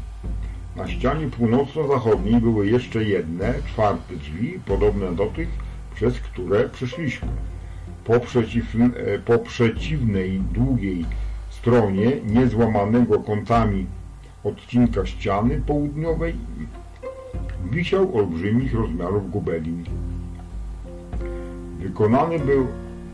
[0.76, 5.48] Na ścianie północno-zachodniej były jeszcze jedne, czwarte drzwi, podobne do tych,
[5.94, 7.28] przez które przeszliśmy.
[8.04, 11.04] Po, przeciw, e, po przeciwnej, długiej
[11.50, 13.86] stronie niezłamanego kątami
[14.48, 16.34] odcinka ściany południowej
[17.70, 19.84] wisiał olbrzymich rozmiarów gobelin.
[21.78, 22.66] Wykonany był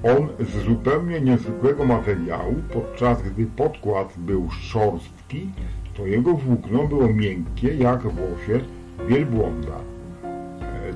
[0.03, 5.49] on z zupełnie niezwykłego materiału, podczas gdy podkład był szorstki,
[5.97, 8.61] to jego włókno było miękkie jak włosie
[9.09, 9.79] wielbłąda.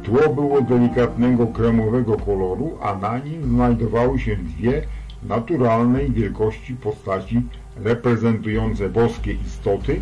[0.02, 4.82] Tło było delikatnego kremowego koloru, a na nim znajdowały się dwie
[5.22, 7.42] naturalnej wielkości postaci
[7.76, 10.00] reprezentujące boskie istoty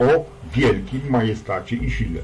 [0.00, 0.24] o
[0.54, 2.20] wielkim majestacie i sile.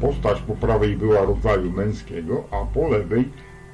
[0.00, 3.28] Postać po prawej była rodzaju męskiego, a po lewej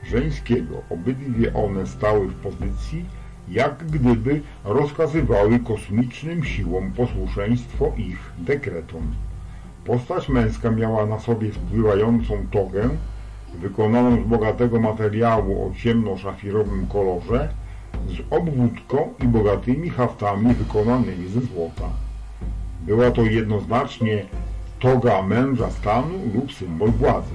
[0.05, 0.83] żeńskiego.
[0.91, 3.05] Obydwie one stały w pozycji,
[3.49, 9.15] jak gdyby rozkazywały kosmicznym siłom posłuszeństwo ich dekretom.
[9.85, 12.89] Postać męska miała na sobie spływającą togę,
[13.55, 17.49] wykonaną z bogatego materiału o ciemno-szafirowym kolorze,
[18.09, 22.06] z obwódką i bogatymi haftami wykonanymi ze złota.
[22.87, 24.27] Była to jednoznacznie
[24.79, 27.35] toga męża stanu lub symbol władzy.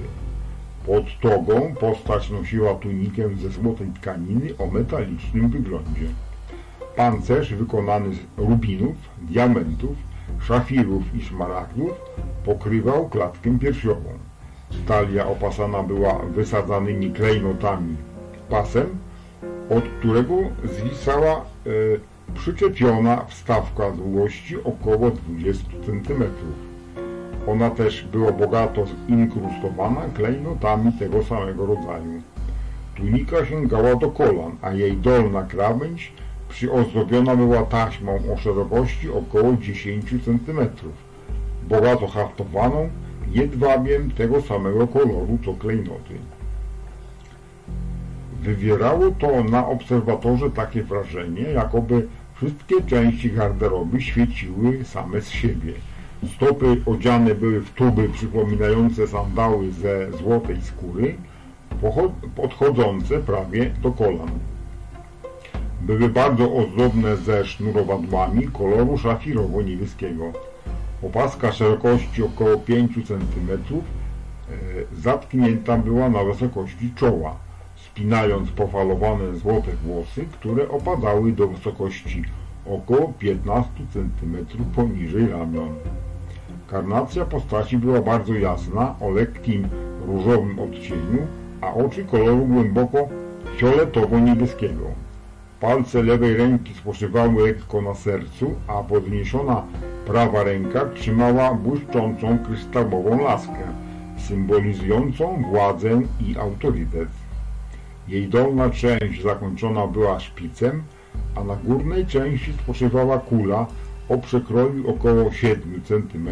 [0.86, 6.06] Pod togą postać nosiła tunikę ze złotej tkaniny o metalicznym wyglądzie.
[6.96, 9.96] Pancerz wykonany z rubinów, diamentów,
[10.40, 11.92] szafirów i szmaragdów
[12.44, 14.10] pokrywał klatkę piersiową.
[14.86, 17.96] Talia opasana była wysadzanymi klejnotami
[18.48, 18.86] pasem,
[19.70, 20.34] od którego
[20.64, 21.70] zwisała e,
[22.34, 26.24] przyczepiona wstawka długości około 20 cm.
[27.46, 32.22] Ona też była bogato zinkrustowana klejnotami tego samego rodzaju.
[32.94, 36.12] Tunika sięgała do kolan, a jej dolna krawędź
[36.48, 40.60] przyozdobiona była taśmą o szerokości około 10 cm,
[41.68, 42.88] bogato haftowaną
[43.30, 46.14] jedwabiem tego samego koloru co klejnoty.
[48.42, 52.08] Wywierało to na obserwatorze takie wrażenie, jakoby
[52.42, 55.72] wszystkie części garderoby świeciły same z siebie.
[56.36, 61.16] Stopy odziane były w tuby przypominające sandały ze złotej skóry,
[62.36, 64.30] podchodzące prawie do kolan.
[65.80, 70.32] Były bardzo ozdobne ze sznurowadłami koloru szafirowo-niebieskiego.
[71.02, 73.80] Opaska szerokości około 5 cm e,
[75.00, 77.36] zatknięta była na wysokości czoła,
[77.92, 82.24] spinając pofalowane złote włosy, które opadały do wysokości
[82.66, 84.46] około 15 cm
[84.76, 85.74] poniżej ramion.
[86.68, 89.68] Karnacja postaci była bardzo jasna, o lekkim
[90.06, 91.26] różowym odcieniu,
[91.60, 93.08] a oczy koloru głęboko
[93.56, 94.86] fioletowo-niebieskiego.
[95.60, 99.62] Palce lewej ręki spoczywały lekko na sercu, a podniesiona
[100.06, 103.64] prawa ręka trzymała błyszczącą kryształową laskę,
[104.18, 107.21] symbolizującą władzę i autorytet.
[108.08, 110.82] Jej dolna część zakończona była szpicem,
[111.36, 113.66] a na górnej części spoczywała kula
[114.08, 116.28] o przekroju około 7 cm,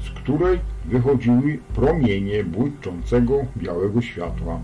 [0.00, 4.60] z której wychodziły promienie błyszczącego białego światła.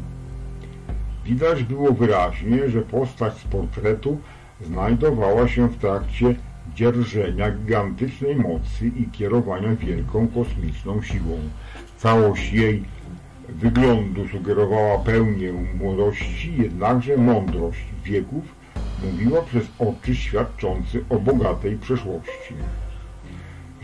[1.25, 4.19] Widać było wyraźnie, że postać z portretu
[4.61, 6.35] znajdowała się w trakcie
[6.75, 11.39] dzierżenia gigantycznej mocy i kierowania wielką kosmiczną siłą.
[11.97, 12.85] Całość jej
[13.49, 18.45] wyglądu sugerowała pełnię młodości, jednakże mądrość wieków
[19.05, 22.55] mówiła przez oczy świadczący o bogatej przeszłości.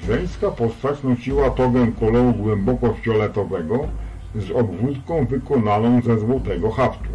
[0.06, 3.88] Żeńska postać nosiła togę koloru głęboko fioletowego
[4.34, 7.10] z obwódką wykonaną ze złotego haftu,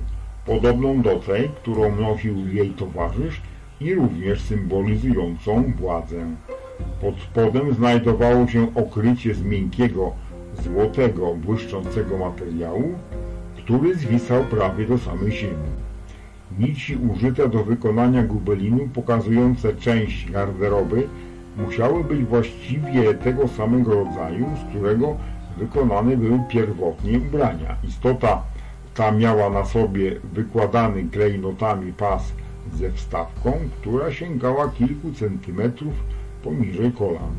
[0.46, 3.42] podobną do tej, którą nosił jej towarzysz
[3.82, 6.26] i również symbolizującą władzę.
[7.02, 10.12] Pod spodem znajdowało się okrycie z miękkiego,
[10.62, 12.94] złotego, błyszczącego materiału,
[13.58, 15.70] który zwisał prawie do samej ziemi.
[16.60, 21.08] Nici użyte do wykonania gubelinu pokazujące część garderoby
[21.58, 25.18] musiały być właściwie tego samego rodzaju, z którego
[25.58, 27.76] wykonane były pierwotnie ubrania.
[27.88, 28.44] Istota
[28.96, 32.34] ta miała na sobie wykładany klejnotami pas
[32.74, 35.94] ze wstawką, która sięgała kilku centymetrów
[36.44, 37.34] poniżej kolan.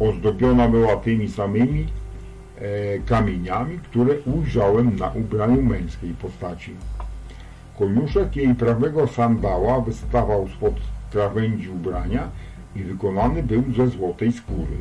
[0.00, 1.86] Ozdobiona była tymi samymi
[3.06, 6.74] kamieniami, które ujrzałem na ubraniu męskiej postaci.
[7.78, 10.74] Koniuszek jej prawego sandała wystawał spod
[11.10, 12.28] krawędzi ubrania
[12.76, 14.76] i wykonany był ze złotej skóry.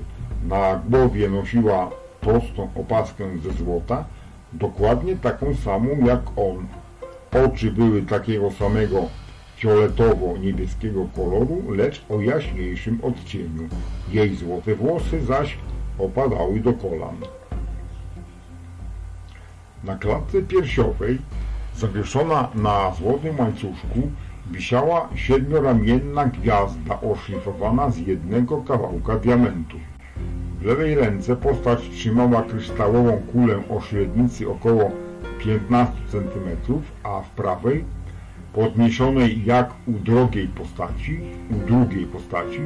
[0.48, 1.90] Na głowie nosiła
[2.22, 4.06] prostą opaskę ze złota,
[4.54, 6.68] dokładnie taką samą jak on.
[7.46, 8.98] Oczy były takiego samego
[9.58, 13.70] fioletowo-niebieskiego koloru, lecz o jaśniejszym odcieniu.
[14.12, 15.58] Jej złote włosy zaś
[16.00, 17.16] opadały do kolan.
[19.86, 21.18] Na klatce piersiowej,
[21.76, 24.12] zawieszona na złotym łańcuszku,
[24.52, 29.78] wisiała siedmioramienna gwiazda oszlifowana z jednego kawałka diamentu.
[30.60, 34.92] W lewej ręce postać trzymała kryształową kulę o średnicy około
[35.40, 37.84] 15 cm, a w prawej,
[38.54, 41.20] podniesionej jak u drogiej postaci,
[41.52, 42.60] u drugiej postaci,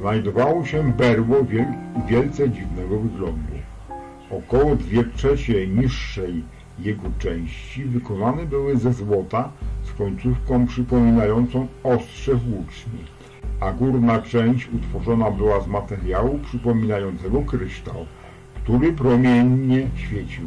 [0.00, 1.66] znajdowało się berło wiel
[2.08, 3.63] wielce dziwnego wyglądu.
[4.30, 6.42] Około dwie trzecie niższej
[6.78, 9.52] jego części wykonane były ze złota
[9.82, 13.04] z końcówką przypominającą ostrze włóczni,
[13.60, 18.06] a górna część utworzona była z materiału przypominającego kryształ,
[18.54, 20.44] który promiennie świecił.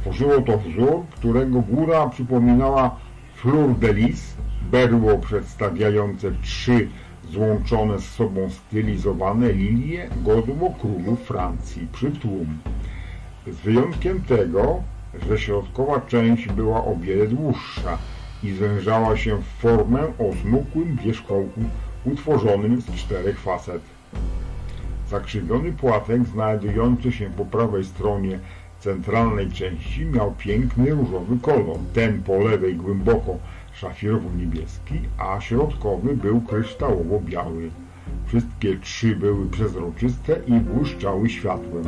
[0.00, 2.96] Tworzyło to wzór, którego góra przypominała
[3.34, 4.36] fleur de lis,
[4.70, 6.88] berło przedstawiające trzy
[7.34, 12.58] złączone z sobą stylizowane lilie godło królów Francji, przytłum.
[13.46, 14.82] Z wyjątkiem tego,
[15.28, 17.98] że środkowa część była o wiele dłuższa
[18.42, 21.60] i zwężała się w formę o smukłym wierzchołku
[22.04, 23.82] utworzonym z czterech facet.
[25.10, 28.38] Zakrzywiony płatek znajdujący się po prawej stronie
[28.80, 33.38] centralnej części miał piękny różowy kolor, ten po lewej głęboko
[33.74, 37.70] szafirowo-niebieski, a środkowy był kryształowo-biały.
[38.26, 41.84] Wszystkie trzy były przezroczyste i błyszczały światłem.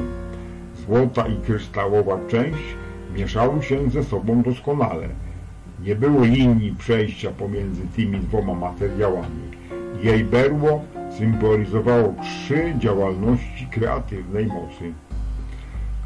[0.87, 2.77] Złota i kryształowa część
[3.17, 5.09] mieszały się ze sobą doskonale.
[5.85, 9.43] Nie było linii przejścia pomiędzy tymi dwoma materiałami.
[10.03, 10.85] Jej berło
[11.19, 14.93] symbolizowało trzy działalności kreatywnej mocy.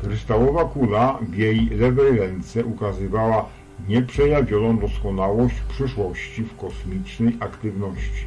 [0.03, 3.47] Kryształowa kula w jej lewej ręce ukazywała
[3.89, 8.27] nieprzejawioną doskonałość przyszłości w kosmicznej aktywności.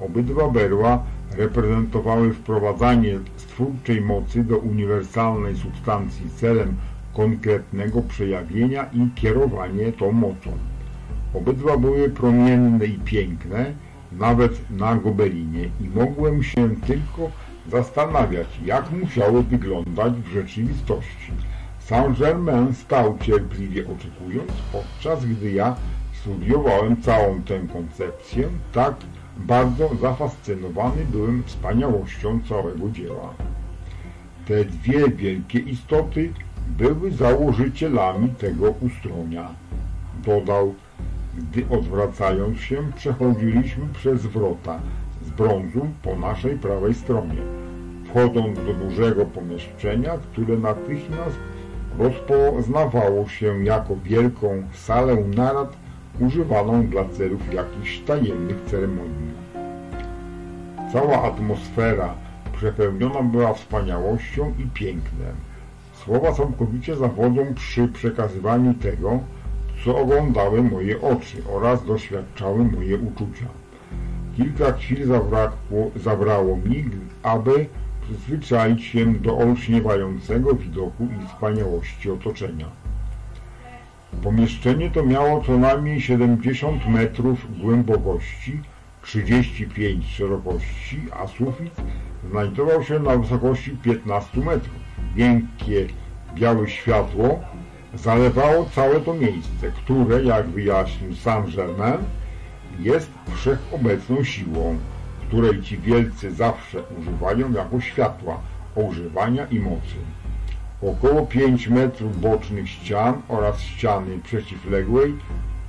[0.00, 1.02] Obydwa berła
[1.36, 6.76] reprezentowały wprowadzanie stwórczej mocy do uniwersalnej substancji celem
[7.14, 10.50] konkretnego przejawienia i kierowanie tą mocą.
[11.34, 13.72] Obydwa były promienne i piękne,
[14.12, 17.30] nawet na gobelinie i mogłem się tylko
[17.70, 21.32] zastanawiać, jak musiały wyglądać w rzeczywistości.
[21.88, 25.76] Saint-Germain stał cierpliwie oczekując, podczas gdy ja
[26.12, 28.94] studiowałem całą tę koncepcję, tak
[29.36, 33.34] bardzo zafascynowany byłem wspaniałością całego dzieła.
[34.46, 36.32] Te dwie wielkie istoty
[36.78, 39.48] były założycielami tego ustronia.
[40.26, 40.74] Dodał,
[41.38, 44.80] gdy odwracając się przechodziliśmy przez wrota
[45.26, 47.42] z brązu po naszej prawej stronie,
[48.04, 51.38] wchodząc do dużego pomieszczenia, które natychmiast
[51.98, 55.76] rozpoznawało się jako wielką salę narad
[56.20, 59.32] używaną dla celów jakichś tajemnych ceremonii.
[60.92, 62.14] Cała atmosfera
[62.56, 65.36] przepełniona była wspaniałością i pięknem.
[65.92, 69.20] Słowa całkowicie zawodzą przy przekazywaniu tego,
[69.84, 73.46] co oglądały moje oczy oraz doświadczały moje uczucia.
[74.36, 76.84] Kilka chwil zabrakło, zabrało mi,
[77.22, 77.66] aby
[78.08, 82.66] przyzwyczaić się do olśniewającego widoku i wspaniałości otoczenia.
[84.22, 88.60] Pomieszczenie to miało co najmniej 70 metrów głębokości,
[89.02, 91.72] 35 szerokości, a sufit
[92.30, 94.76] znajdował się na wysokości 15 metrów.
[95.16, 95.86] Miękkie,
[96.34, 97.40] białe światło
[97.94, 101.98] zalewało całe to miejsce, które, jak wyjaśnił Saint-Germain,
[102.80, 104.78] jest wszechobecną siłą,
[105.28, 108.40] której ci wielcy zawsze używają jako światła,
[108.76, 109.96] ogrzewania i mocy.
[110.82, 115.14] Około 5 metrów bocznych ścian oraz ściany przeciwległej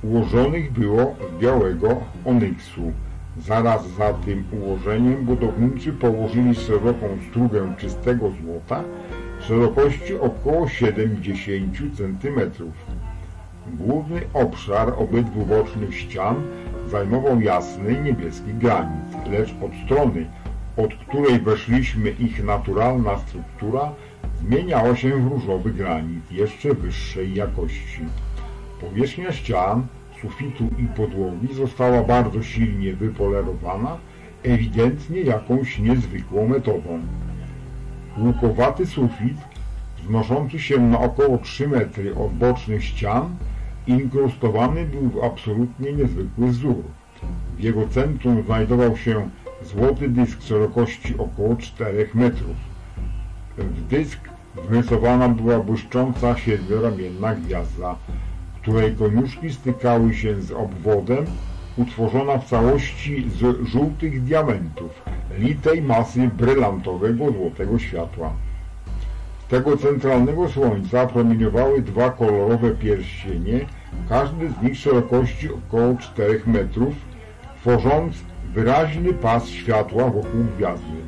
[0.02, 2.92] ułożonych było z białego onyksu.
[3.38, 8.84] Zaraz za tym ułożeniem budowniczy położyli szeroką strugę czystego złota
[9.40, 12.40] szerokości około 70 cm.
[13.78, 16.36] Główny obszar obydwu bocznych ścian
[16.90, 20.26] zajmował jasny niebieski granit, lecz od strony,
[20.76, 23.92] od której weszliśmy ich naturalna struktura
[24.40, 28.00] zmieniała się w różowy granit jeszcze wyższej jakości.
[28.80, 29.86] Powierzchnia ścian,
[30.22, 33.96] sufitu i podłogi została bardzo silnie wypolerowana,
[34.42, 37.00] ewidentnie jakąś niezwykłą metodą.
[38.18, 39.36] Łukowaty sufit,
[39.98, 43.36] wznoszący się na około 3 metry od bocznych ścian,
[43.90, 46.82] inkrustowany był absolutnie niezwykły wzór.
[47.56, 49.30] W jego centrum znajdował się
[49.64, 52.56] złoty dysk szerokości około 4 metrów.
[53.58, 54.18] W dysk
[54.68, 57.96] wmysowana była błyszcząca siedmioramienna gwiazda,
[58.62, 61.24] której koniuszki stykały się z obwodem,
[61.76, 65.02] utworzona w całości z żółtych diamentów,
[65.38, 68.32] litej masy brylantowego złotego światła.
[69.46, 73.66] Z tego centralnego słońca promieniowały dwa kolorowe pierścienie,
[74.08, 76.94] każdy z nich szerokości około 4 metrów,
[77.60, 78.16] tworząc
[78.54, 81.00] wyraźny pas światła wokół gwiazdy.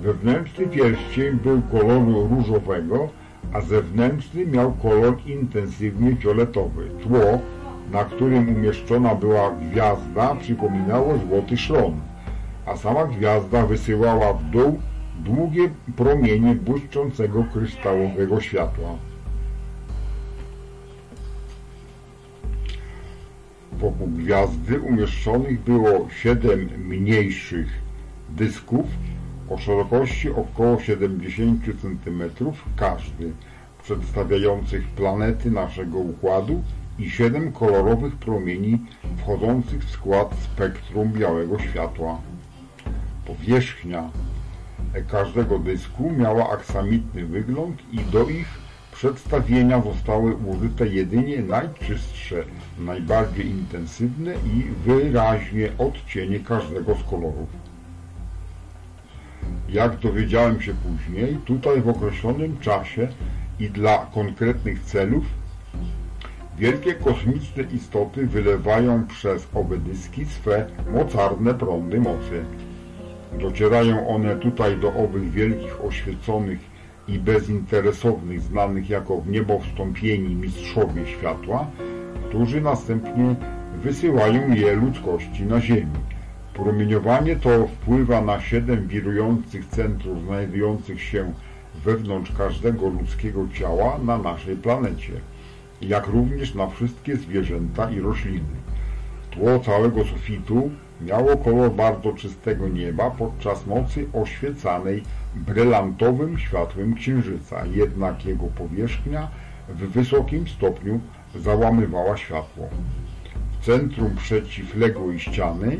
[0.00, 3.08] Wewnętrzny pierścień był koloru różowego,
[3.52, 6.88] a zewnętrzny miał kolor intensywnie fioletowy.
[7.02, 7.38] Tło,
[7.92, 12.00] na którym umieszczona była gwiazda, przypominało złoty szron,
[12.66, 14.78] a sama gwiazda wysyłała w dół
[15.18, 18.88] długie promienie błyszczącego kryształowego światła.
[23.84, 27.66] Wokół gwiazdy umieszczonych było siedem mniejszych
[28.28, 28.86] dysków
[29.50, 32.22] o szerokości około 70 cm
[32.76, 33.32] każdy,
[33.82, 36.62] przedstawiających planety naszego układu
[36.98, 38.78] i siedem kolorowych promieni
[39.16, 42.20] wchodzących w skład spektrum białego światła.
[43.26, 44.10] Powierzchnia
[45.08, 48.63] każdego dysku miała aksamitny wygląd i do ich
[48.94, 52.44] przedstawienia zostały użyte jedynie najczystsze,
[52.78, 57.48] najbardziej intensywne i wyraźnie odcienie każdego z kolorów.
[59.68, 63.08] Jak dowiedziałem się później, tutaj w określonym czasie
[63.60, 65.24] i dla konkretnych celów
[66.58, 72.44] wielkie kosmiczne istoty wylewają przez owe dyski swe mocarne prądy mocy.
[73.40, 76.73] Docierają one tutaj do owych wielkich oświeconych
[77.08, 81.66] i bezinteresownych, znanych jako w niebo wstąpieni mistrzowie światła,
[82.28, 83.34] którzy następnie
[83.82, 85.98] wysyłają je ludzkości na Ziemi.
[86.54, 91.32] Promieniowanie to wpływa na siedem wirujących centrów znajdujących się
[91.84, 95.12] wewnątrz każdego ludzkiego ciała na naszej planecie,
[95.80, 98.54] jak również na wszystkie zwierzęta i rośliny.
[99.30, 100.70] Tło całego sufitu
[101.00, 105.02] Miało kolor bardzo czystego nieba podczas nocy oświecanej
[105.34, 109.28] brylantowym światłem księżyca, jednak jego powierzchnia
[109.68, 111.00] w wysokim stopniu
[111.34, 112.68] załamywała światło.
[113.60, 115.76] W centrum przeciwległej ściany,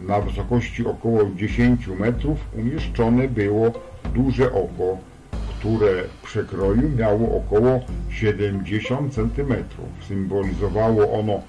[0.00, 3.72] na wysokości około 10 metrów, umieszczone było
[4.14, 4.98] duże oko,
[5.58, 7.80] które w przekroju miało około
[8.10, 9.54] 70 cm.
[10.08, 11.40] Symbolizowało ono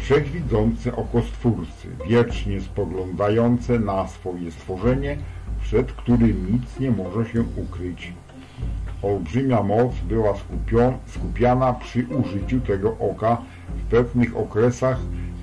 [0.00, 5.16] wszechwidzące oko Stwórcy, wiecznie spoglądające na swoje stworzenie,
[5.68, 8.12] przed którym nic nie może się ukryć.
[9.02, 10.34] Olbrzymia moc była
[11.06, 13.42] skupiana przy użyciu tego oka
[13.76, 14.98] w pewnych okresach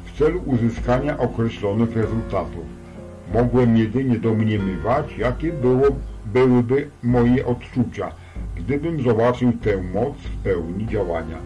[0.06, 2.66] w celu uzyskania określonych rezultatów.
[3.34, 5.88] Mogłem jedynie domniemywać, jakie było,
[6.26, 8.12] byłyby moje odczucia,
[8.56, 11.38] gdybym zobaczył tę moc w pełni działania.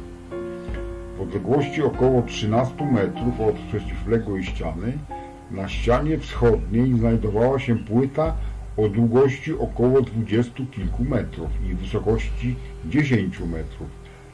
[1.18, 4.94] W odległości około 13 metrów od przeciwległej ściany,
[5.52, 8.34] na ścianie wschodniej znajdowała się płyta
[8.86, 13.88] o długości około 20 kilku metrów i wysokości 10 metrów,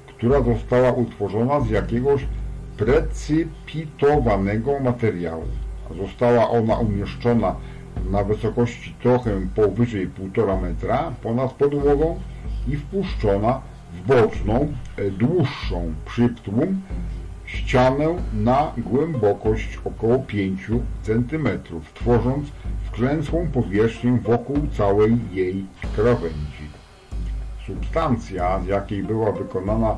[0.08, 2.26] która została utworzona z jakiegoś
[2.78, 5.46] precypitowanego materiału.
[5.98, 7.56] Została ona umieszczona
[8.12, 12.20] na wysokości trochę powyżej 1,5 metra ponad podłogą
[12.68, 13.62] i wpuszczona
[13.94, 16.82] w boczną, e, dłuższą przyptłum
[17.46, 20.68] ścianę na głębokość około 5
[21.04, 21.48] cm,
[21.94, 22.48] tworząc
[22.96, 25.66] wklęsłą powierzchnię wokół całej jej
[25.96, 26.66] krawędzi.
[27.68, 29.98] Substancja, z jakiej była wykonana,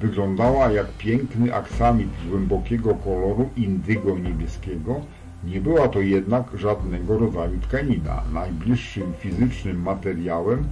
[0.00, 5.00] wyglądała jak piękny aksamit głębokiego koloru indygo niebieskiego,
[5.44, 8.22] nie była to jednak żadnego rodzaju tkanina.
[8.32, 10.64] Najbliższym fizycznym materiałem,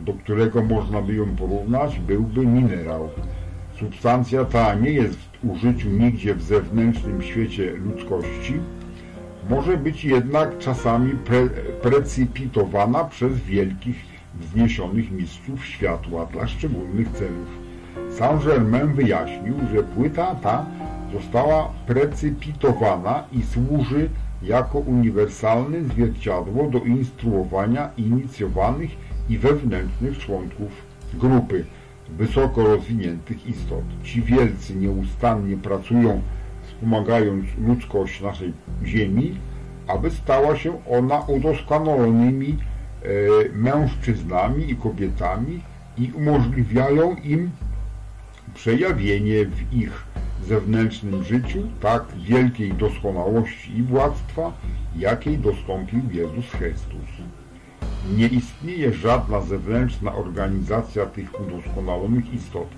[0.00, 3.08] do którego można by ją porównać, byłby minerał.
[3.78, 8.60] Substancja ta nie jest w użyciu nigdzie w zewnętrznym świecie ludzkości,
[9.50, 11.48] może być jednak czasami pre
[11.82, 13.96] precypitowana przez wielkich,
[14.40, 17.48] wzniesionych mistrzów światła dla szczególnych celów.
[18.18, 20.66] Saint-Germain wyjaśnił, że płyta ta
[21.12, 24.08] została precypitowana i służy
[24.42, 28.90] jako uniwersalne zwierciadło do instruowania inicjowanych
[29.28, 30.70] i wewnętrznych członków
[31.14, 31.64] grupy
[32.08, 33.84] wysoko rozwiniętych istot.
[34.02, 36.20] Ci wielcy nieustannie pracują
[36.76, 38.52] wspomagając ludzkość naszej
[38.84, 39.34] Ziemi,
[39.86, 42.58] aby stała się ona udoskonalonymi
[43.02, 43.08] e,
[43.52, 45.62] mężczyznami i kobietami
[45.98, 47.50] i umożliwiają im
[48.54, 50.04] przejawienie w ich
[50.44, 54.52] zewnętrznym życiu tak wielkiej doskonałości i władztwa,
[54.96, 57.08] jakiej dostąpił Jezus Chrystus.
[58.16, 62.68] Nie istnieje żadna zewnętrzna organizacja tych udoskonalonych istot.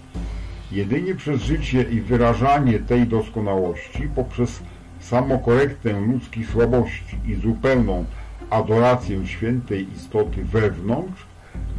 [0.73, 4.63] Jedynie przez życie i wyrażanie tej doskonałości, poprzez
[5.01, 8.05] samokorektę ludzkich słabości i zupełną
[8.51, 11.27] adorację świętej istoty wewnątrz,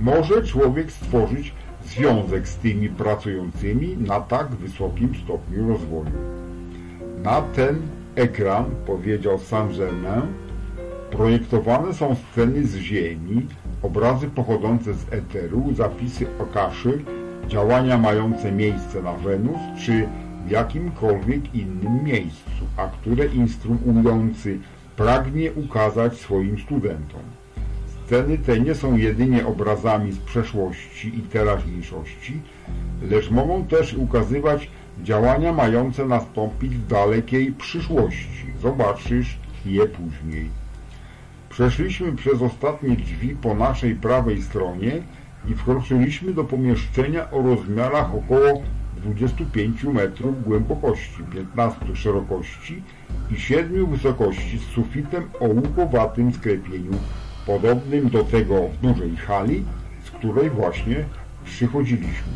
[0.01, 1.53] może człowiek stworzyć
[1.85, 6.11] związek z tymi pracującymi na tak wysokim stopniu rozwoju.
[7.23, 7.81] Na ten
[8.15, 10.27] ekran, powiedział Saint-Germain,
[11.11, 13.45] projektowane są sceny z Ziemi,
[13.81, 17.03] obrazy pochodzące z eteru, zapisy o kaszy,
[17.49, 20.07] działania mające miejsce na Wenus czy
[20.47, 24.59] w jakimkolwiek innym miejscu, a które instruujący
[24.95, 27.21] pragnie ukazać swoim studentom.
[28.05, 32.41] Sceny te nie są jedynie obrazami z przeszłości i teraźniejszości,
[33.01, 34.69] lecz mogą też ukazywać
[35.03, 38.45] działania mające nastąpić w dalekiej przyszłości.
[38.61, 40.49] Zobaczysz je później.
[41.49, 45.01] Przeszliśmy przez ostatnie drzwi po naszej prawej stronie
[45.47, 48.61] i wkroczyliśmy do pomieszczenia o rozmiarach około
[48.97, 52.83] 25 metrów głębokości, 15 szerokości
[53.31, 56.91] i 7 wysokości z sufitem o łupowatym sklepieniu,
[57.45, 59.65] podobnym do tego w dużej hali,
[60.03, 61.05] z której właśnie
[61.45, 62.33] przychodziliśmy.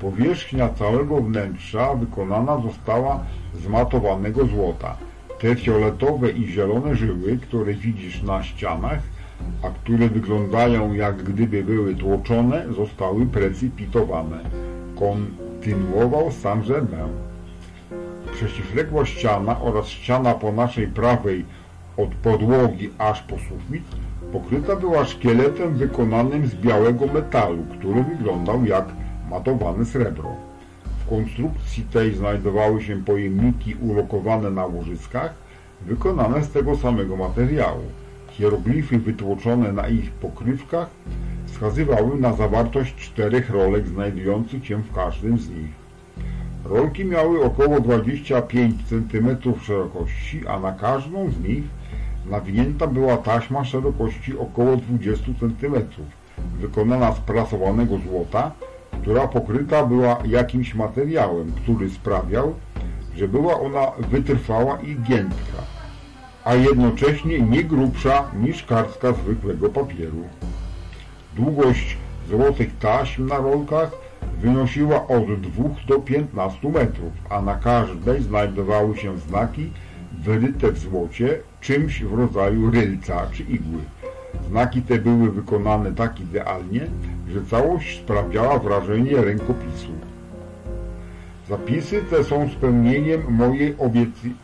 [0.00, 3.24] Powierzchnia całego wnętrza wykonana została
[3.54, 4.96] z matowanego złota.
[5.40, 9.00] Te fioletowe i zielone żyły, które widzisz na ścianach,
[9.62, 14.40] a które wyglądają jak gdyby były tłoczone, zostały precypitowane.
[14.98, 17.12] Kontynuował Saint-Germain.
[18.32, 21.44] Przeciwległa ściana oraz ściana po naszej prawej
[21.96, 23.84] od podłogi aż po sufit
[24.32, 28.84] pokryta była szkieletem wykonanym z białego metalu, który wyglądał jak
[29.30, 30.30] matowane srebro.
[31.04, 35.34] W konstrukcji tej znajdowały się pojemniki ulokowane na łożyskach,
[35.86, 37.82] wykonane z tego samego materiału.
[38.40, 40.90] Hieroglify wytłoczone na ich pokrywkach
[41.46, 45.70] wskazywały na zawartość czterech rolek znajdujących się w każdym z nich.
[46.64, 51.64] Rolki miały około 25 cm szerokości, a na każdą z nich
[52.26, 55.74] nawinięta była taśma szerokości około 20 cm,
[56.60, 58.50] wykonana z prasowanego złota,
[59.02, 62.54] która pokryta była jakimś materiałem, który sprawiał,
[63.16, 65.79] że była ona wytrwała i giętka,
[66.44, 70.24] a jednocześnie nie grubsza niż kartka zwykłego papieru.
[71.36, 71.96] Długość
[72.28, 73.90] złotych taśm na rolkach
[74.38, 79.70] wynosiła od 2 do 15 metrów, a na każdej znajdowały się znaki
[80.12, 83.80] wyryte w złocie, czymś w rodzaju rylca czy igły.
[84.48, 86.86] Znaki te były wykonane tak idealnie,
[87.28, 90.09] że całość sprawiała wrażenie rękopisu.
[91.50, 93.76] Zapisy te są spełnieniem mojej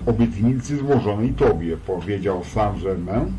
[0.06, 3.32] obietnicy złożonej Tobie, powiedział Saint-Germain,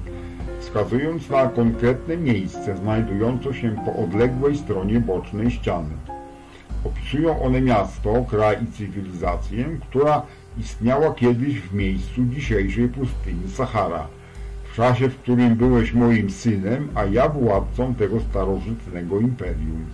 [0.60, 5.90] wskazując na konkretne miejsce znajdujące się po odległej stronie bocznej ściany.
[6.84, 10.22] Opisują one miasto, kraj i cywilizację, która
[10.60, 14.08] istniała kiedyś w miejscu dzisiejszej pustyni Sahara,
[14.72, 19.86] w czasie, w którym byłeś moim synem, a ja władcą tego starożytnego imperium.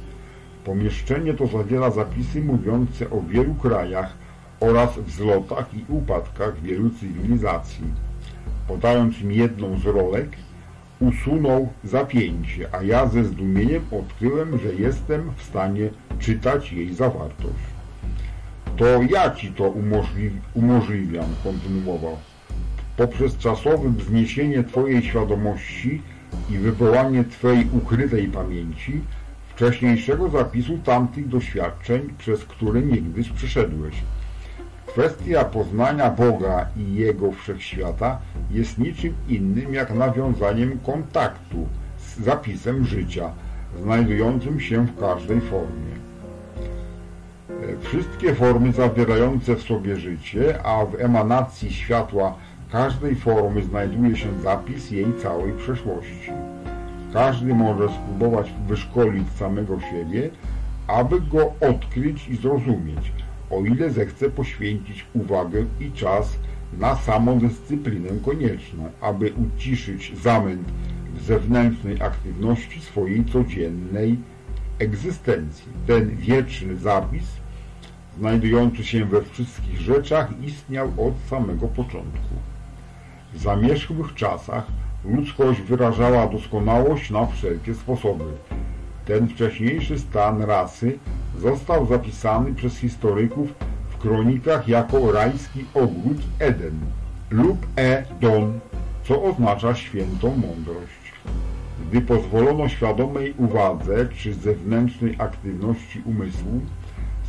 [0.66, 4.14] Pomieszczenie to zawiera zapisy mówiące o wielu krajach
[4.60, 7.84] oraz wzlotach i upadkach wielu cywilizacji.
[8.68, 10.30] Podając mi jedną z rolek,
[11.00, 17.64] usunął zapięcie, a ja ze zdumieniem odkryłem, że jestem w stanie czytać jej zawartość.
[18.78, 22.18] To ja ci to umożliwi umożliwiam, kontynuował.
[22.98, 26.02] Poprzez czasowe wzniesienie Twojej świadomości
[26.50, 29.02] i wywołanie Twojej ukrytej pamięci,
[29.56, 33.96] wcześniejszego zapisu tamtych doświadczeń, przez które niegdyś przeszedłeś.
[34.86, 38.18] Kwestia poznania Boga i Jego wszechświata
[38.52, 41.68] jest niczym innym jak nawiązaniem kontaktu
[41.98, 43.32] z zapisem życia,
[43.82, 45.94] znajdującym się w każdej formie.
[47.82, 52.36] Wszystkie formy zawierające w sobie życie, a w emanacji światła
[52.72, 56.32] każdej formy znajduje się zapis jej całej przeszłości.
[57.14, 60.30] Każdy może spróbować wyszkolić samego siebie,
[60.88, 63.12] aby go odkryć i zrozumieć,
[63.50, 66.38] o ile zechce poświęcić uwagę i czas
[66.78, 70.68] na samodyscyplinę konieczną, aby uciszyć zamęt
[71.16, 74.18] w zewnętrznej aktywności swojej codziennej
[74.80, 75.72] egzystencji.
[75.88, 77.24] Ten wieczny zapis,
[78.18, 82.36] znajdujący się we wszystkich rzeczach, istniał od samego początku.
[83.34, 84.68] W zamierzchłych czasach
[85.06, 88.24] ludzkość wyrażała doskonałość na wszelkie sposoby.
[89.06, 91.00] Ten wcześniejszy stan rasy
[91.40, 93.54] został zapisany przez historyków
[93.90, 96.80] w kronikach jako rajski ogród Eden
[97.30, 98.60] lub Edon,
[99.04, 101.14] co oznacza świętą mądrość.
[101.90, 106.62] Gdy pozwolono świadomej uwadze czy zewnętrznej aktywności umysłu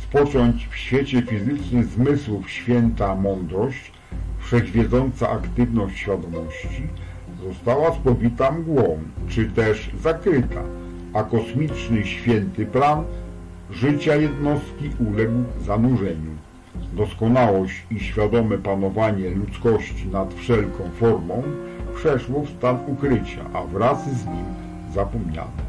[0.03, 3.91] spocząć w świecie fizycznych zmysłów święta mądrość,
[4.39, 6.87] wszechwiedząca aktywność świadomości,
[7.43, 10.61] została spowita mgłą, czy też zakryta,
[11.13, 13.03] a kosmiczny święty plan
[13.71, 16.31] życia jednostki uległ zanurzeniu.
[16.93, 21.43] Doskonałość i świadome panowanie ludzkości nad wszelką formą
[21.95, 24.45] przeszło w stan ukrycia, a wraz z nim
[24.93, 25.65] zapomniane.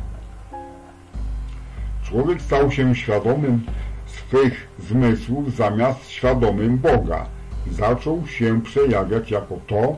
[2.03, 3.63] Człowiek stał się świadomym
[4.07, 7.27] swych zmysłów zamiast świadomym Boga
[7.71, 9.97] i zaczął się przejawiać jako to,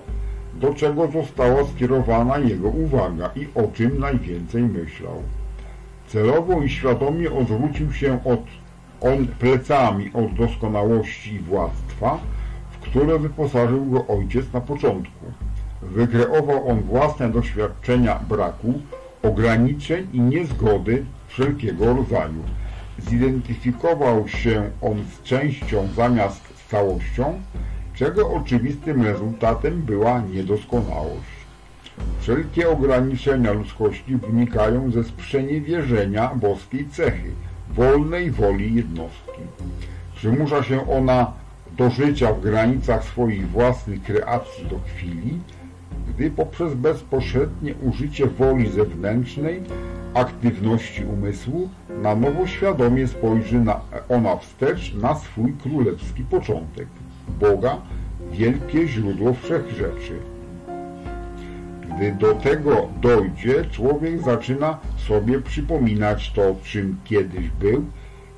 [0.60, 5.22] do czego została skierowana jego uwaga i o czym najwięcej myślał.
[6.06, 8.40] Celowo i świadomie odwrócił się od,
[9.00, 12.18] on plecami od doskonałości i władztwa,
[12.70, 15.24] w które wyposażył go ojciec na początku.
[15.82, 18.72] Wykreował on własne doświadczenia braku,
[19.22, 22.42] ograniczeń i niezgody wszelkiego rodzaju.
[22.98, 27.40] Zidentyfikował się on z częścią zamiast z całością,
[27.98, 31.38] czego oczywistym rezultatem była niedoskonałość.
[32.20, 37.30] Wszelkie ograniczenia ludzkości wynikają ze sprzeniewierzenia boskiej cechy,
[37.74, 39.42] wolnej woli jednostki.
[40.14, 41.32] Przymusza się ona
[41.76, 45.38] do życia w granicach swoich własnych kreacji do chwili,
[46.08, 49.62] gdy poprzez bezpośrednie użycie woli zewnętrznej,
[50.14, 51.68] aktywności umysłu,
[52.02, 56.86] na nowo świadomie spojrzy na, ona wstecz na swój królewski początek.
[57.40, 57.76] Boga,
[58.32, 60.18] wielkie źródło wszechrzeczy.
[61.82, 67.84] Gdy do tego dojdzie, człowiek zaczyna sobie przypominać to, czym kiedyś był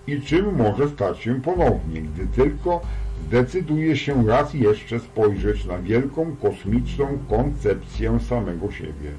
[0.06, 2.80] i czym może stać się ponownie, gdy tylko
[3.26, 9.10] zdecyduje się raz jeszcze spojrzeć na wielką kosmiczną koncepcję samego siebie.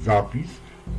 [0.00, 0.50] Zapis,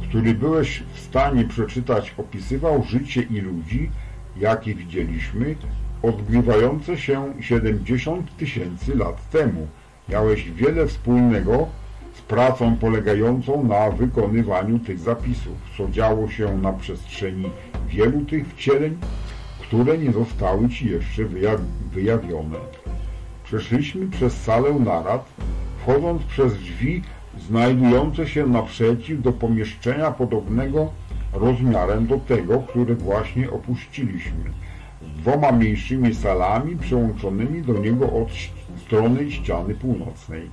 [0.09, 3.89] który byłeś w stanie przeczytać, opisywał życie i ludzi,
[4.37, 5.55] jakie widzieliśmy,
[6.03, 9.67] odgrywające się 70 tysięcy lat temu.
[10.09, 11.67] Miałeś wiele wspólnego
[12.13, 17.49] z pracą polegającą na wykonywaniu tych zapisów, co działo się na przestrzeni
[17.87, 18.97] wielu tych wcieleń,
[19.61, 21.23] które nie zostały Ci jeszcze
[21.91, 22.57] wyjawione.
[23.43, 25.25] Przeszliśmy przez salę narad,
[25.81, 27.03] wchodząc przez drzwi
[27.47, 30.91] znajdujące się naprzeciw do pomieszczenia podobnego
[31.33, 34.43] rozmiarem do tego, które właśnie opuściliśmy,
[35.21, 38.29] dwoma mniejszymi salami przyłączonymi do niego od
[38.85, 40.49] strony ściany północnej.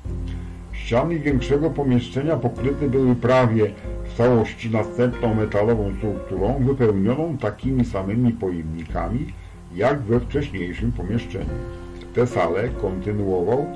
[0.72, 3.70] Ściany większego pomieszczenia pokryte były prawie
[4.04, 9.26] w całości następną metalową strukturą wypełnioną takimi samymi pojemnikami
[9.74, 11.58] jak we wcześniejszym pomieszczeniu.
[12.14, 13.66] Te sale, kontynuował,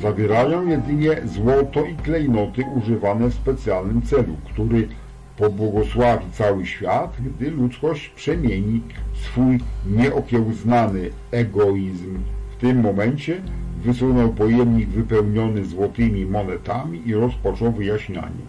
[0.00, 4.88] zawierają jedynie złoto i klejnoty używane w specjalnym celu, który
[5.36, 8.82] pobłogosławi cały świat, gdy ludzkość przemieni
[9.20, 12.18] swój nieokiełznany egoizm.
[12.56, 13.42] W tym momencie
[13.84, 18.44] wysunął pojemnik wypełniony złotymi monetami i rozpoczął wyjaśnianie.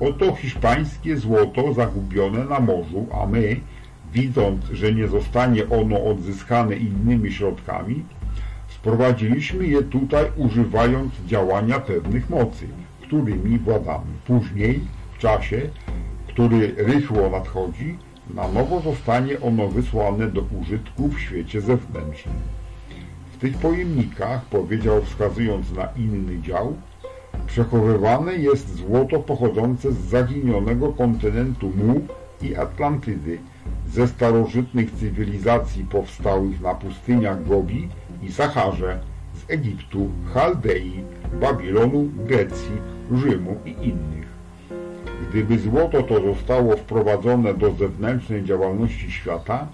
[0.00, 3.56] Oto hiszpańskie złoto zagubione na morzu, a my,
[4.12, 8.04] widząc, że nie zostanie ono odzyskane innymi środkami,
[8.68, 12.66] sprowadziliśmy je tutaj używając działania pewnych mocy,
[13.02, 14.06] którymi władamy.
[14.26, 14.80] Później,
[15.14, 15.60] w czasie,
[16.28, 17.98] który rychło nadchodzi,
[18.30, 22.34] na nowo zostanie ono wysłane do użytku w świecie zewnętrznym.
[23.32, 26.76] W tych pojemnikach, powiedział wskazując na inny dział,
[27.46, 32.00] przechowywane jest złoto pochodzące z zaginionego kontynentu Mu
[32.42, 33.38] i Atlantydy,
[33.88, 37.88] ze starożytnych cywilizacji powstałych na pustyniach Gobi
[38.22, 39.00] i Saharze,
[39.34, 41.04] z Egiptu, Chaldei,
[41.40, 42.76] Babilonu, Grecji,
[43.12, 44.33] Rzymu i innych.
[45.30, 49.66] Gdyby złoto to zostało wprowadzone do zewnętrznej działalności świata,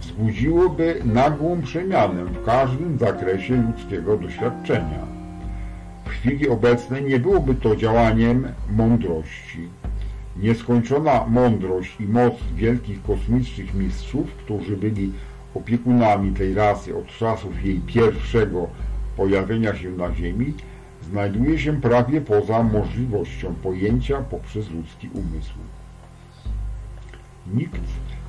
[0.00, 5.06] wzbudziłoby nagłą przemianę w każdym zakresie ludzkiego doświadczenia.
[6.04, 9.68] W chwili obecnej nie byłoby to działaniem mądrości.
[10.36, 15.12] Nieskończona mądrość i moc wielkich kosmicznych mistrzów, którzy byli
[15.54, 18.68] opiekunami tej rasy od czasów jej pierwszego
[19.16, 20.54] pojawienia się na Ziemi,
[21.02, 25.54] znajduje się prawie poza możliwością pojęcia poprzez ludzki umysł.
[27.54, 27.80] Nikt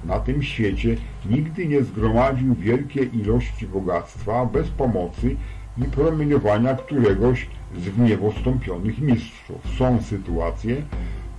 [0.06, 0.96] na tym świecie
[1.30, 5.36] nigdy nie zgromadził wielkiej ilości bogactwa bez pomocy
[5.78, 9.58] i promieniowania któregoś z w mistrzów.
[9.78, 10.76] Są sytuacje,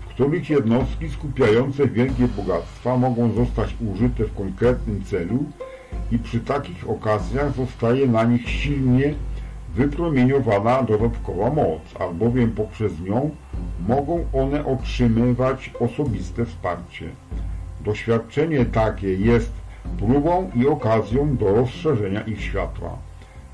[0.00, 5.44] w których jednostki skupiające wielkie bogactwa mogą zostać użyte w konkretnym celu
[6.12, 9.14] i przy takich okazjach zostaje na nich silnie
[9.74, 13.30] wypromieniowana dodatkowa moc, albowiem poprzez nią
[13.88, 17.08] mogą one otrzymywać osobiste wsparcie.
[17.84, 19.52] Doświadczenie takie jest
[19.98, 22.98] próbą i okazją do rozszerzenia ich światła.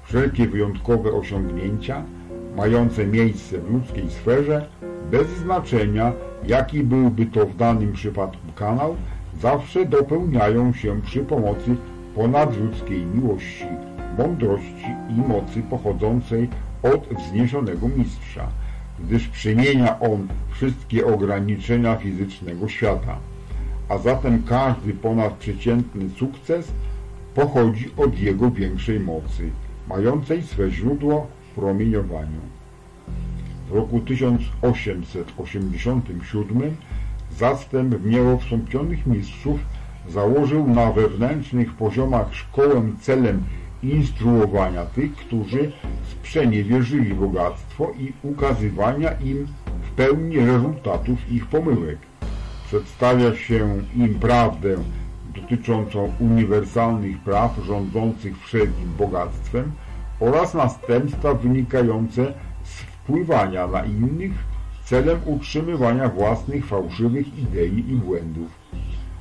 [0.03, 2.03] Wszelkie wyjątkowe osiągnięcia,
[2.57, 4.67] mające miejsce w ludzkiej sferze,
[5.11, 6.13] bez znaczenia
[6.47, 8.97] jaki byłby to w danym przypadku kanał,
[9.41, 11.77] zawsze dopełniają się przy pomocy
[12.15, 13.67] ponadludzkiej miłości,
[14.19, 16.49] mądrości i mocy pochodzącej
[16.83, 18.49] od wzniesionego mistrza,
[18.99, 23.17] gdyż przemienia on wszystkie ograniczenia fizycznego świata.
[23.89, 26.73] A zatem każdy ponadprzeciętny sukces
[27.35, 29.51] pochodzi od jego większej mocy,
[29.89, 32.41] mającej swe źródło w promieniowaniu.
[33.71, 36.77] W roku 1887
[37.39, 39.61] zastęp w mistrzów
[40.09, 43.45] założył na wewnętrznych poziomach szkołę celem
[43.83, 45.73] instruowania tych, którzy
[46.11, 49.47] sprzeniewierzyli bogactwo i ukazywania im
[49.83, 51.99] w pełni rezultatów ich pomyłek.
[52.67, 54.77] Przedstawia się im prawdę
[55.35, 59.73] dotyczącą uniwersalnych praw rządzących wszelkim bogactwem
[60.21, 62.35] oraz następstwa wynikające
[62.65, 64.33] z wpływania na innych
[64.85, 68.49] celem utrzymywania własnych fałszywych idei i błędów.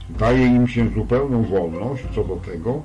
[0.09, 2.81] Daje im się zupełną wolność co do tego,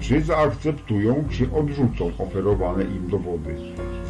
[0.00, 3.54] czy zaakceptują, czy odrzucą oferowane im dowody.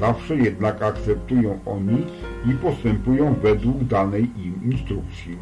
[0.01, 2.07] Zawsze jednak akceptują oni
[2.51, 5.37] i postępują według danej im instrukcji.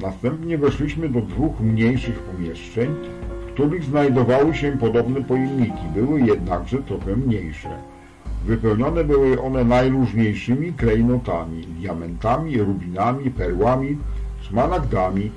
[0.00, 2.94] Następnie weszliśmy do dwóch mniejszych pomieszczeń,
[3.40, 7.68] w których znajdowały się podobne pojemniki, były jednakże trochę mniejsze.
[8.44, 13.98] Wypełnione były one najróżniejszymi klejnotami, diamentami, rubinami, perłami,
[14.40, 15.30] szmaragdami,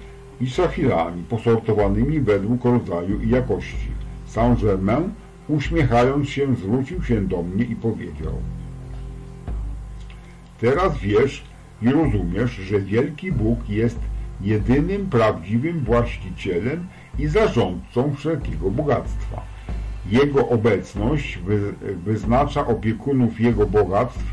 [0.44, 3.92] i szafirami posortowanymi według rodzaju i jakości.
[4.26, 5.10] Saint-Germain,
[5.48, 8.34] uśmiechając się, zwrócił się do mnie i powiedział
[10.60, 11.44] Teraz wiesz
[11.82, 14.00] i rozumiesz, że wielki Bóg jest
[14.42, 16.88] jedynym prawdziwym właścicielem
[17.20, 19.42] i zarządcą wszelkiego bogactwa.
[20.12, 21.74] Jego obecność wy,
[22.06, 24.24] wyznacza opiekunów jego bogactw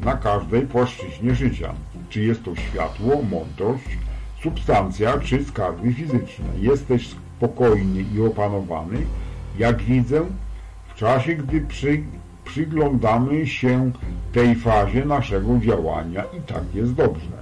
[0.00, 1.74] na każdej płaszczyźnie życia.
[2.08, 3.98] Czy jest to światło, mądrość,
[4.46, 6.44] substancja czy skarby fizyczne.
[6.60, 8.96] Jesteś spokojny i opanowany,
[9.58, 10.22] jak widzę,
[10.88, 12.02] w czasie, gdy przy,
[12.44, 13.90] przyglądamy się
[14.32, 17.36] tej fazie naszego działania i tak jest dobrze.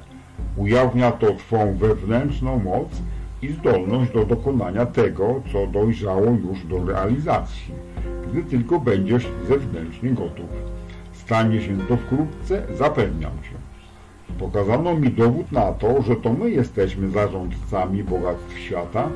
[0.56, 2.88] Ujawnia to Twą wewnętrzną moc
[3.42, 7.74] i zdolność do dokonania tego, co dojrzało już do realizacji,
[8.30, 10.50] gdy tylko będziesz zewnętrznie gotów.
[11.12, 13.53] Stanie się to wkrótce, zapewniam Cię.
[14.38, 19.08] Pokazano mi dowód na to, że to my jesteśmy zarządcami bogactw świata,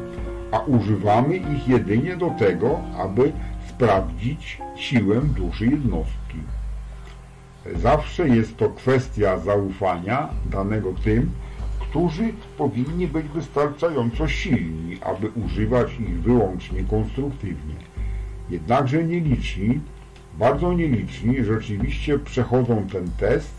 [0.53, 3.33] a używamy ich jedynie do tego, aby
[3.69, 6.39] sprawdzić siłę duszy jednostki.
[7.77, 11.31] Zawsze jest to kwestia zaufania danego tym,
[11.79, 17.75] którzy powinni być wystarczająco silni, aby używać ich wyłącznie konstruktywnie.
[18.51, 19.81] Jednakże nieliczni,
[20.39, 23.58] bardzo nieliczni rzeczywiście przechodzą ten test,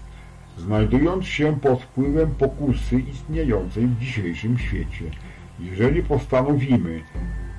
[0.59, 5.05] znajdując się pod wpływem pokusy istniejącej w dzisiejszym świecie.
[5.59, 7.01] Jeżeli postanowimy,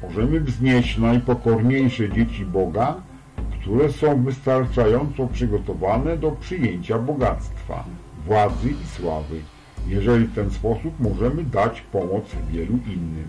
[0.03, 2.95] możemy wznieść najpokorniejsze dzieci Boga,
[3.61, 7.85] które są wystarczająco przygotowane do przyjęcia bogactwa,
[8.27, 9.41] władzy i sławy.
[9.89, 13.29] Jeżeli w ten sposób możemy dać pomoc wielu innym.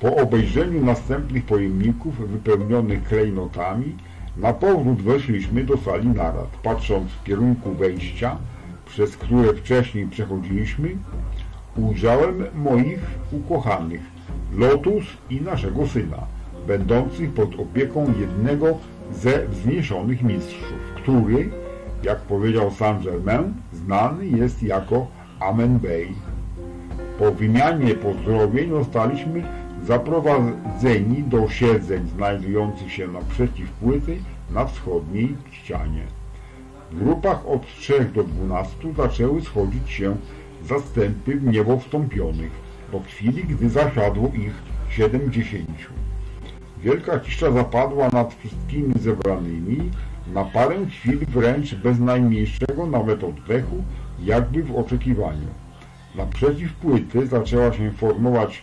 [0.00, 3.96] Po obejrzeniu następnych pojemników wypełnionych klejnotami,
[4.36, 6.48] na powrót weszliśmy do sali narad.
[6.62, 8.36] Patrząc w kierunku wejścia,
[8.86, 10.96] przez które wcześniej przechodziliśmy,
[11.76, 13.00] ujrzałem moich
[13.32, 14.00] ukochanych,
[14.56, 16.18] Lotus i naszego syna,
[16.66, 18.66] będących pod opieką jednego
[19.12, 21.50] ze wzniesionych mistrzów, który,
[22.02, 25.06] jak powiedział Saint-Germain, znany jest jako
[25.40, 26.08] Amen Bey.
[27.18, 29.42] Po wymianie pozdrowień zostaliśmy
[29.86, 34.18] zaprowadzeni do siedzeń znajdujących się naprzeciw płyty
[34.50, 36.02] na wschodniej ścianie.
[36.90, 40.16] W grupach od 3 do 12 zaczęły schodzić się
[40.64, 42.50] zastępy w niebo wstąpionych,
[42.92, 44.52] do chwili, gdy zasiadło ich
[44.90, 45.68] 70.
[46.82, 49.90] Wielka cisza zapadła nad wszystkimi zebranymi,
[50.34, 53.84] na parę chwil wręcz bez najmniejszego nawet oddechu,
[54.22, 55.48] jakby w oczekiwaniu.
[56.14, 58.62] Naprzeciw płyty zaczęła się formować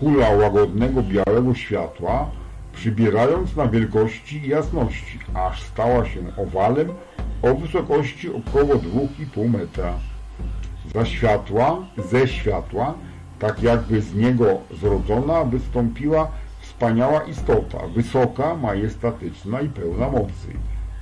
[0.00, 2.30] kula łagodnego białego światła,
[2.72, 6.88] przybierając na wielkości i jasności, aż stała się owalem
[7.42, 9.94] o wysokości około 2,5 metra.
[10.94, 12.94] Za światła, ze światła,
[13.38, 14.46] tak jakby z niego
[14.80, 20.48] zrodzona, wystąpiła wspaniała istota, wysoka, majestatyczna i pełna mocy.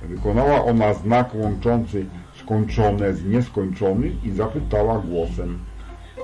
[0.01, 2.05] Wykonała ona znak łączący
[2.39, 5.59] skończone z nieskończonym i zapytała głosem,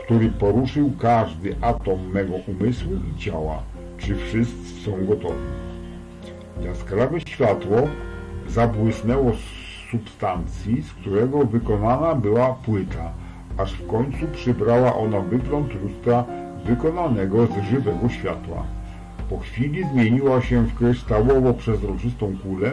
[0.06, 3.64] który poruszył każdy atom mego umysłu i ciała,
[3.98, 5.46] czy wszyscy są gotowi.
[6.62, 7.78] Jaskrawe światło
[8.48, 13.12] zabłysnęło z substancji, z którego wykonana była płyta,
[13.58, 16.26] aż w końcu przybrała ona wygląd lustra
[16.66, 18.64] wykonanego z żywego światła.
[19.30, 22.72] Po chwili zmieniła się w kryształowo-przezroczystą kulę,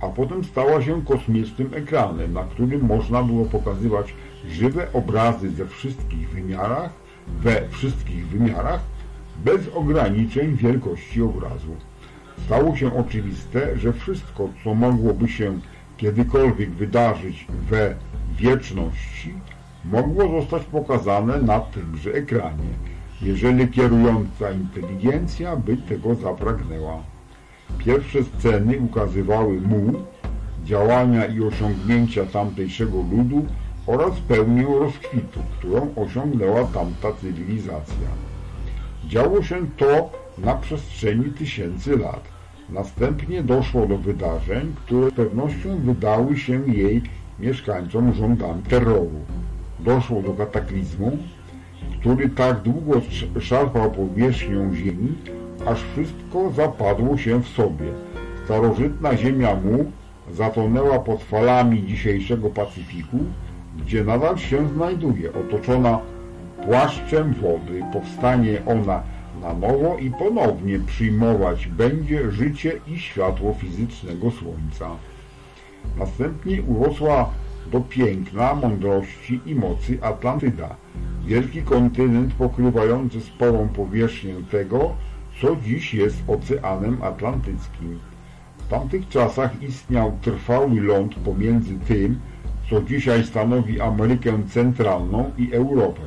[0.00, 4.14] a potem stała się kosmicznym ekranem, na którym można było pokazywać
[4.46, 6.90] żywe obrazy ze wszystkich wymiarach,
[7.42, 8.80] we wszystkich wymiarach,
[9.44, 11.76] bez ograniczeń wielkości obrazu.
[12.46, 15.58] Stało się oczywiste, że wszystko, co mogłoby się
[15.96, 17.94] kiedykolwiek wydarzyć we
[18.36, 19.34] wieczności,
[19.84, 22.68] mogło zostać pokazane na tymże ekranie,
[23.22, 27.02] jeżeli kierująca inteligencja by tego zapragnęła.
[27.78, 29.92] Pierwsze sceny ukazywały mu
[30.64, 33.46] działania i osiągnięcia tamtejszego ludu
[33.88, 38.08] oraz pełnię rozkwitu, którą osiągnęła tamta cywilizacja.
[39.06, 42.22] Działo się to na przestrzeni tysięcy lat.
[42.68, 47.02] Następnie doszło do wydarzeń, które z pewnością wydały się jej
[47.38, 49.20] mieszkańcom rządami terroru.
[49.80, 51.18] Doszło do kataklizmu,
[52.00, 53.00] który tak długo
[53.40, 55.14] szarpał powierzchnią ziemi,
[55.66, 57.86] aż wszystko zapadło się w sobie.
[58.44, 59.92] Starożytna ziemia mu
[60.32, 63.18] zatonęła pod falami dzisiejszego Pacyfiku,
[63.78, 65.98] gdzie nadal się znajduje, otoczona
[66.64, 67.82] płaszczem wody.
[67.92, 69.02] Powstanie ona
[69.42, 74.90] na nowo i ponownie przyjmować będzie życie i światło fizycznego Słońca.
[75.98, 77.30] Następnie urosła
[77.72, 80.76] do piękna, mądrości i mocy Atlantyda,
[81.26, 84.92] wielki kontynent pokrywający sporą powierzchnię tego,
[85.40, 87.98] co dziś jest Oceanem Atlantyckim.
[88.58, 92.20] W tamtych czasach istniał trwały ląd pomiędzy tym,
[92.70, 96.02] co dzisiaj stanowi Amerykę Centralną i Europę.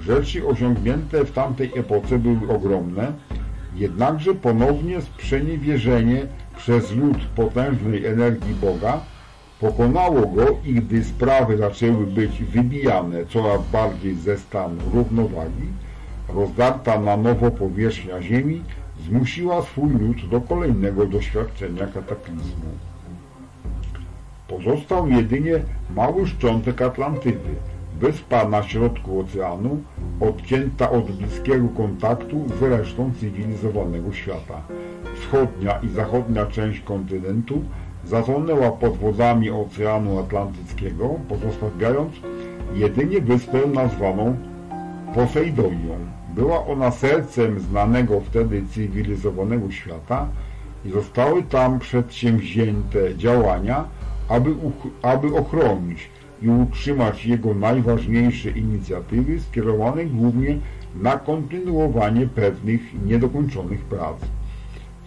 [0.00, 3.12] Rzeczy osiągnięte w tamtej epoce były ogromne,
[3.74, 6.26] Jednakże ponownie sprzeniewierzenie
[6.56, 9.00] przez lud potężnej energii Boga
[9.60, 15.68] pokonało go i gdy sprawy zaczęły być wybijane coraz bardziej ze stanu równowagi,
[16.28, 18.62] rozdarta na nowo powierzchnia ziemi
[19.06, 22.89] zmusiła swój lud do kolejnego doświadczenia kataklizmu.
[24.50, 25.60] Pozostał jedynie
[25.96, 27.54] mały szczątek Atlantydy,
[28.00, 29.82] wyspa na środku oceanu,
[30.20, 34.60] odcięta od bliskiego kontaktu z resztą cywilizowanego świata.
[35.14, 37.62] Wschodnia i zachodnia część kontynentu
[38.04, 42.12] zatonęła pod wodami Oceanu Atlantyckiego, pozostawiając
[42.74, 44.36] jedynie wyspę nazwaną
[45.14, 45.98] Poseidonią.
[46.34, 50.28] Była ona sercem znanego wtedy cywilizowanego świata
[50.84, 53.84] i zostały tam przedsięwzięte działania,
[54.30, 54.54] aby,
[55.02, 56.10] aby ochronić
[56.42, 60.58] i utrzymać jego najważniejsze inicjatywy skierowane głównie
[60.94, 64.16] na kontynuowanie pewnych niedokończonych prac.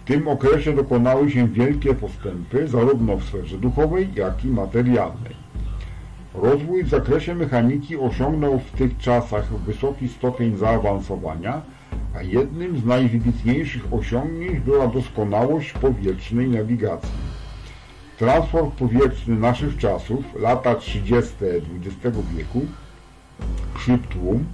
[0.04, 5.36] W tym okresie dokonały się wielkie postępy zarówno w sferze duchowej, jak i materialnej.
[6.34, 11.62] Rozwój w zakresie mechaniki osiągnął w tych czasach wysoki stopień zaawansowania,
[12.16, 17.23] a jednym z najwybitniejszych osiągnięć była doskonałość powietrznej nawigacji.
[18.18, 21.34] Transport powietrzny naszych czasów, lata 30.
[21.86, 22.60] XX wieku,
[23.74, 24.44] przyptłum,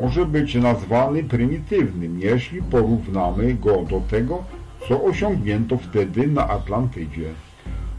[0.00, 4.44] może być nazwany prymitywnym, jeśli porównamy go do tego,
[4.88, 7.30] co osiągnięto wtedy na Atlantydzie.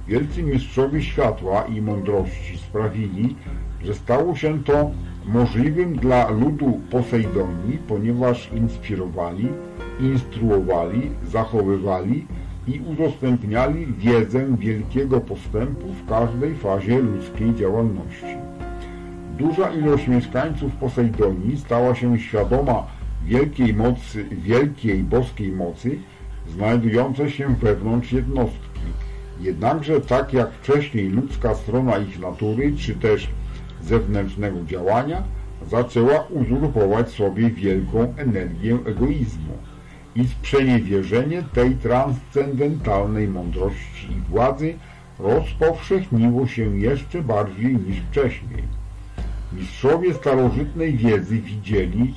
[0.07, 3.35] Wielcy mistrzowie światła i mądrości sprawili,
[3.83, 4.91] że stało się to
[5.25, 9.47] możliwym dla ludu Posejdonii, ponieważ inspirowali,
[9.99, 12.27] instruowali, zachowywali
[12.67, 18.37] i udostępniali wiedzę wielkiego postępu w każdej fazie ludzkiej działalności.
[19.37, 22.87] Duża ilość mieszkańców Posejdonii stała się świadoma
[23.25, 25.99] wielkiej mocy, wielkiej boskiej mocy,
[26.49, 28.67] znajdującej się wewnątrz jednostki.
[29.41, 33.29] Jednakże tak jak wcześniej ludzka strona ich natury, czy też
[33.81, 35.23] zewnętrznego działania,
[35.69, 39.66] zaczęła uzurpować sobie wielką energię egoizmu
[40.17, 44.73] i sprzeniewierzenie tej transcendentalnej mądrości i władzy
[45.19, 48.63] rozpowszechniło się jeszcze bardziej niż wcześniej.
[49.53, 52.13] Mistrzowie starożytnej wiedzy widzieli,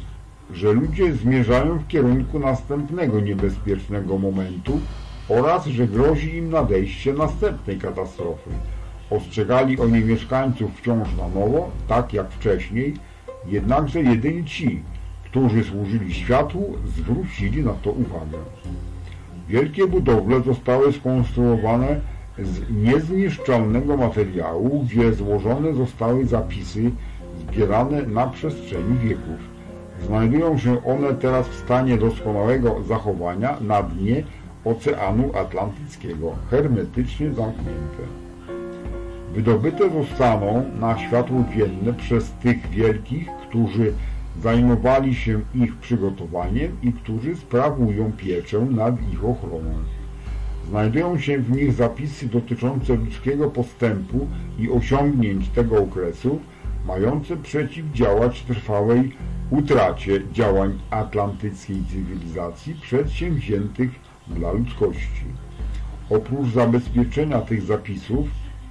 [0.52, 4.80] że ludzie zmierzają w kierunku następnego niebezpiecznego momentu
[5.28, 8.50] oraz, że grozi im nadejście następnej katastrofy.
[9.10, 12.94] Ostrzegali oni mieszkańców wciąż na nowo, tak jak wcześniej,
[13.46, 14.82] jednakże jedyni ci,
[15.30, 18.38] którzy służyli światłu, zwrócili na to uwagę.
[19.48, 22.00] Wielkie budowle zostały skonstruowane
[22.38, 26.90] z niezniszczalnego materiału, gdzie złożone zostały zapisy
[27.40, 29.40] zbierane na przestrzeni wieków.
[30.06, 34.22] Znajdują się one teraz w stanie doskonałego zachowania na dnie
[34.64, 38.02] Oceanu Atlantyckiego, hermetycznie zamknięte.
[39.34, 43.92] Wydobyte zostaną na światło dzienne przez tych wielkich, którzy
[44.42, 49.74] zajmowali się ich przygotowaniem i którzy sprawują pieczę nad ich ochroną.
[50.68, 54.28] Znajdują się w nich zapisy dotyczące ludzkiego postępu
[54.58, 56.40] i osiągnięć tego okresu,
[56.86, 59.12] mające przeciwdziałać trwałej
[59.50, 63.90] utracie działań atlantyckiej cywilizacji przedsięwziętych
[64.28, 65.24] dla ludzkości.
[66.10, 68.28] Oprócz zabezpieczenia tych zapisów,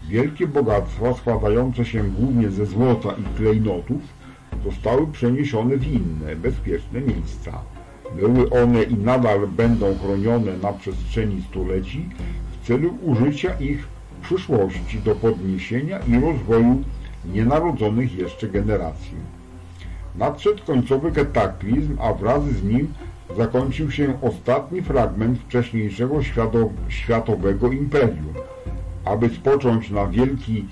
[0.07, 4.02] wielkie bogactwa składające się głównie ze złota i klejnotów
[4.65, 7.61] zostały przeniesione w inne, bezpieczne miejsca.
[8.15, 12.09] Były one i nadal będą chronione na przestrzeni stuleci
[12.51, 16.84] w celu użycia ich w przyszłości do podniesienia i rozwoju
[17.34, 19.17] nienarodzonych jeszcze generacji.
[20.15, 22.93] Nadszedł końcowy kataklizm, a wraz z nim
[23.38, 26.19] zakończył się ostatni fragment wcześniejszego
[26.89, 28.34] światowego imperium,
[29.05, 30.65] aby spocząć na, wielki,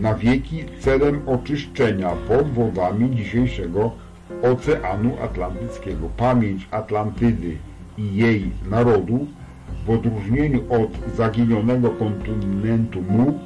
[0.00, 3.92] na wieki celem oczyszczenia pod wodami dzisiejszego
[4.42, 6.08] Oceanu Atlantyckiego.
[6.16, 7.56] Pamięć Atlantydy
[7.98, 9.26] i jej narodu
[9.86, 13.38] w odróżnieniu od zaginionego kontynentu Mu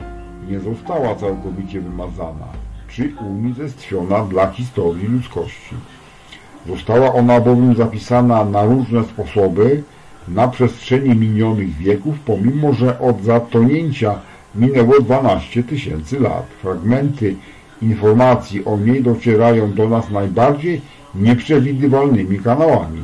[0.51, 2.47] nie została całkowicie wymazana
[2.89, 5.75] czy unicestwiona dla historii ludzkości.
[6.67, 9.83] Została ona bowiem zapisana na różne sposoby
[10.29, 14.19] na przestrzeni minionych wieków, pomimo że od zatonięcia
[14.55, 16.47] minęło 12 tysięcy lat.
[16.63, 17.37] Fragmenty
[17.83, 20.81] informacji o niej docierają do nas najbardziej
[21.15, 23.03] nieprzewidywalnymi kanałami.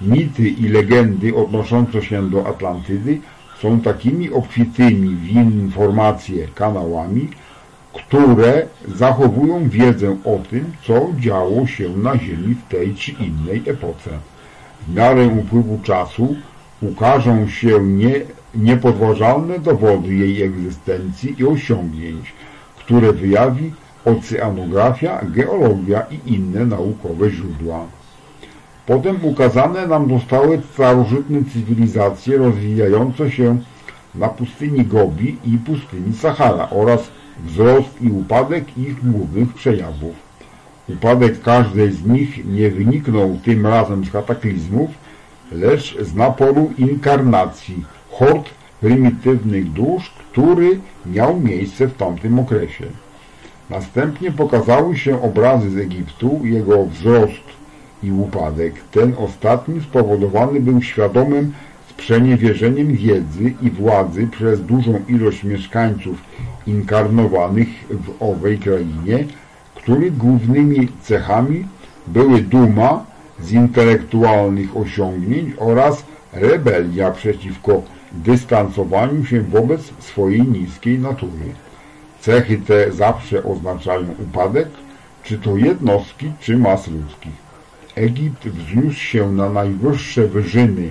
[0.00, 3.20] Mity i legendy odnoszące się do Atlantydy
[3.62, 7.28] są takimi obfitymi w informacje kanałami,
[7.92, 14.10] które zachowują wiedzę o tym, co działo się na Ziemi w tej czy innej epoce.
[14.88, 16.36] w miarę upływu czasu
[16.82, 18.14] ukażą się nie,
[18.58, 22.32] niepodważalne dowody jej egzystencji i osiągnięć,
[22.76, 23.72] które wyjawi
[24.04, 27.86] oceanografia, geologia i inne naukowe źródła.
[28.86, 33.58] Potem ukazane nam zostały starożytne cywilizacje rozwijające się
[34.14, 37.00] na pustyni Gobi i pustyni Sahara oraz
[37.44, 40.14] wzrost i upadek ich głównych przejawów.
[40.88, 44.90] Upadek każdej z nich nie wyniknął tym razem z kataklizmów,
[45.52, 47.84] lecz z naporu inkarnacji,
[48.18, 48.48] hord
[48.80, 52.84] prymitywnych dusz, który miał miejsce w tamtym okresie.
[53.70, 57.48] Następnie pokazały się obrazy z Egiptu, jego wzrost
[58.02, 58.74] i upadek.
[58.92, 61.52] Ten ostatni spowodowany był świadomym
[61.90, 66.16] sprzeniewierzeniem wiedzy i władzy przez dużą ilość mieszkańców
[66.66, 69.24] inkarnowanych w owej krainie,
[69.74, 71.66] których głównymi cechami
[72.06, 73.04] były duma
[73.40, 77.82] z intelektualnych osiągnięć oraz rebelia przeciwko
[78.12, 81.54] dystansowaniu się wobec swojej niskiej natury.
[82.20, 84.68] Cechy te zawsze oznaczają upadek,
[85.24, 87.48] czy to jednostki, czy mas ludzkich.
[87.94, 90.90] Egipt wzniósł się na najwyższe wyżyny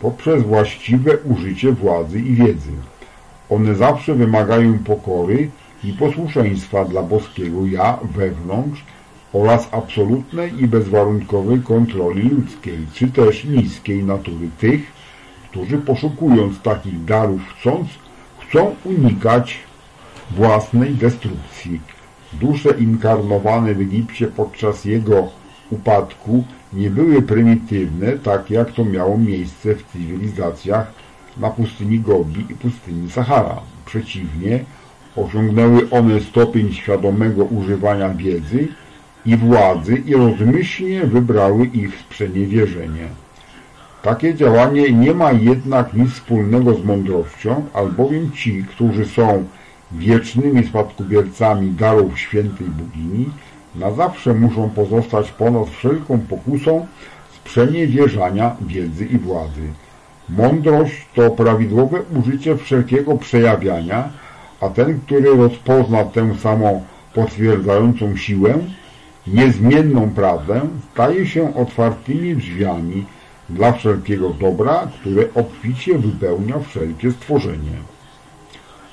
[0.00, 2.72] poprzez właściwe użycie władzy i wiedzy.
[3.50, 5.50] One zawsze wymagają pokory
[5.84, 8.84] i posłuszeństwa dla boskiego ja wewnątrz
[9.32, 14.99] oraz absolutnej i bezwarunkowej kontroli ludzkiej, czy też niskiej natury tych,
[15.50, 17.88] którzy poszukując takich darów chcąc,
[18.38, 19.58] chcą unikać
[20.30, 21.80] własnej destrukcji.
[22.32, 25.28] Dusze inkarnowane w Egipcie podczas jego
[25.70, 30.92] upadku nie były prymitywne, tak jak to miało miejsce w cywilizacjach
[31.36, 33.60] na pustyni Gobi i pustyni Sahara.
[33.86, 34.64] Przeciwnie,
[35.16, 38.68] osiągnęły one stopień świadomego używania wiedzy
[39.26, 43.08] i władzy i rozmyślnie wybrały ich sprzeniewierzenie.
[44.02, 49.44] Takie działanie nie ma jednak nic wspólnego z mądrością, albowiem ci, którzy są
[49.92, 53.30] wiecznymi spadkobiercami darów świętej bogini,
[53.74, 56.86] na zawsze muszą pozostać ponad wszelką pokusą
[57.34, 59.62] sprzeniewierzania wiedzy i władzy.
[60.28, 64.08] Mądrość to prawidłowe użycie wszelkiego przejawiania,
[64.60, 68.54] a ten, który rozpozna tę samą potwierdzającą siłę,
[69.26, 70.60] niezmienną prawdę,
[70.92, 73.04] staje się otwartymi drzwiami
[73.50, 77.76] dla wszelkiego dobra, które obficie wypełnia wszelkie stworzenie.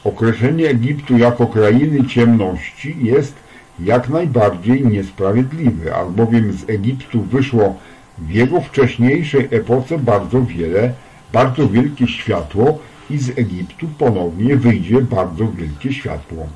[0.03, 3.35] Określenie Egiptu jako krainy ciemności jest
[3.79, 7.75] jak najbardziej niesprawiedliwe, albowiem z Egiptu wyszło
[8.17, 10.93] w jego wcześniejszej epoce bardzo wiele,
[11.33, 12.79] bardzo wielkie światło
[13.09, 16.47] i z Egiptu ponownie wyjdzie bardzo wielkie światło.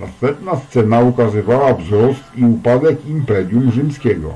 [0.00, 4.34] Następna scena ukazywała wzrost i upadek Imperium Rzymskiego.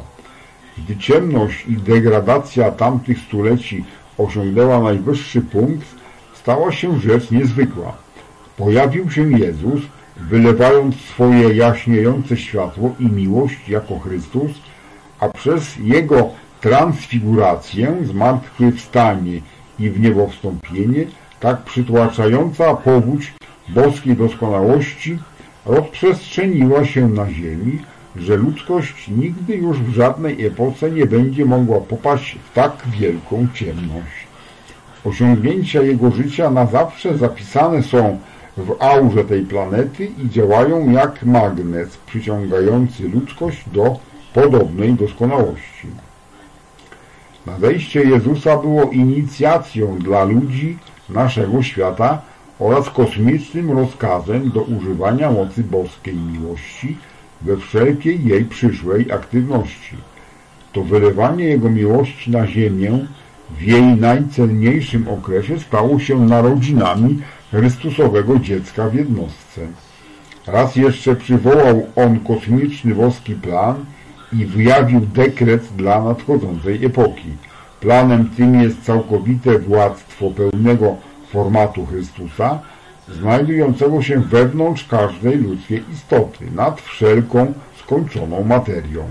[0.84, 3.84] Gdy ciemność i degradacja tamtych stuleci
[4.18, 5.86] osiągnęła najwyższy punkt,
[6.34, 7.96] stała się rzecz niezwykła.
[8.56, 9.80] Pojawił się Jezus,
[10.16, 14.50] wylewając swoje jaśniejące światło i miłość jako Chrystus,
[15.20, 16.30] a przez Jego
[16.60, 19.40] transfigurację, zmartwychwstanie
[19.78, 21.04] i w niebo wstąpienie,
[21.40, 23.32] tak przytłaczająca powódź
[23.68, 25.18] boskiej doskonałości
[25.66, 27.78] rozprzestrzeniła się na ziemi,
[28.20, 34.28] że ludzkość nigdy już w żadnej epoce nie będzie mogła popaść w tak wielką ciemność.
[35.04, 38.18] Osiągnięcia jego życia na zawsze zapisane są
[38.56, 43.98] w aurze tej planety i działają jak magnes przyciągający ludzkość do
[44.34, 45.88] podobnej doskonałości.
[47.46, 50.78] Nadejście Jezusa było inicjacją dla ludzi
[51.08, 52.22] naszego świata
[52.58, 56.96] oraz kosmicznym rozkazem do używania mocy boskiej miłości
[57.42, 59.96] we wszelkiej jej przyszłej aktywności.
[60.72, 63.06] To wylewanie Jego miłości na ziemię
[63.58, 67.18] w jej najcenniejszym okresie stało się narodzinami
[67.50, 69.60] Chrystusowego dziecka w jednostce.
[70.46, 73.84] Raz jeszcze przywołał on kosmiczny woski plan
[74.32, 77.28] i wyjawił dekret dla nadchodzącej epoki.
[77.80, 80.96] Planem tym jest całkowite władztwo pełnego
[81.32, 82.58] formatu Chrystusa,
[83.12, 89.04] znajdującego się wewnątrz każdej ludzkiej istoty, nad wszelką skończoną materią.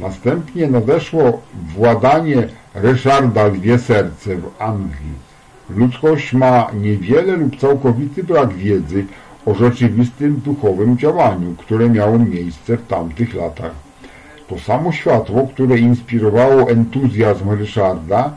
[0.00, 1.42] Następnie nadeszło
[1.74, 5.26] władanie Ryszarda Lwie Serce w Anglii.
[5.70, 9.04] Ludzkość ma niewiele lub całkowity brak wiedzy
[9.46, 13.72] o rzeczywistym duchowym działaniu, które miało miejsce w tamtych latach.
[14.48, 18.30] To samo światło, które inspirowało entuzjazm Ryszarda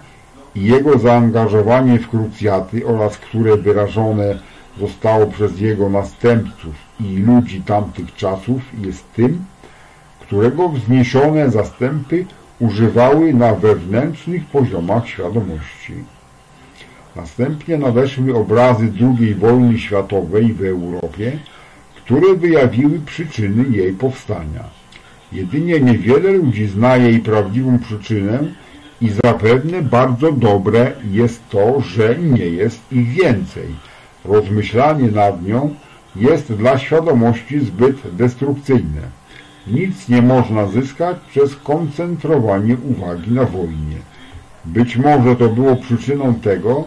[0.55, 4.39] i jego zaangażowanie w krucjaty oraz które wyrażone
[4.77, 9.45] zostało przez jego następców i ludzi tamtych czasów jest tym,
[10.19, 12.25] którego wzniesione zastępy
[12.59, 15.93] używały na wewnętrznych poziomach świadomości.
[17.15, 21.39] Następnie nadeszły obrazy II wojny światowej w Europie,
[21.95, 24.63] które wyjawiły przyczyny jej powstania.
[25.31, 28.39] Jedynie niewiele ludzi zna jej prawdziwą przyczynę
[29.01, 33.67] i zapewne bardzo dobre jest to, że nie jest ich więcej.
[34.29, 35.75] Rozmyślanie nad nią
[36.15, 39.01] jest dla świadomości zbyt destrukcyjne.
[39.67, 43.97] Nic nie można zyskać przez koncentrowanie uwagi na wojnie.
[44.65, 46.85] Być może to było przyczyną tego,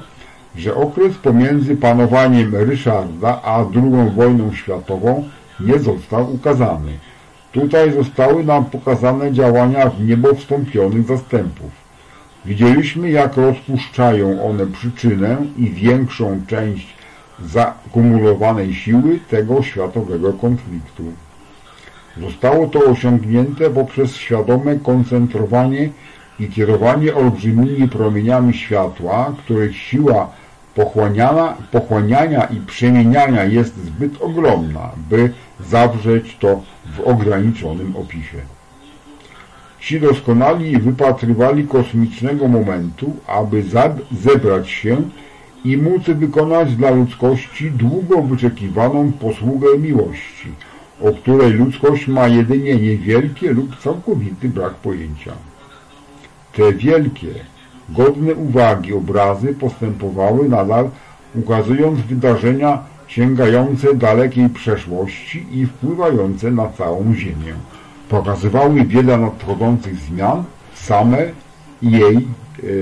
[0.56, 5.24] że okres pomiędzy panowaniem Ryszarda a II wojną światową
[5.60, 6.92] nie został ukazany.
[7.52, 11.70] Tutaj zostały nam pokazane działania w niebo wstąpionych zastępów.
[12.44, 17.01] Widzieliśmy, jak rozpuszczają one przyczynę i większą część
[17.44, 21.04] zakumulowanej siły tego światowego konfliktu.
[22.20, 25.88] Zostało to osiągnięte poprzez świadome koncentrowanie
[26.40, 30.30] i kierowanie olbrzymimi promieniami światła, których siła
[31.70, 36.60] pochłaniania i przemieniania jest zbyt ogromna, by zawrzeć to
[36.96, 38.38] w ograniczonym opisie.
[39.80, 43.64] Ci doskonali wypatrywali kosmicznego momentu, aby
[44.12, 44.96] zebrać się
[45.64, 50.48] i móc wykonać dla ludzkości długo wyczekiwaną posługę miłości,
[51.00, 55.32] o której ludzkość ma jedynie niewielkie lub całkowity brak pojęcia.
[56.52, 57.34] Te wielkie,
[57.88, 60.90] godne uwagi obrazy postępowały nadal,
[61.34, 67.54] ukazując wydarzenia sięgające dalekiej przeszłości i wpływające na całą Ziemię.
[68.08, 70.44] Pokazywały wiele nadchodzących zmian
[70.74, 71.18] same
[71.82, 72.28] jej,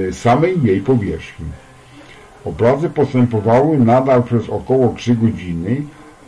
[0.09, 1.47] e, samej jej powierzchni.
[2.45, 5.83] Obrazy postępowały nadal przez około 3 godziny,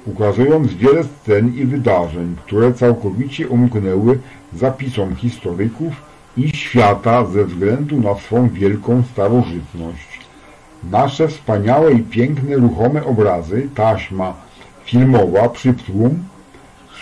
[0.07, 4.19] ukazując wiele scen i wydarzeń, które całkowicie umknęły
[4.53, 5.93] zapisom historyków
[6.37, 10.21] i świata ze względu na swą wielką starożytność.
[10.91, 14.35] Nasze wspaniałe i piękne ruchome obrazy, taśma
[14.85, 16.25] filmowa, przytłum,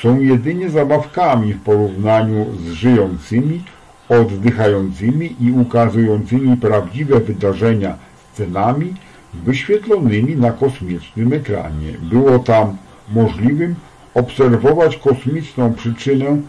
[0.02, 3.64] są jedynie zabawkami w porównaniu z żyjącymi,
[4.08, 8.94] oddychającymi i ukazującymi prawdziwe wydarzenia scenami
[9.34, 11.92] wyświetlonymi na kosmicznym ekranie.
[12.02, 12.76] Było tam
[13.12, 13.74] możliwym
[14.14, 16.40] obserwować kosmiczną przyczynę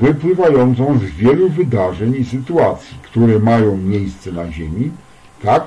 [0.00, 4.90] wypływającą z wielu wydarzeń i sytuacji, które mają miejsce na Ziemi,
[5.42, 5.64] tak,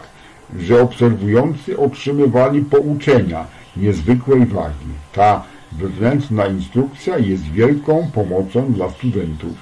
[0.60, 3.46] że obserwujący otrzymywali pouczenia
[3.78, 4.94] niezwykłej wagi.
[5.14, 9.54] Ta wewnętrzna instrukcja jest wielką pomocą dla studentów.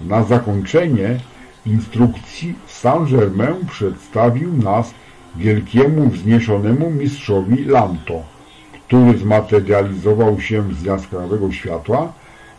[0.00, 1.18] Na zakończenie
[1.66, 4.94] instrukcji Saint-Germain przedstawił nas
[5.36, 8.22] wielkiemu wznieszonemu mistrzowi Lanto,
[8.86, 12.12] który zmaterializował się z jaskrawego światła,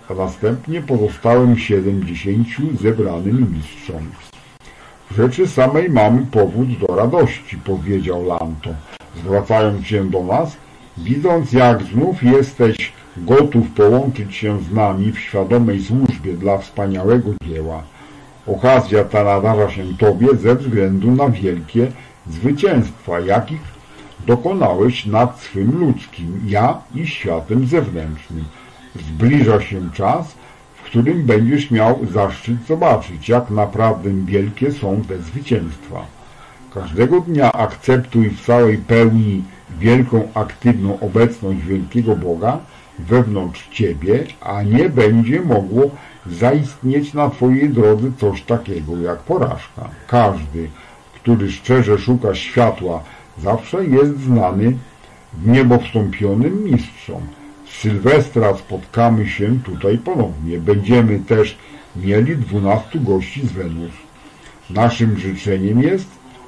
[0.09, 4.09] a następnie pozostałym siedemdziesięciu zebranym mistrzom.
[5.11, 8.69] W rzeczy samej mamy powód do radości, powiedział Lanto,
[9.15, 10.57] zwracając się do nas,
[10.97, 17.83] widząc jak znów jesteś gotów połączyć się z nami w świadomej służbie dla wspaniałego dzieła.
[18.47, 21.91] Okazja ta nadarza się Tobie ze względu na wielkie
[22.29, 23.61] zwycięstwa, jakich
[24.27, 28.45] dokonałeś nad swym ludzkim ja i światem zewnętrznym.
[28.95, 30.35] Zbliża się czas,
[30.75, 36.05] w którym będziesz miał zaszczyt zobaczyć, jak naprawdę wielkie są te zwycięstwa.
[36.73, 39.43] Każdego dnia akceptuj w całej pełni
[39.79, 42.59] wielką, aktywną obecność wielkiego Boga
[42.99, 45.81] wewnątrz Ciebie, a nie będzie mogło
[46.25, 49.89] zaistnieć na Twojej drodze coś takiego jak porażka.
[50.07, 50.69] Każdy,
[51.25, 53.03] który szczerze szuka światła,
[53.43, 54.77] zawsze jest znany
[55.33, 57.21] w niebo wstąpionym mistrzom.
[57.65, 60.59] Z Sylwestra spotkamy się tutaj ponownie.
[60.59, 61.57] Będziemy też
[61.95, 63.91] mieli dwunastu gości z Wenus.
[64.69, 66.07] Naszym życzeniem jest,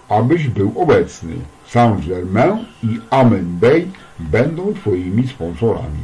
[0.09, 1.33] abyś był obecny.
[1.67, 3.87] Saint-Germain i Amen Bay
[4.19, 6.03] będą Twoimi sponsorami.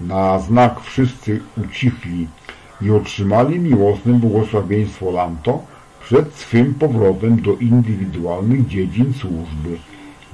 [0.00, 2.26] Na znak wszyscy ucichli
[2.82, 5.77] i otrzymali miłosne błogosławieństwo Lanto,
[6.08, 9.78] przed swym powrotem do indywidualnych dziedzin służby.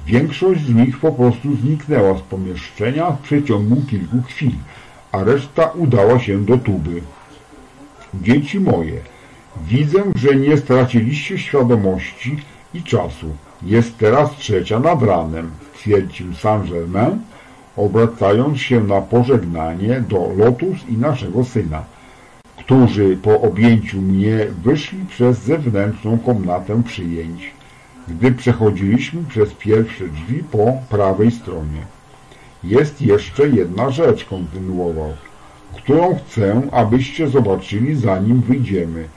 [0.05, 4.51] Większość z nich po prostu zniknęła z pomieszczenia w przeciągu kilku chwil,
[5.11, 7.01] a reszta udała się do tuby.
[8.21, 8.99] Dzieci moje,
[9.67, 12.37] widzę, że nie straciliście świadomości
[12.73, 13.35] i czasu.
[13.63, 17.17] Jest teraz trzecia nad ranem, stwierdził Saint-Germain,
[17.77, 21.94] obracając się na pożegnanie do Lotus i naszego syna
[22.65, 27.51] którzy po objęciu mnie wyszli przez zewnętrzną komnatę przyjęć,
[28.07, 31.81] gdy przechodziliśmy przez pierwsze drzwi po prawej stronie.
[32.63, 35.13] Jest jeszcze jedna rzecz, kontynuował,
[35.75, 39.07] którą chcę, abyście zobaczyli zanim wyjdziemy.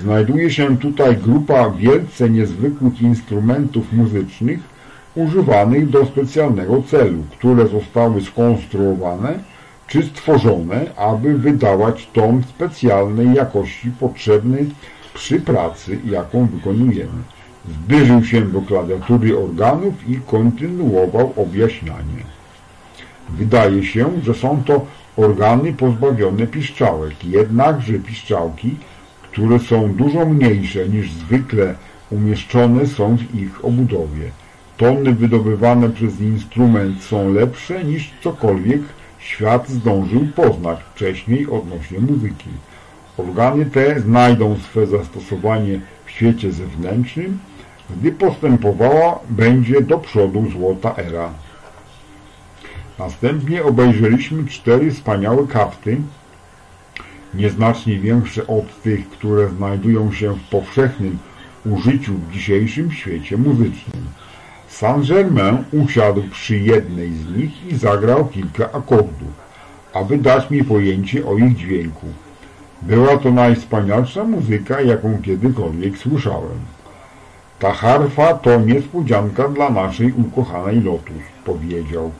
[0.00, 4.60] Znajduje się tutaj grupa wielce niezwykłych instrumentów muzycznych
[5.14, 9.51] używanych do specjalnego celu, które zostały skonstruowane
[9.92, 14.66] czy stworzone, aby wydawać ton specjalnej jakości potrzebny
[15.14, 17.22] przy pracy, jaką wykonujemy.
[17.68, 22.22] Zbliżył się do klawiatury organów i kontynuował objaśnianie.
[23.28, 24.86] Wydaje się, że są to
[25.16, 28.76] organy pozbawione piszczałek, jednakże piszczałki,
[29.22, 31.74] które są dużo mniejsze niż zwykle
[32.10, 34.30] umieszczone są w ich obudowie.
[34.76, 38.80] Tony wydobywane przez instrument są lepsze niż cokolwiek
[39.22, 42.50] świat zdążył poznać wcześniej odnośnie muzyki.
[43.16, 47.38] Organy te znajdą swe zastosowanie w świecie zewnętrznym,
[47.90, 51.30] gdy postępowała będzie do przodu złota era.
[52.98, 55.96] Następnie obejrzeliśmy cztery wspaniałe kafty,
[57.34, 61.18] nieznacznie większe od tych, które znajdują się w powszechnym
[61.66, 64.02] użyciu w dzisiejszym świecie muzycznym.
[64.72, 69.32] Saint-Germain usiadł przy jednej z nich i zagrał kilka akordów,
[69.94, 72.06] aby dać mi pojęcie o ich dźwięku.
[72.82, 76.58] Była to najwspanialsza muzyka, jaką kiedykolwiek słyszałem.
[77.58, 82.10] Ta harfa to niespodzianka dla naszej ukochanej Lotus, powiedział,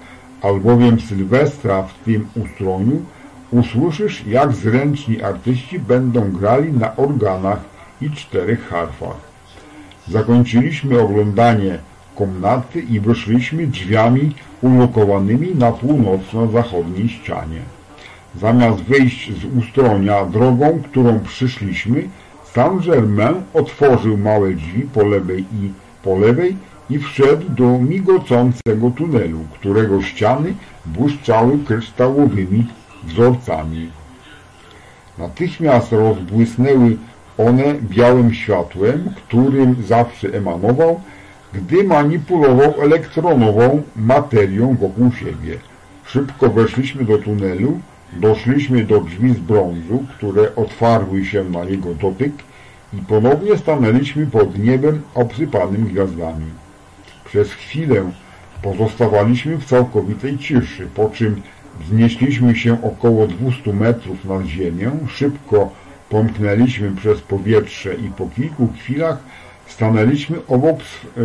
[0.43, 3.03] albowiem Sylwestra w tym ustroniu
[3.51, 7.61] usłyszysz, jak zręczni artyści będą grali na organach
[8.01, 9.21] i czterech harfach.
[10.09, 11.79] Zakończyliśmy oglądanie
[12.15, 17.61] komnaty i wyszliśmy drzwiami ulokowanymi na północno-zachodniej ścianie.
[18.41, 22.09] Zamiast wyjść z ustronia drogą, którą przyszliśmy,
[22.55, 25.73] Saint-Germain otworzył małe drzwi po lewej i
[26.03, 26.57] po lewej
[26.91, 30.55] i wszedł do migocącego tunelu, którego ściany
[30.87, 32.67] błyszczały kryształowymi
[33.05, 33.91] wzorcami.
[35.19, 36.97] Natychmiast rozbłysnęły
[37.39, 41.01] one białym światłem, którym zawsze emanował,
[41.55, 45.59] gdy manipulował elektronową materią wokół siebie.
[46.05, 47.81] Szybko weszliśmy do tunelu,
[48.13, 52.33] doszliśmy do drzwi z brązu, które otwarły się na jego dotyk
[52.95, 56.47] i ponownie stanęliśmy pod niebem obsypanym gwiazdami.
[57.25, 58.11] Przez chwilę
[58.63, 61.43] pozostawaliśmy w całkowitej ciszy, po czym
[61.81, 65.71] wznieśliśmy się około 200 metrów nad ziemię, szybko
[66.09, 69.19] pomknęliśmy przez powietrze i po kilku chwilach
[69.67, 70.79] stanęliśmy obok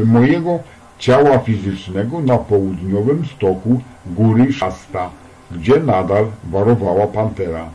[0.05, 0.59] mojego
[0.99, 5.09] ciała fizycznego na południowym stoku góry Szasta,
[5.51, 7.69] gdzie nadal warowała pantera.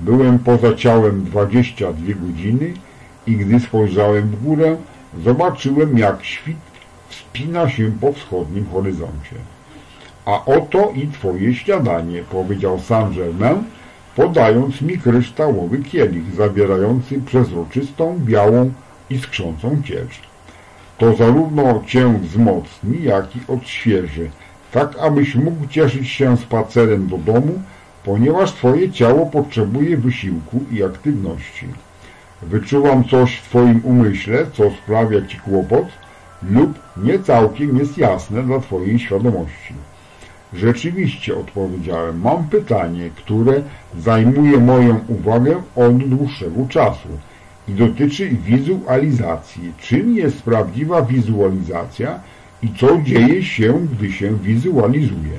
[0.00, 2.72] Byłem poza ciałem 22 godziny
[3.26, 4.76] i gdy spojrzałem w górę,
[5.24, 6.56] zobaczyłem jak świt
[7.08, 9.36] wspina się po wschodnim horyzoncie.
[10.26, 13.62] A oto i twoje śniadanie, powiedział Saint-Germain,
[14.16, 18.72] podając mi kryształowy kielich zawierający przezroczystą, białą
[19.10, 20.20] i skrzącą ciecz.
[20.98, 24.30] To zarówno cię wzmocni, jak i odświeży,
[24.72, 27.62] tak abyś mógł cieszyć się spacerem do domu,
[28.04, 31.66] ponieważ twoje ciało potrzebuje wysiłku i aktywności.
[32.42, 35.86] Wyczuwam coś w twoim umyśle, co sprawia ci kłopot
[36.42, 39.74] lub nie całkiem jest jasne dla twojej świadomości.
[40.54, 43.62] Rzeczywiście, odpowiedziałem, mam pytanie, które
[43.98, 47.08] zajmuje moją uwagę od dłuższego czasu
[47.70, 49.72] i dotyczy wizualizacji.
[49.80, 52.20] Czym jest prawdziwa wizualizacja
[52.62, 55.38] i co dzieje się, gdy się wizualizuje?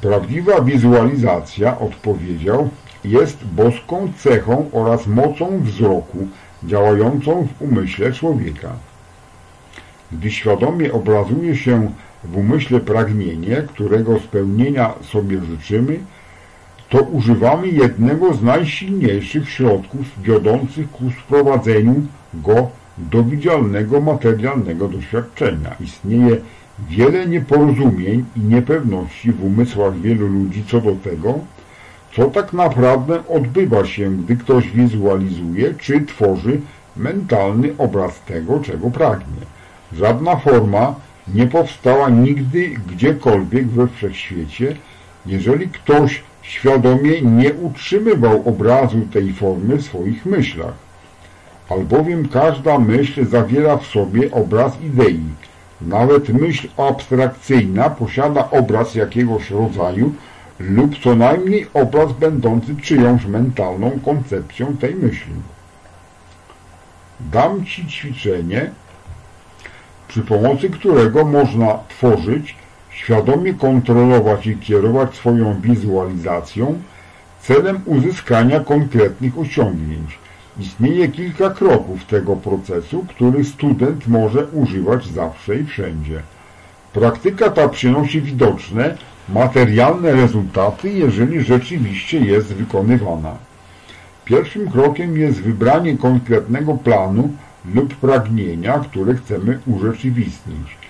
[0.00, 2.70] Prawdziwa wizualizacja, odpowiedział,
[3.04, 6.28] jest boską cechą oraz mocą wzroku
[6.64, 8.72] działającą w umyśle człowieka.
[10.12, 11.90] Gdy świadomie obrazuje się
[12.24, 15.98] w umyśle pragnienie, którego spełnienia sobie życzymy,
[16.88, 21.94] to używamy jednego z najsilniejszych środków wiodących ku sprowadzeniu
[22.34, 25.74] go do widzialnego materialnego doświadczenia.
[25.80, 26.36] Istnieje
[26.90, 31.38] wiele nieporozumień i niepewności w umysłach wielu ludzi co do tego,
[32.16, 36.60] co tak naprawdę odbywa się, gdy ktoś wizualizuje czy tworzy
[36.96, 39.46] mentalny obraz tego, czego pragnie.
[39.92, 40.94] Żadna forma
[41.34, 44.76] nie powstała nigdy gdziekolwiek we wszechświecie,
[45.26, 50.74] jeżeli ktoś świadomie nie utrzymywał obrazu tej formy w swoich myślach.
[51.68, 55.20] Albowiem każda myśl zawiera w sobie obraz idei.
[55.80, 60.12] Nawet myśl abstrakcyjna posiada obraz jakiegoś rodzaju
[60.58, 65.34] lub co najmniej obraz będący czyjąś mentalną koncepcją tej myśli.
[67.20, 68.70] Dam Ci ćwiczenie,
[70.08, 72.56] przy pomocy którego można tworzyć,
[72.94, 76.82] świadomie kontrolować i kierować swoją wizualizacją
[77.42, 80.18] celem uzyskania konkretnych osiągnięć.
[80.60, 86.22] Istnieje kilka kroków tego procesu, który student może używać zawsze i wszędzie.
[86.92, 88.96] Praktyka ta przynosi widoczne,
[89.28, 93.34] materialne rezultaty, jeżeli rzeczywiście jest wykonywana.
[94.24, 97.28] Pierwszym krokiem jest wybranie konkretnego planu
[97.74, 100.83] lub pragnienia, które chcemy urzeczywistnić.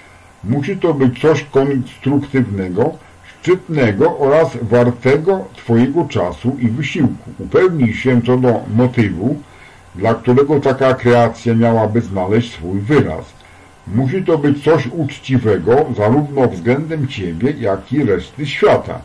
[0.49, 2.93] Musi to być coś konstruktywnego,
[3.25, 7.31] szczytnego oraz wartego Twojego czasu i wysiłku.
[7.39, 9.37] Upewnij się co do motywu,
[9.95, 13.25] dla którego taka kreacja miałaby znaleźć swój wyraz.
[13.87, 19.01] Musi to być coś uczciwego zarówno względem Ciebie, jak i reszty świata,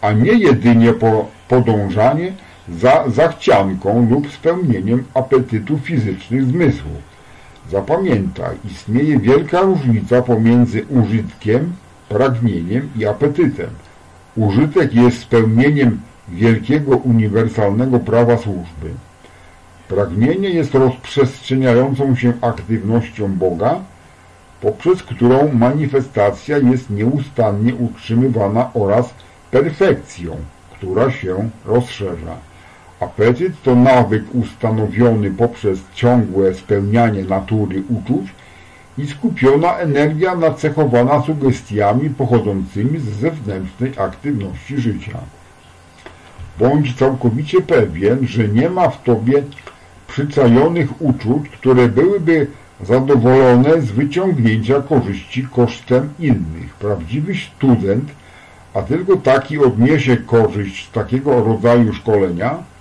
[0.00, 2.32] a nie jedynie po podążanie
[2.68, 7.11] za zachcianką lub spełnieniem apetytu fizycznych zmysłów.
[7.70, 11.72] Zapamiętaj, istnieje wielka różnica pomiędzy użytkiem,
[12.08, 13.70] pragnieniem i apetytem.
[14.36, 18.90] Użytek jest spełnieniem wielkiego uniwersalnego prawa służby.
[19.88, 23.80] Pragnienie jest rozprzestrzeniającą się aktywnością Boga,
[24.60, 29.14] poprzez którą manifestacja jest nieustannie utrzymywana oraz
[29.50, 30.36] perfekcją,
[30.72, 32.36] która się rozszerza.
[33.02, 38.26] Apetyt to nawyk ustanowiony poprzez ciągłe spełnianie natury uczuć
[38.98, 45.18] i skupiona energia nacechowana sugestiami pochodzącymi z zewnętrznej aktywności życia.
[46.58, 49.42] Bądź całkowicie pewien, że nie ma w tobie
[50.08, 52.46] przyczajonych uczuć, które byłyby
[52.80, 56.74] zadowolone z wyciągnięcia korzyści kosztem innych.
[56.78, 58.04] Prawdziwy student,
[58.74, 62.71] a tylko taki odniesie korzyść z takiego rodzaju szkolenia,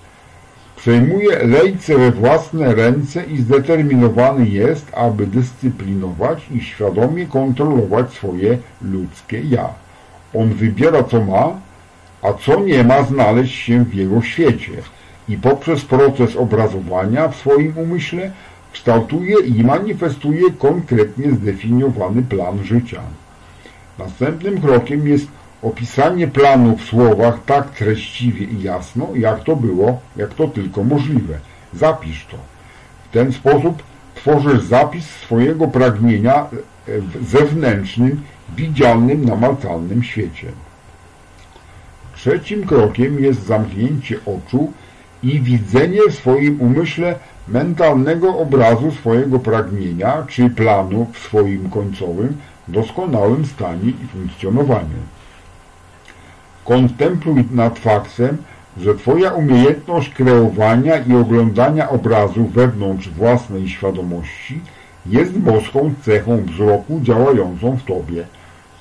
[0.82, 9.42] Przejmuje lejce we własne ręce i zdeterminowany jest, aby dyscyplinować i świadomie kontrolować swoje ludzkie
[9.42, 9.70] ja.
[10.34, 11.60] On wybiera co ma,
[12.22, 14.72] a co nie ma znaleźć się w jego świecie
[15.30, 18.32] i poprzez proces obrazowania w swoim umyśle
[18.74, 23.02] kształtuje i manifestuje konkretnie zdefiniowany plan życia.
[24.00, 25.28] Następnym krokiem jest
[25.62, 31.40] opisanie planu w słowach tak treściwie i jasno, jak to było, jak to tylko możliwe.
[31.74, 32.38] Zapisz to.
[33.10, 33.84] W ten sposób
[34.16, 36.46] tworzysz zapis swojego pragnienia
[36.88, 38.22] w zewnętrznym,
[38.56, 40.48] widzialnym, namacalnym świecie.
[42.16, 44.74] Trzecim krokiem jest zamknięcie oczu
[45.24, 47.16] i widzenie w swoim umyśle
[47.48, 55.21] mentalnego obrazu swojego pragnienia czy planu w swoim końcowym, doskonałym stanie i funkcjonowaniu.
[56.66, 58.38] Kontempluj nad faktem,
[58.78, 64.60] że Twoja umiejętność kreowania i oglądania obrazu wewnątrz własnej świadomości
[65.06, 68.26] jest boską cechą wzroku działającą w Tobie.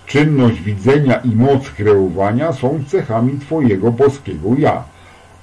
[0.07, 4.83] Czynność widzenia i moc kreowania są cechami Twojego boskiego ja,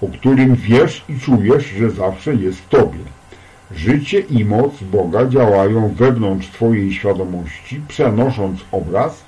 [0.01, 2.99] o którym wiesz i czujesz, że zawsze jest w Tobie.
[3.71, 9.23] Życie i moc Boga działają wewnątrz Twojej świadomości, przenosząc obraz,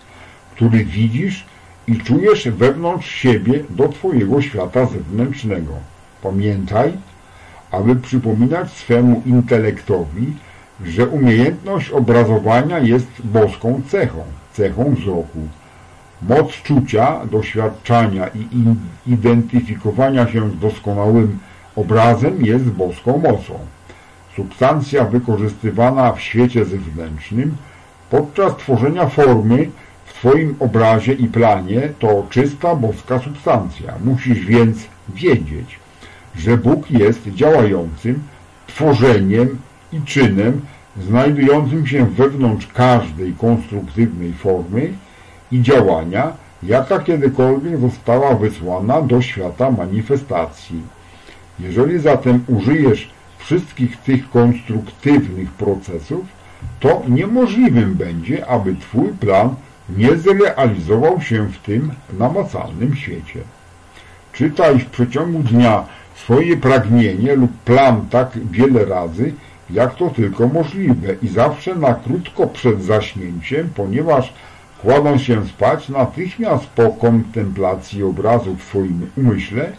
[0.55, 1.45] który widzisz
[1.89, 5.73] i czujesz wewnątrz siebie do Twojego świata zewnętrznego.
[6.23, 6.93] Pamiętaj,
[7.71, 10.33] aby przypominać swemu intelektowi,
[10.85, 15.39] że umiejętność obrazowania jest boską cechą, cechą wzroku.
[16.21, 18.75] Moc czucia, doświadczania i
[19.07, 21.39] identyfikowania się z doskonałym
[21.75, 23.59] obrazem jest boską mocą.
[24.35, 27.57] Substancja wykorzystywana w świecie zewnętrznym
[28.09, 29.69] podczas tworzenia formy
[30.19, 33.93] Twoim obrazie i planie to czysta boska substancja.
[34.05, 34.77] Musisz więc
[35.09, 35.79] wiedzieć,
[36.35, 38.23] że Bóg jest działającym
[38.67, 39.57] tworzeniem
[39.93, 40.61] i czynem
[41.07, 44.93] znajdującym się wewnątrz każdej konstruktywnej formy
[45.51, 46.33] i działania,
[46.63, 50.81] jaka kiedykolwiek została wysłana do świata manifestacji.
[51.59, 56.25] Jeżeli zatem użyjesz wszystkich tych konstruktywnych procesów,
[56.79, 59.55] to niemożliwym będzie, aby Twój plan
[59.97, 63.39] nie zrealizował się w tym namacalnym świecie.
[64.33, 65.83] Czytaj w przeciągu dnia
[66.15, 69.33] swoje pragnienie lub plan tak wiele razy,
[69.69, 74.33] jak to tylko możliwe i zawsze na krótko przed zaśnięciem, ponieważ
[74.81, 79.71] kładąc się spać, natychmiast po kontemplacji obrazu w swoim umyśle,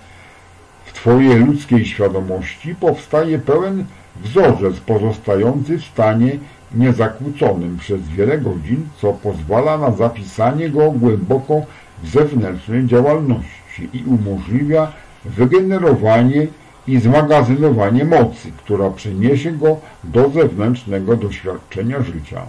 [0.85, 3.85] w Twojej ludzkiej świadomości powstaje pełen
[4.23, 6.39] wzorzec pozostający w stanie
[6.75, 11.63] niezakłóconym przez wiele godzin, co pozwala na zapisanie go głęboko
[12.03, 14.93] w zewnętrznej działalności i umożliwia
[15.25, 16.47] wygenerowanie
[16.87, 22.43] i zmagazynowanie mocy, która przeniesie go do zewnętrznego doświadczenia życia.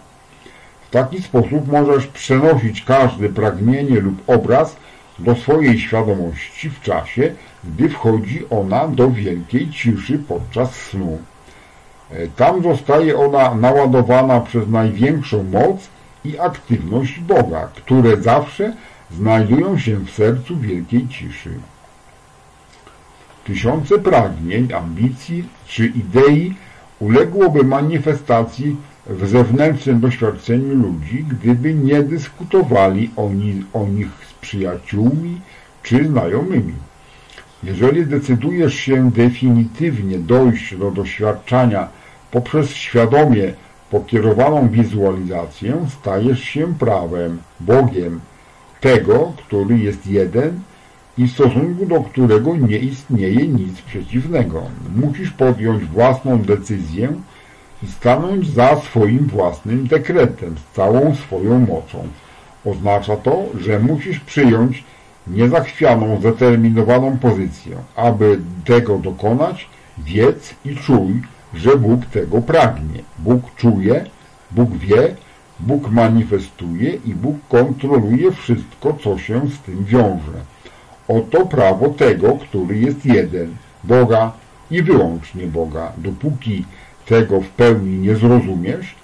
[0.88, 4.76] W taki sposób możesz przenosić każde pragnienie lub obraz
[5.20, 7.34] do swojej świadomości w czasie,
[7.64, 11.18] gdy wchodzi ona do wielkiej ciszy podczas snu.
[12.12, 15.90] E, tam zostaje ona naładowana przez największą moc
[16.26, 18.74] i aktywność Boga, które zawsze
[19.12, 21.50] znajdują się w sercu wielkiej ciszy.
[23.46, 26.54] Tysiące pragnień, ambicji czy idei
[27.00, 28.76] uległoby manifestacji
[29.08, 35.42] w zewnętrznym doświadczeniu ludzi, gdyby nie dyskutowali oni o nich z przyjaciółmi
[35.84, 36.74] czy znajomymi.
[37.64, 41.88] Jeżeli decydujesz się definitywnie dojść do doświadczania
[42.32, 43.54] poprzez świadomie
[43.90, 48.20] pokierowaną wizualizację, stajesz się prawem, Bogiem,
[48.82, 50.60] tego, który jest jeden
[51.18, 54.64] i w stosunku do którego nie istnieje nic przeciwnego.
[54.96, 57.14] Musisz podjąć własną decyzję
[57.84, 62.08] i stanąć za swoim własnym dekretem z całą swoją mocą.
[62.66, 64.84] Oznacza to, że musisz przyjąć
[65.28, 67.78] niezachwianą, zdeterminowaną pozycję.
[67.96, 71.22] Aby tego dokonać, wiedz i czuj,
[71.54, 73.04] że Bóg tego pragnie.
[73.20, 74.06] Bóg czuje,
[74.52, 75.16] Bóg wie,
[75.60, 80.40] Bóg manifestuje i Bóg kontroluje wszystko, co się z tym wiąże.
[81.08, 84.32] Oto prawo tego, który jest jeden, Boga
[84.72, 85.92] i wyłącznie Boga.
[85.98, 86.66] Dopóki
[87.06, 88.96] tego w pełni nie zrozumiesz,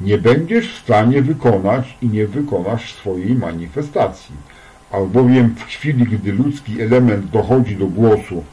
[0.00, 4.34] nie będziesz w stanie wykonać i nie wykonasz swojej manifestacji.
[4.92, 8.44] Albowiem w chwili, gdy ludzki element dochodzi do głosu,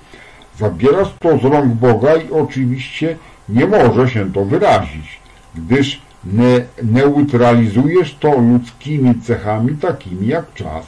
[0.60, 3.18] zabierasz to z rąk Boga i oczywiście
[3.50, 5.20] nie może się to wyrazić,
[5.56, 10.86] gdyż ne neutralizujesz to ludzkimi cechami takimi jak czas,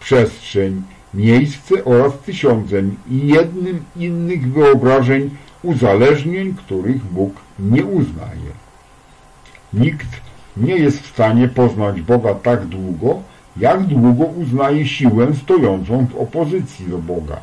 [0.00, 0.82] przestrzeń,
[1.14, 5.30] miejsce oraz tysiącem i jednym innych wyobrażeń
[5.62, 8.52] uzależnień, których Bóg nie uznaje.
[9.72, 10.08] Nikt
[10.56, 13.22] nie jest w stanie poznać Boga tak długo,
[13.56, 17.40] jak długo uznaje siłę stojącą w opozycji do Boga.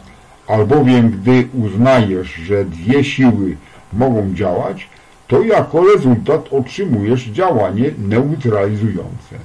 [0.48, 3.58] Albowiem gdy uznajesz, że dwie siły
[3.94, 4.90] mogą działać,
[5.28, 9.36] to jako rezultat otrzymujesz działanie neutralizujące.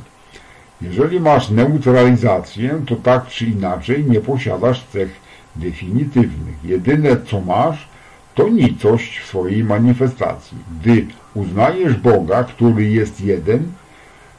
[0.83, 5.20] Jeżeli masz neutralizację, to tak czy inaczej nie posiadasz cech
[5.57, 6.65] definitywnych.
[6.65, 7.89] Jedyne co masz,
[8.35, 10.59] to nicość w swojej manifestacji.
[10.81, 13.73] Gdy uznajesz Boga, który jest jeden,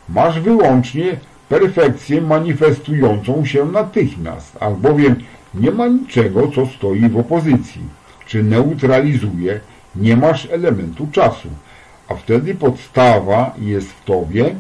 [0.10, 1.18] masz wyłącznie
[1.50, 5.16] perfekcję manifestującą się natychmiast, albowiem
[5.54, 7.82] nie ma niczego, co stoi w opozycji,
[8.26, 9.60] czy neutralizuje,
[9.96, 11.50] nie masz elementu czasu,
[12.08, 14.56] a wtedy podstawa jest w Tobie,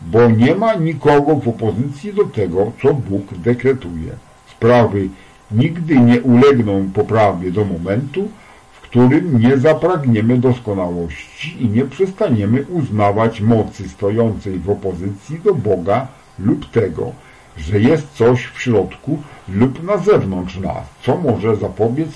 [0.00, 4.12] bo nie ma nikogo w opozycji do tego, co Bóg dekretuje.
[4.50, 5.08] Sprawy
[5.50, 8.28] nigdy nie ulegną poprawie do momentu,
[8.72, 16.06] w którym nie zapragniemy doskonałości i nie przestaniemy uznawać mocy stojącej w opozycji do Boga
[16.38, 17.12] lub tego,
[17.56, 22.08] że jest coś w środku lub na zewnątrz nas, co może zapobiec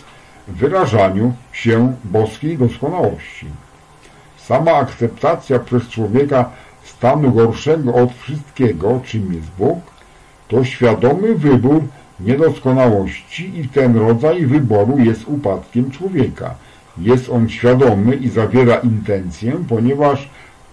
[0.48, 3.46] wyrażaniu się boskiej doskonałości.
[4.36, 6.50] Sama akceptacja przez człowieka
[6.84, 9.78] stanu gorszego od wszystkiego, czym jest Bóg,
[10.48, 11.82] to świadomy wybór
[12.20, 16.54] niedoskonałości i ten rodzaj wyboru jest upadkiem człowieka.
[16.98, 20.28] Jest on świadomy i zawiera intencję, ponieważ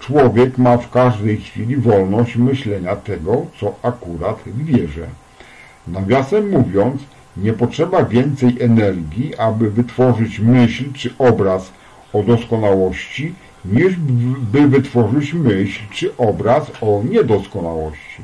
[0.05, 5.05] człowiek ma w każdej chwili wolność myślenia tego, co akurat wierzy.
[5.87, 7.01] Nawiasem mówiąc,
[7.37, 11.71] nie potrzeba więcej energii, aby wytworzyć myśl czy obraz
[12.13, 13.33] o doskonałości,
[13.65, 13.95] niż
[14.51, 18.23] by wytworzyć myśl czy obraz o niedoskonałości.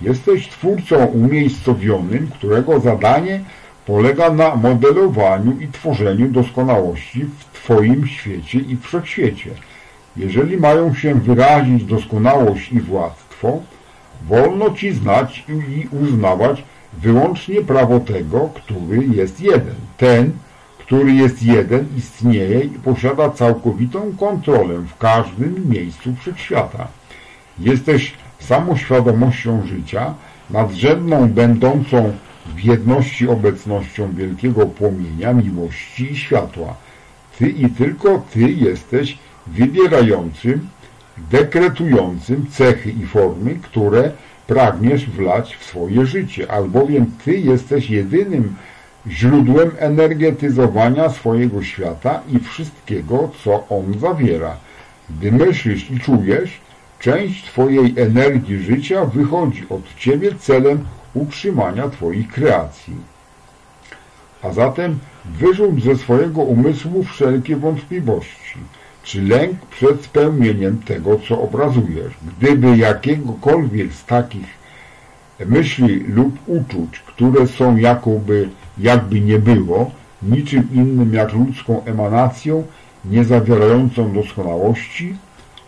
[0.00, 3.40] Jesteś twórcą umiejscowionym, którego zadanie
[3.86, 9.50] polega na modelowaniu i tworzeniu doskonałości w Twoim świecie i wszechświecie.
[10.18, 13.58] Jeżeli mają się wyrazić doskonałość i władztwo,
[14.28, 19.74] wolno Ci znać i uznawać wyłącznie prawo tego, który jest jeden.
[19.96, 20.32] Ten,
[20.78, 26.88] który jest jeden, istnieje i posiada całkowitą kontrolę w każdym miejscu wszechświata.
[27.58, 30.14] Jesteś samoświadomością życia,
[30.50, 32.12] nadrzędną będącą
[32.56, 36.74] w jedności obecnością wielkiego płomienia, miłości i światła.
[37.38, 39.18] Ty i tylko Ty jesteś
[39.52, 40.68] wybierającym,
[41.30, 44.12] dekretującym cechy i formy, które
[44.46, 48.54] pragniesz wlać w swoje życie, albowiem Ty jesteś jedynym
[49.08, 54.56] źródłem energetyzowania swojego świata i wszystkiego, co on zawiera.
[55.10, 56.60] Gdy myślisz i czujesz,
[56.98, 62.96] część Twojej energii życia wychodzi od Ciebie celem utrzymania Twoich kreacji.
[64.42, 68.58] A zatem wyrzuć ze swojego umysłu wszelkie wątpliwości,
[69.08, 72.12] czy lęk przed spełnieniem tego, co obrazujesz.
[72.38, 74.46] Gdyby jakiegokolwiek z takich
[75.46, 79.90] myśli lub uczuć, które są jakoby, jakby nie było,
[80.22, 82.64] niczym innym jak ludzką emanacją,
[83.04, 85.16] nie zawierającą doskonałości,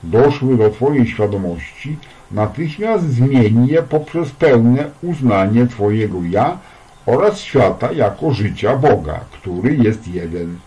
[0.02, 1.96] doszły do Twojej świadomości,
[2.30, 6.58] natychmiast zmień je poprzez pełne uznanie Twojego ja
[7.06, 10.58] oraz świata jako życia Boga, który jest jeden.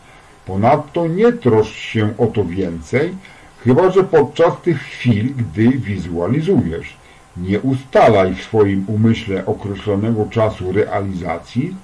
[0.45, 3.15] Ponadto nie troszcz się o to więcej,
[3.63, 6.97] chyba że podczas tych chwil, gdy wizualizujesz.
[7.37, 11.75] Nie ustalaj w swoim umyśle określonego czasu realizacji,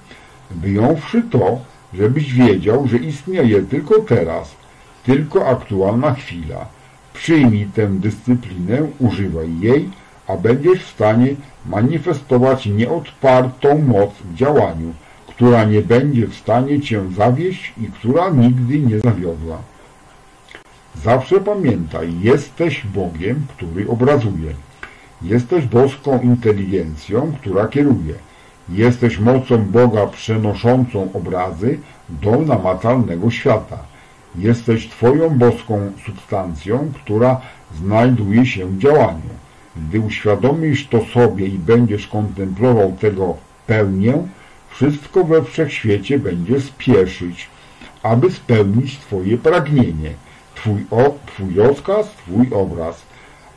[0.50, 1.58] wyjąwszy to,
[1.94, 4.54] żebyś wiedział, że istnieje tylko teraz,
[5.04, 6.66] tylko aktualna chwila.
[7.14, 9.90] Przyjmij tę dyscyplinę, używaj jej,
[10.26, 11.28] a będziesz w stanie
[11.66, 14.92] manifestować nieodpartą moc w działaniu,
[15.40, 19.58] która nie będzie w stanie Cię zawieść i która nigdy nie zawiodła.
[21.04, 24.54] Zawsze pamiętaj, jesteś Bogiem, który obrazuje.
[25.22, 28.14] Jesteś boską inteligencją, która kieruje.
[28.68, 31.78] Jesteś mocą Boga przenoszącą obrazy
[32.08, 33.78] do namacalnego świata.
[34.36, 37.40] Jesteś Twoją boską substancją, która
[37.76, 39.30] znajduje się w działaniu.
[39.76, 43.36] Gdy uświadomisz to sobie i będziesz kontemplował tego
[43.66, 44.14] pełnię,
[44.80, 47.48] wszystko we wszechświecie będzie spieszyć,
[48.02, 50.10] aby spełnić Twoje pragnienie,
[50.54, 53.02] Twój, o, twój rozkaz, Twój obraz.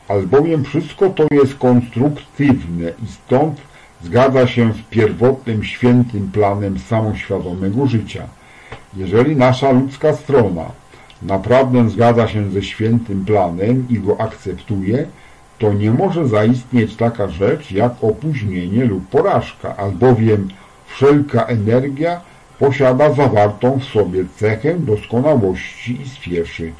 [0.08, 3.60] Albowiem wszystko to jest konstruktywne i stąd
[4.02, 8.22] zgadza się z pierwotnym świętym planem samoświadomego życia.
[8.96, 10.64] Jeżeli nasza ludzka strona
[11.22, 15.06] naprawdę zgadza się ze świętym planem i go akceptuje,
[15.58, 20.48] to nie może zaistnieć taka rzecz jak opóźnienie lub porażka, albowiem
[20.94, 22.20] wszelka energia
[22.58, 26.72] posiada zawartą w sobie cechę doskonałości i spieszy,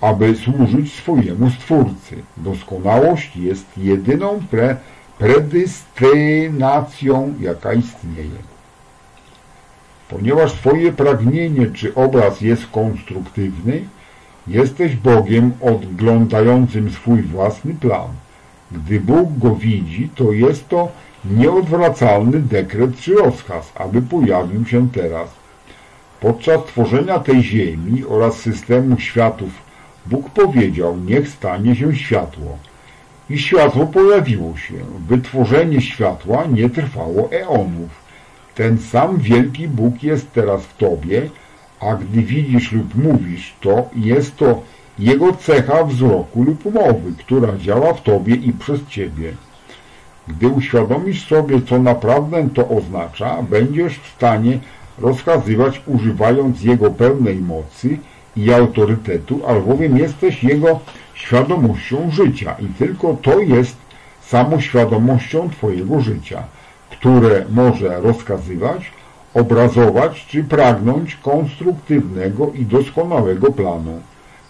[0.00, 2.16] aby służyć swojemu Stwórcy.
[2.36, 4.76] Doskonałość jest jedyną pre
[5.18, 8.40] predystynacją, jaka istnieje.
[10.08, 13.84] Ponieważ Twoje pragnienie czy obraz jest konstruktywny,
[14.46, 18.08] jesteś Bogiem odglądającym swój własny plan.
[18.72, 20.88] Gdy Bóg go widzi, to jest to
[21.24, 25.30] nieodwracalny dekret czy rozkaz, aby pojawił się teraz.
[26.20, 29.50] Podczas tworzenia tej ziemi oraz systemu światów
[30.06, 32.58] Bóg powiedział, niech stanie się światło.
[33.30, 34.74] I światło pojawiło się.
[35.08, 37.90] Wytworzenie światła nie trwało eonów.
[38.54, 41.30] Ten sam wielki Bóg jest teraz w Tobie,
[41.80, 44.62] a gdy widzisz lub mówisz to, jest to
[44.98, 49.32] Jego cecha wzroku lub mowy, która działa w Tobie i przez Ciebie.
[50.30, 54.58] Gdy uświadomisz sobie, co naprawdę to oznacza, będziesz w stanie
[54.98, 57.98] rozkazywać używając Jego pełnej mocy
[58.36, 60.80] i autorytetu, albowiem jesteś Jego
[61.14, 63.76] świadomością życia i tylko to jest
[64.20, 66.42] samoświadomością Twojego życia,
[66.90, 68.92] które może rozkazywać,
[69.34, 74.00] obrazować czy pragnąć konstruktywnego i doskonałego planu.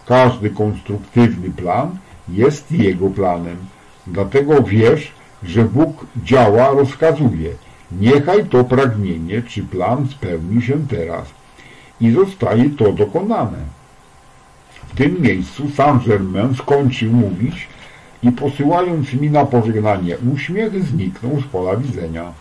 [0.05, 1.97] Każdy konstruktywny plan
[2.29, 3.57] jest Jego planem.
[4.07, 5.11] Dlatego wiesz,
[5.43, 7.51] że Bóg działa, rozkazuje.
[7.91, 11.27] Niechaj to pragnienie czy plan spełni się teraz.
[12.01, 13.57] I zostaje to dokonane.
[14.87, 17.67] W tym miejscu Saint-Germain skończył mówić
[18.23, 22.33] i posyłając mi na pożegnanie uśmiech, zniknął z pola widzenia.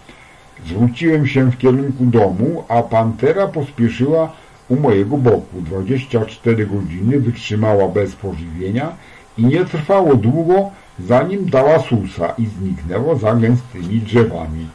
[0.66, 4.32] Zwróciłem się w kierunku domu, a pantera pospieszyła
[4.68, 5.60] u mojego boku.
[5.60, 8.92] 24 godziny wytrzymała bez pożywienia
[9.38, 10.70] i nie trwało długo,
[11.06, 14.66] zanim dała susa i zniknęła za gęstymi drzewami.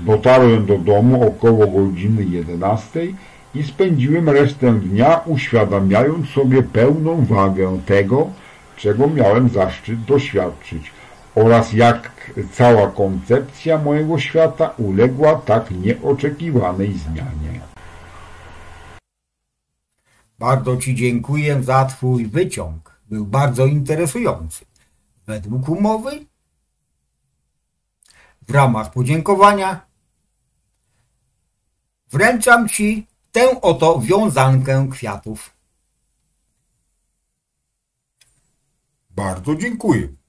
[0.00, 3.06] Dotarłem do domu około godziny 11
[3.54, 8.28] i spędziłem resztę dnia uświadamiając sobie pełną wagę tego,
[8.76, 10.90] czego miałem zaszczyt doświadczyć
[11.34, 17.60] oraz jak cała koncepcja mojego świata uległa tak nieoczekiwanej zmianie.
[20.38, 23.00] Bardzo Ci dziękuję za Twój wyciąg.
[23.10, 24.69] Był bardzo interesujący.
[25.26, 26.26] Według umowy,
[28.48, 29.86] w ramach podziękowania,
[32.10, 35.56] wręczam Ci tę oto wiązankę kwiatów.
[39.10, 40.19] Bardzo dziękuję.